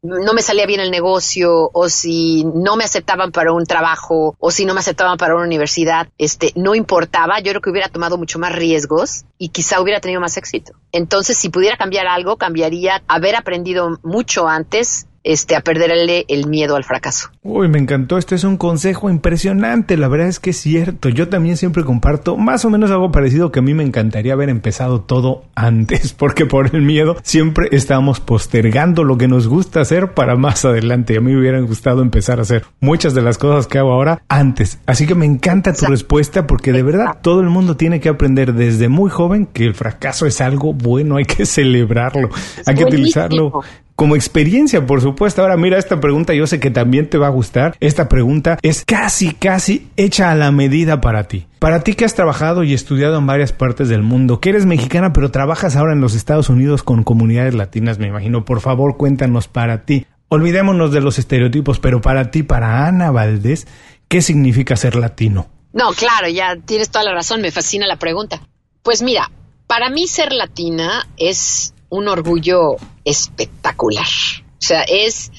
no 0.02 0.32
me 0.32 0.42
salía 0.42 0.66
bien 0.66 0.80
el 0.80 0.90
negocio 0.90 1.70
o 1.72 1.88
si 1.88 2.44
no 2.44 2.76
me 2.76 2.84
aceptaban 2.84 3.30
para 3.30 3.52
un 3.52 3.64
trabajo 3.66 4.34
o 4.40 4.50
si 4.50 4.64
no 4.64 4.74
me 4.74 4.80
aceptaban 4.80 5.16
para 5.16 5.36
una 5.36 5.44
universidad, 5.44 6.08
este, 6.18 6.52
no 6.56 6.74
importaba, 6.74 7.38
yo 7.38 7.52
creo 7.52 7.60
que 7.60 7.70
hubiera 7.70 7.88
tomado 7.88 8.18
mucho 8.18 8.40
más 8.40 8.52
riesgos 8.52 9.24
y 9.38 9.50
quizá 9.50 9.80
hubiera 9.80 10.00
tenido 10.00 10.20
más 10.20 10.36
éxito. 10.36 10.72
Entonces, 10.90 11.36
si 11.36 11.50
pudiera 11.50 11.76
cambiar 11.76 12.08
algo, 12.08 12.36
cambiaría 12.36 13.02
haber 13.06 13.36
aprendido 13.36 14.00
mucho 14.02 14.48
antes 14.48 15.06
este, 15.24 15.56
a 15.56 15.60
perderle 15.60 16.24
el 16.28 16.46
miedo 16.46 16.76
al 16.76 16.84
fracaso. 16.84 17.30
Uy, 17.42 17.68
me 17.68 17.78
encantó. 17.78 18.18
Este 18.18 18.34
es 18.34 18.44
un 18.44 18.56
consejo 18.56 19.10
impresionante. 19.10 19.96
La 19.96 20.08
verdad 20.08 20.28
es 20.28 20.40
que 20.40 20.50
es 20.50 20.56
cierto. 20.56 21.08
Yo 21.08 21.28
también 21.28 21.56
siempre 21.56 21.84
comparto 21.84 22.36
más 22.36 22.64
o 22.64 22.70
menos 22.70 22.90
algo 22.90 23.12
parecido 23.12 23.52
que 23.52 23.60
a 23.60 23.62
mí 23.62 23.74
me 23.74 23.84
encantaría 23.84 24.32
haber 24.32 24.48
empezado 24.48 25.00
todo 25.00 25.44
antes, 25.54 26.12
porque 26.18 26.46
por 26.46 26.74
el 26.74 26.82
miedo 26.82 27.16
siempre 27.22 27.68
estamos 27.72 28.20
postergando 28.20 29.04
lo 29.04 29.18
que 29.18 29.28
nos 29.28 29.48
gusta 29.48 29.80
hacer 29.80 30.12
para 30.12 30.36
más 30.36 30.64
adelante. 30.64 31.16
A 31.16 31.20
mí 31.20 31.32
me 31.32 31.40
hubiera 31.40 31.60
gustado 31.60 32.02
empezar 32.02 32.38
a 32.38 32.42
hacer 32.42 32.64
muchas 32.80 33.14
de 33.14 33.22
las 33.22 33.38
cosas 33.38 33.66
que 33.66 33.78
hago 33.78 33.92
ahora 33.92 34.22
antes. 34.28 34.78
Así 34.86 35.06
que 35.06 35.14
me 35.14 35.26
encanta 35.26 35.72
tu 35.72 35.86
respuesta 35.86 36.46
porque 36.46 36.72
de 36.72 36.82
verdad 36.82 37.18
todo 37.22 37.40
el 37.40 37.48
mundo 37.48 37.76
tiene 37.76 38.00
que 38.00 38.08
aprender 38.08 38.54
desde 38.54 38.88
muy 38.88 39.10
joven 39.10 39.46
que 39.46 39.64
el 39.64 39.74
fracaso 39.74 40.26
es 40.26 40.40
algo 40.40 40.72
bueno, 40.72 41.16
hay 41.18 41.24
que 41.24 41.46
celebrarlo, 41.46 42.30
hay 42.66 42.74
que 42.74 42.84
utilizarlo 42.84 43.62
como 43.96 44.16
experiencia, 44.16 44.86
por 44.86 45.00
supuesto. 45.00 45.42
Ahora 45.42 45.56
mira 45.56 45.78
esta 45.78 46.00
pregunta, 46.00 46.34
yo 46.34 46.46
sé 46.46 46.60
que 46.60 46.70
también 46.70 47.08
te 47.08 47.18
va 47.18 47.26
a 47.26 47.30
gustar. 47.30 47.76
Esta 47.80 48.08
pregunta 48.08 48.58
es 48.62 48.84
casi, 48.84 49.32
casi 49.32 49.88
hecha 49.96 50.30
a 50.30 50.34
la 50.34 50.50
medida 50.50 51.00
para 51.00 51.24
ti. 51.24 51.46
Para 51.58 51.84
ti 51.84 51.94
que 51.94 52.04
has 52.04 52.14
trabajado 52.14 52.64
y 52.64 52.74
estudiado 52.74 53.18
en 53.18 53.26
varias 53.26 53.52
partes 53.52 53.88
del 53.88 54.02
mundo, 54.02 54.40
que 54.40 54.50
eres 54.50 54.66
mexicana 54.66 55.12
pero 55.12 55.30
trabajas 55.30 55.76
ahora 55.76 55.92
en 55.92 56.00
los 56.00 56.14
Estados 56.14 56.48
Unidos 56.48 56.82
con 56.82 57.04
comunidades 57.04 57.54
latinas, 57.54 57.98
me 57.98 58.08
imagino. 58.08 58.44
Por 58.44 58.60
favor, 58.60 58.96
cuéntanos 58.96 59.48
para 59.48 59.84
ti. 59.84 60.06
Olvidémonos 60.28 60.92
de 60.92 61.00
los 61.00 61.18
estereotipos, 61.18 61.78
pero 61.78 62.00
para 62.00 62.30
ti, 62.30 62.42
para 62.42 62.86
Ana 62.86 63.10
Valdés, 63.10 63.66
¿qué 64.08 64.22
significa 64.22 64.76
ser 64.76 64.96
latino? 64.96 65.48
No, 65.72 65.92
claro, 65.92 66.28
ya 66.28 66.56
tienes 66.56 66.90
toda 66.90 67.04
la 67.04 67.14
razón, 67.14 67.40
me 67.40 67.50
fascina 67.50 67.86
la 67.86 67.96
pregunta. 67.96 68.42
Pues 68.82 69.02
mira, 69.02 69.30
para 69.66 69.90
mí 69.90 70.06
ser 70.06 70.32
latina 70.32 71.06
es 71.16 71.71
un 71.92 72.08
orgullo 72.08 72.76
espectacular. 73.04 74.06
O 74.06 74.64
sea, 74.64 74.82
es, 74.84 75.30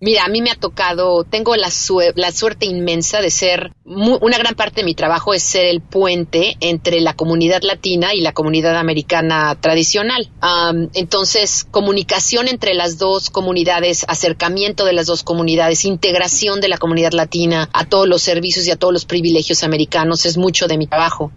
mira, 0.00 0.24
a 0.24 0.28
mí 0.28 0.42
me 0.42 0.50
ha 0.50 0.56
tocado, 0.56 1.22
tengo 1.22 1.54
la, 1.54 1.70
la 2.16 2.32
suerte 2.32 2.66
inmensa 2.66 3.20
de 3.20 3.30
ser, 3.30 3.70
una 3.84 4.36
gran 4.36 4.56
parte 4.56 4.80
de 4.80 4.86
mi 4.86 4.96
trabajo 4.96 5.34
es 5.34 5.44
ser 5.44 5.66
el 5.66 5.80
puente 5.80 6.56
entre 6.58 7.00
la 7.00 7.14
comunidad 7.14 7.62
latina 7.62 8.12
y 8.12 8.22
la 8.22 8.32
comunidad 8.32 8.76
americana 8.76 9.56
tradicional. 9.60 10.28
entonces, 10.94 11.64
comunicación 11.70 12.48
entre 12.48 12.74
las 12.74 12.98
dos 12.98 13.30
comunidades, 13.30 14.04
acercamiento 14.08 14.86
de 14.86 14.94
las 14.94 15.06
dos 15.06 15.22
comunidades, 15.22 15.84
integración 15.84 16.60
de 16.60 16.70
la 16.70 16.78
comunidad 16.78 17.12
latina 17.12 17.70
a 17.72 17.84
todos 17.84 18.08
los 18.08 18.20
servicios 18.20 18.66
y 18.66 18.72
a 18.72 18.76
todos 18.76 18.92
los 18.92 19.04
privilegios 19.04 19.62
americanos 19.62 20.26
es 20.26 20.36
mucho 20.36 20.66
de 20.66 20.76
mi 20.76 20.88
trabajo. 20.88 21.30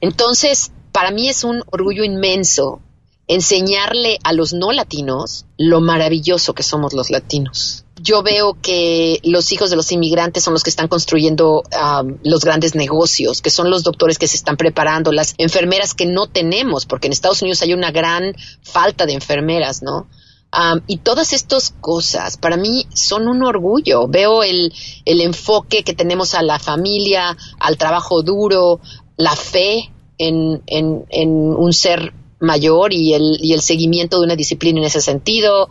Entonces, 0.00 0.70
para 0.92 1.10
mí 1.10 1.28
es 1.28 1.42
un 1.42 1.64
orgullo 1.72 2.04
inmenso 2.04 2.80
enseñarle 3.26 4.18
a 4.22 4.32
los 4.32 4.52
no 4.52 4.72
latinos 4.72 5.46
lo 5.56 5.80
maravilloso 5.80 6.54
que 6.54 6.62
somos 6.62 6.92
los 6.92 7.10
latinos. 7.10 7.84
Yo 8.02 8.22
veo 8.22 8.56
que 8.60 9.20
los 9.22 9.52
hijos 9.52 9.70
de 9.70 9.76
los 9.76 9.90
inmigrantes 9.92 10.42
son 10.42 10.52
los 10.52 10.62
que 10.62 10.70
están 10.70 10.88
construyendo 10.88 11.62
um, 11.62 12.18
los 12.22 12.44
grandes 12.44 12.74
negocios, 12.74 13.40
que 13.40 13.50
son 13.50 13.70
los 13.70 13.82
doctores 13.82 14.18
que 14.18 14.26
se 14.26 14.36
están 14.36 14.56
preparando, 14.56 15.12
las 15.12 15.34
enfermeras 15.38 15.94
que 15.94 16.04
no 16.04 16.26
tenemos, 16.26 16.86
porque 16.86 17.06
en 17.06 17.12
Estados 17.12 17.40
Unidos 17.40 17.62
hay 17.62 17.72
una 17.72 17.92
gran 17.92 18.34
falta 18.62 19.06
de 19.06 19.14
enfermeras, 19.14 19.82
¿no? 19.82 20.06
Um, 20.52 20.80
y 20.86 20.98
todas 20.98 21.32
estas 21.32 21.74
cosas 21.80 22.36
para 22.36 22.56
mí 22.56 22.86
son 22.94 23.26
un 23.26 23.42
orgullo. 23.42 24.06
Veo 24.06 24.42
el, 24.42 24.72
el 25.04 25.20
enfoque 25.20 25.82
que 25.82 25.94
tenemos 25.94 26.34
a 26.34 26.42
la 26.42 26.58
familia, 26.58 27.36
al 27.58 27.76
trabajo 27.76 28.22
duro, 28.22 28.80
la 29.16 29.34
fe 29.34 29.92
en, 30.18 30.62
en, 30.66 31.06
en 31.10 31.30
un 31.30 31.72
ser 31.72 32.12
mayor 32.40 32.92
y 32.92 33.14
el, 33.14 33.38
y 33.40 33.52
el 33.52 33.60
seguimiento 33.60 34.18
de 34.18 34.26
una 34.26 34.36
disciplina 34.36 34.80
en 34.80 34.86
ese 34.86 35.00
sentido. 35.00 35.68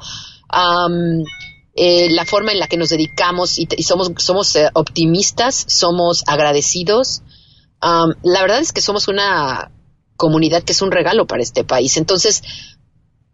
Eh, 1.76 2.10
la 2.12 2.26
forma 2.26 2.52
en 2.52 2.60
la 2.60 2.67
que 2.67 2.78
nos 2.78 2.89
dedicamos 2.89 3.58
y, 3.58 3.65
somos, 3.84 4.12
somos 4.17 4.56
eh, 4.56 4.69
optimistas, 4.73 5.65
somos 5.67 6.23
agradecidos. 6.28 7.24
la 7.82 8.41
verdad 8.41 8.59
es 8.59 8.74
que 8.74 8.82
somos 8.82 9.07
una 9.07 9.72
comunidad 10.16 10.64
que 10.64 10.74
es 10.74 10.82
un 10.82 10.91
regalo 10.91 11.26
para 11.26 11.41
este 11.41 11.64
país. 11.64 11.97
Entonces, 11.97 12.43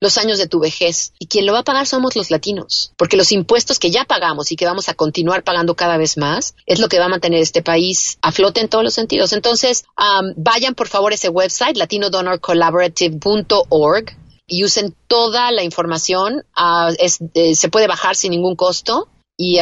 los 0.00 0.18
años 0.18 0.38
de 0.38 0.46
tu 0.46 0.60
vejez. 0.60 1.12
Y 1.18 1.26
quien 1.26 1.46
lo 1.46 1.52
va 1.52 1.60
a 1.60 1.64
pagar 1.64 1.86
somos 1.86 2.16
los 2.16 2.30
latinos, 2.30 2.92
porque 2.96 3.16
los 3.16 3.32
impuestos 3.32 3.78
que 3.78 3.90
ya 3.90 4.04
pagamos 4.04 4.52
y 4.52 4.56
que 4.56 4.66
vamos 4.66 4.88
a 4.88 4.94
continuar 4.94 5.42
pagando 5.42 5.74
cada 5.74 5.96
vez 5.96 6.16
más 6.16 6.54
es 6.66 6.80
lo 6.80 6.88
que 6.88 6.98
va 6.98 7.06
a 7.06 7.10
mantener 7.10 7.40
este 7.40 7.62
país 7.62 8.18
a 8.22 8.32
flote 8.32 8.60
en 8.60 8.68
todos 8.68 8.84
los 8.84 8.94
sentidos. 8.94 9.32
Entonces, 9.32 9.84
vayan 10.36 10.74
por 10.74 10.88
favor 10.88 11.12
a 11.12 11.14
ese 11.14 11.28
website, 11.28 11.76
latinodonorcollaborative.org 11.76 14.16
y 14.46 14.64
usen 14.64 14.94
toda 15.08 15.50
la 15.52 15.62
información. 15.62 16.44
Ah, 16.54 16.90
eh, 16.98 17.54
se 17.54 17.68
puede 17.68 17.86
bajar 17.86 18.16
sin 18.16 18.30
ningún 18.30 18.56
costo 18.56 19.08
y, 19.36 19.58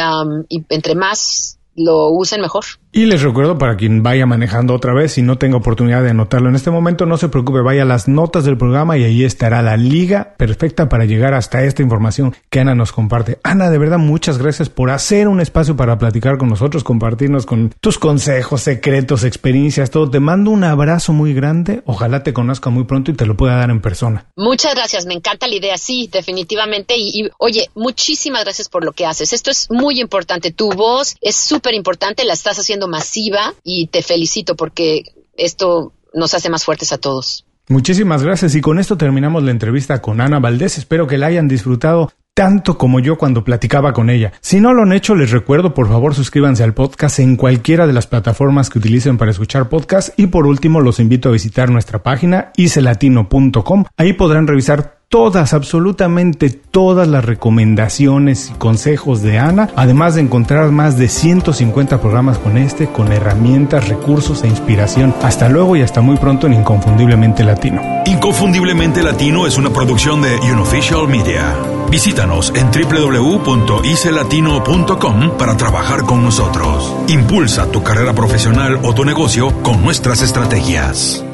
y 0.48 0.64
entre 0.68 0.94
más 0.94 1.58
lo 1.74 2.10
usen 2.10 2.40
mejor. 2.40 2.64
Y 2.96 3.06
les 3.06 3.22
recuerdo 3.22 3.58
para 3.58 3.76
quien 3.76 4.04
vaya 4.04 4.24
manejando 4.24 4.72
otra 4.72 4.94
vez 4.94 5.18
y 5.18 5.22
no 5.22 5.36
tenga 5.36 5.56
oportunidad 5.56 6.04
de 6.04 6.10
anotarlo 6.10 6.48
en 6.48 6.54
este 6.54 6.70
momento, 6.70 7.06
no 7.06 7.16
se 7.16 7.28
preocupe, 7.28 7.60
vaya 7.60 7.82
a 7.82 7.84
las 7.84 8.06
notas 8.06 8.44
del 8.44 8.56
programa 8.56 8.96
y 8.96 9.02
ahí 9.02 9.24
estará 9.24 9.62
la 9.62 9.76
liga 9.76 10.34
perfecta 10.38 10.88
para 10.88 11.04
llegar 11.04 11.34
hasta 11.34 11.64
esta 11.64 11.82
información 11.82 12.36
que 12.50 12.60
Ana 12.60 12.76
nos 12.76 12.92
comparte. 12.92 13.40
Ana, 13.42 13.68
de 13.68 13.78
verdad, 13.78 13.98
muchas 13.98 14.38
gracias 14.38 14.68
por 14.68 14.90
hacer 14.90 15.26
un 15.26 15.40
espacio 15.40 15.74
para 15.74 15.98
platicar 15.98 16.38
con 16.38 16.48
nosotros, 16.48 16.84
compartirnos 16.84 17.46
con 17.46 17.74
tus 17.80 17.98
consejos, 17.98 18.60
secretos, 18.60 19.24
experiencias, 19.24 19.90
todo. 19.90 20.08
Te 20.08 20.20
mando 20.20 20.52
un 20.52 20.62
abrazo 20.62 21.12
muy 21.12 21.34
grande. 21.34 21.82
Ojalá 21.86 22.22
te 22.22 22.32
conozca 22.32 22.70
muy 22.70 22.84
pronto 22.84 23.10
y 23.10 23.14
te 23.14 23.26
lo 23.26 23.36
pueda 23.36 23.56
dar 23.56 23.70
en 23.70 23.80
persona. 23.80 24.26
Muchas 24.36 24.72
gracias, 24.76 25.04
me 25.04 25.14
encanta 25.14 25.48
la 25.48 25.56
idea, 25.56 25.76
sí, 25.78 26.08
definitivamente. 26.12 26.94
Y, 26.96 27.24
y 27.24 27.30
oye, 27.38 27.68
muchísimas 27.74 28.44
gracias 28.44 28.68
por 28.68 28.84
lo 28.84 28.92
que 28.92 29.04
haces. 29.04 29.32
Esto 29.32 29.50
es 29.50 29.68
muy 29.68 30.00
importante. 30.00 30.52
Tu 30.52 30.70
voz 30.70 31.16
es 31.20 31.34
súper 31.34 31.74
importante, 31.74 32.24
la 32.24 32.34
estás 32.34 32.60
haciendo 32.60 32.83
masiva 32.88 33.54
y 33.62 33.88
te 33.88 34.02
felicito 34.02 34.56
porque 34.56 35.04
esto 35.36 35.92
nos 36.12 36.34
hace 36.34 36.50
más 36.50 36.64
fuertes 36.64 36.92
a 36.92 36.98
todos. 36.98 37.44
Muchísimas 37.68 38.22
gracias 38.22 38.54
y 38.54 38.60
con 38.60 38.78
esto 38.78 38.96
terminamos 38.96 39.42
la 39.42 39.50
entrevista 39.50 40.02
con 40.02 40.20
Ana 40.20 40.38
Valdés. 40.38 40.78
Espero 40.78 41.06
que 41.06 41.18
la 41.18 41.26
hayan 41.26 41.48
disfrutado 41.48 42.12
tanto 42.34 42.76
como 42.76 42.98
yo 42.98 43.16
cuando 43.16 43.44
platicaba 43.44 43.92
con 43.92 44.10
ella. 44.10 44.32
Si 44.40 44.60
no 44.60 44.74
lo 44.74 44.82
han 44.82 44.92
hecho, 44.92 45.14
les 45.14 45.30
recuerdo, 45.30 45.72
por 45.72 45.88
favor, 45.88 46.14
suscríbanse 46.14 46.64
al 46.64 46.74
podcast 46.74 47.20
en 47.20 47.36
cualquiera 47.36 47.86
de 47.86 47.92
las 47.92 48.08
plataformas 48.08 48.68
que 48.68 48.80
utilicen 48.80 49.16
para 49.16 49.30
escuchar 49.30 49.68
podcast 49.68 50.18
y 50.18 50.26
por 50.26 50.46
último 50.46 50.80
los 50.80 50.98
invito 50.98 51.28
a 51.28 51.32
visitar 51.32 51.70
nuestra 51.70 52.02
página 52.02 52.50
iselatino.com. 52.56 53.84
Ahí 53.96 54.12
podrán 54.12 54.46
revisar 54.46 55.03
todas, 55.14 55.54
absolutamente 55.54 56.50
todas 56.50 57.06
las 57.06 57.24
recomendaciones 57.24 58.50
y 58.50 58.54
consejos 58.58 59.22
de 59.22 59.38
Ana, 59.38 59.70
además 59.76 60.16
de 60.16 60.22
encontrar 60.22 60.72
más 60.72 60.98
de 60.98 61.06
150 61.06 62.00
programas 62.00 62.38
con 62.38 62.58
este, 62.58 62.88
con 62.88 63.12
herramientas, 63.12 63.86
recursos 63.86 64.42
e 64.42 64.48
inspiración. 64.48 65.14
Hasta 65.22 65.48
luego 65.48 65.76
y 65.76 65.82
hasta 65.82 66.00
muy 66.00 66.16
pronto 66.16 66.48
en 66.48 66.54
Inconfundiblemente 66.54 67.44
Latino. 67.44 67.80
Inconfundiblemente 68.06 69.04
Latino 69.04 69.46
es 69.46 69.56
una 69.56 69.70
producción 69.70 70.20
de 70.20 70.34
Unofficial 70.52 71.06
Media. 71.06 71.54
Visítanos 71.92 72.52
en 72.56 72.72
www.icelatino.com 72.72 75.38
para 75.38 75.56
trabajar 75.56 76.02
con 76.02 76.24
nosotros. 76.24 76.92
Impulsa 77.06 77.70
tu 77.70 77.84
carrera 77.84 78.14
profesional 78.14 78.80
o 78.82 78.92
tu 78.92 79.04
negocio 79.04 79.62
con 79.62 79.80
nuestras 79.80 80.22
estrategias. 80.22 81.24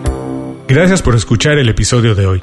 Gracias 0.69 1.01
por 1.01 1.15
escuchar 1.15 1.57
el 1.57 1.71
episodio 1.71 2.15
de 2.15 2.27
hoy. 2.27 2.43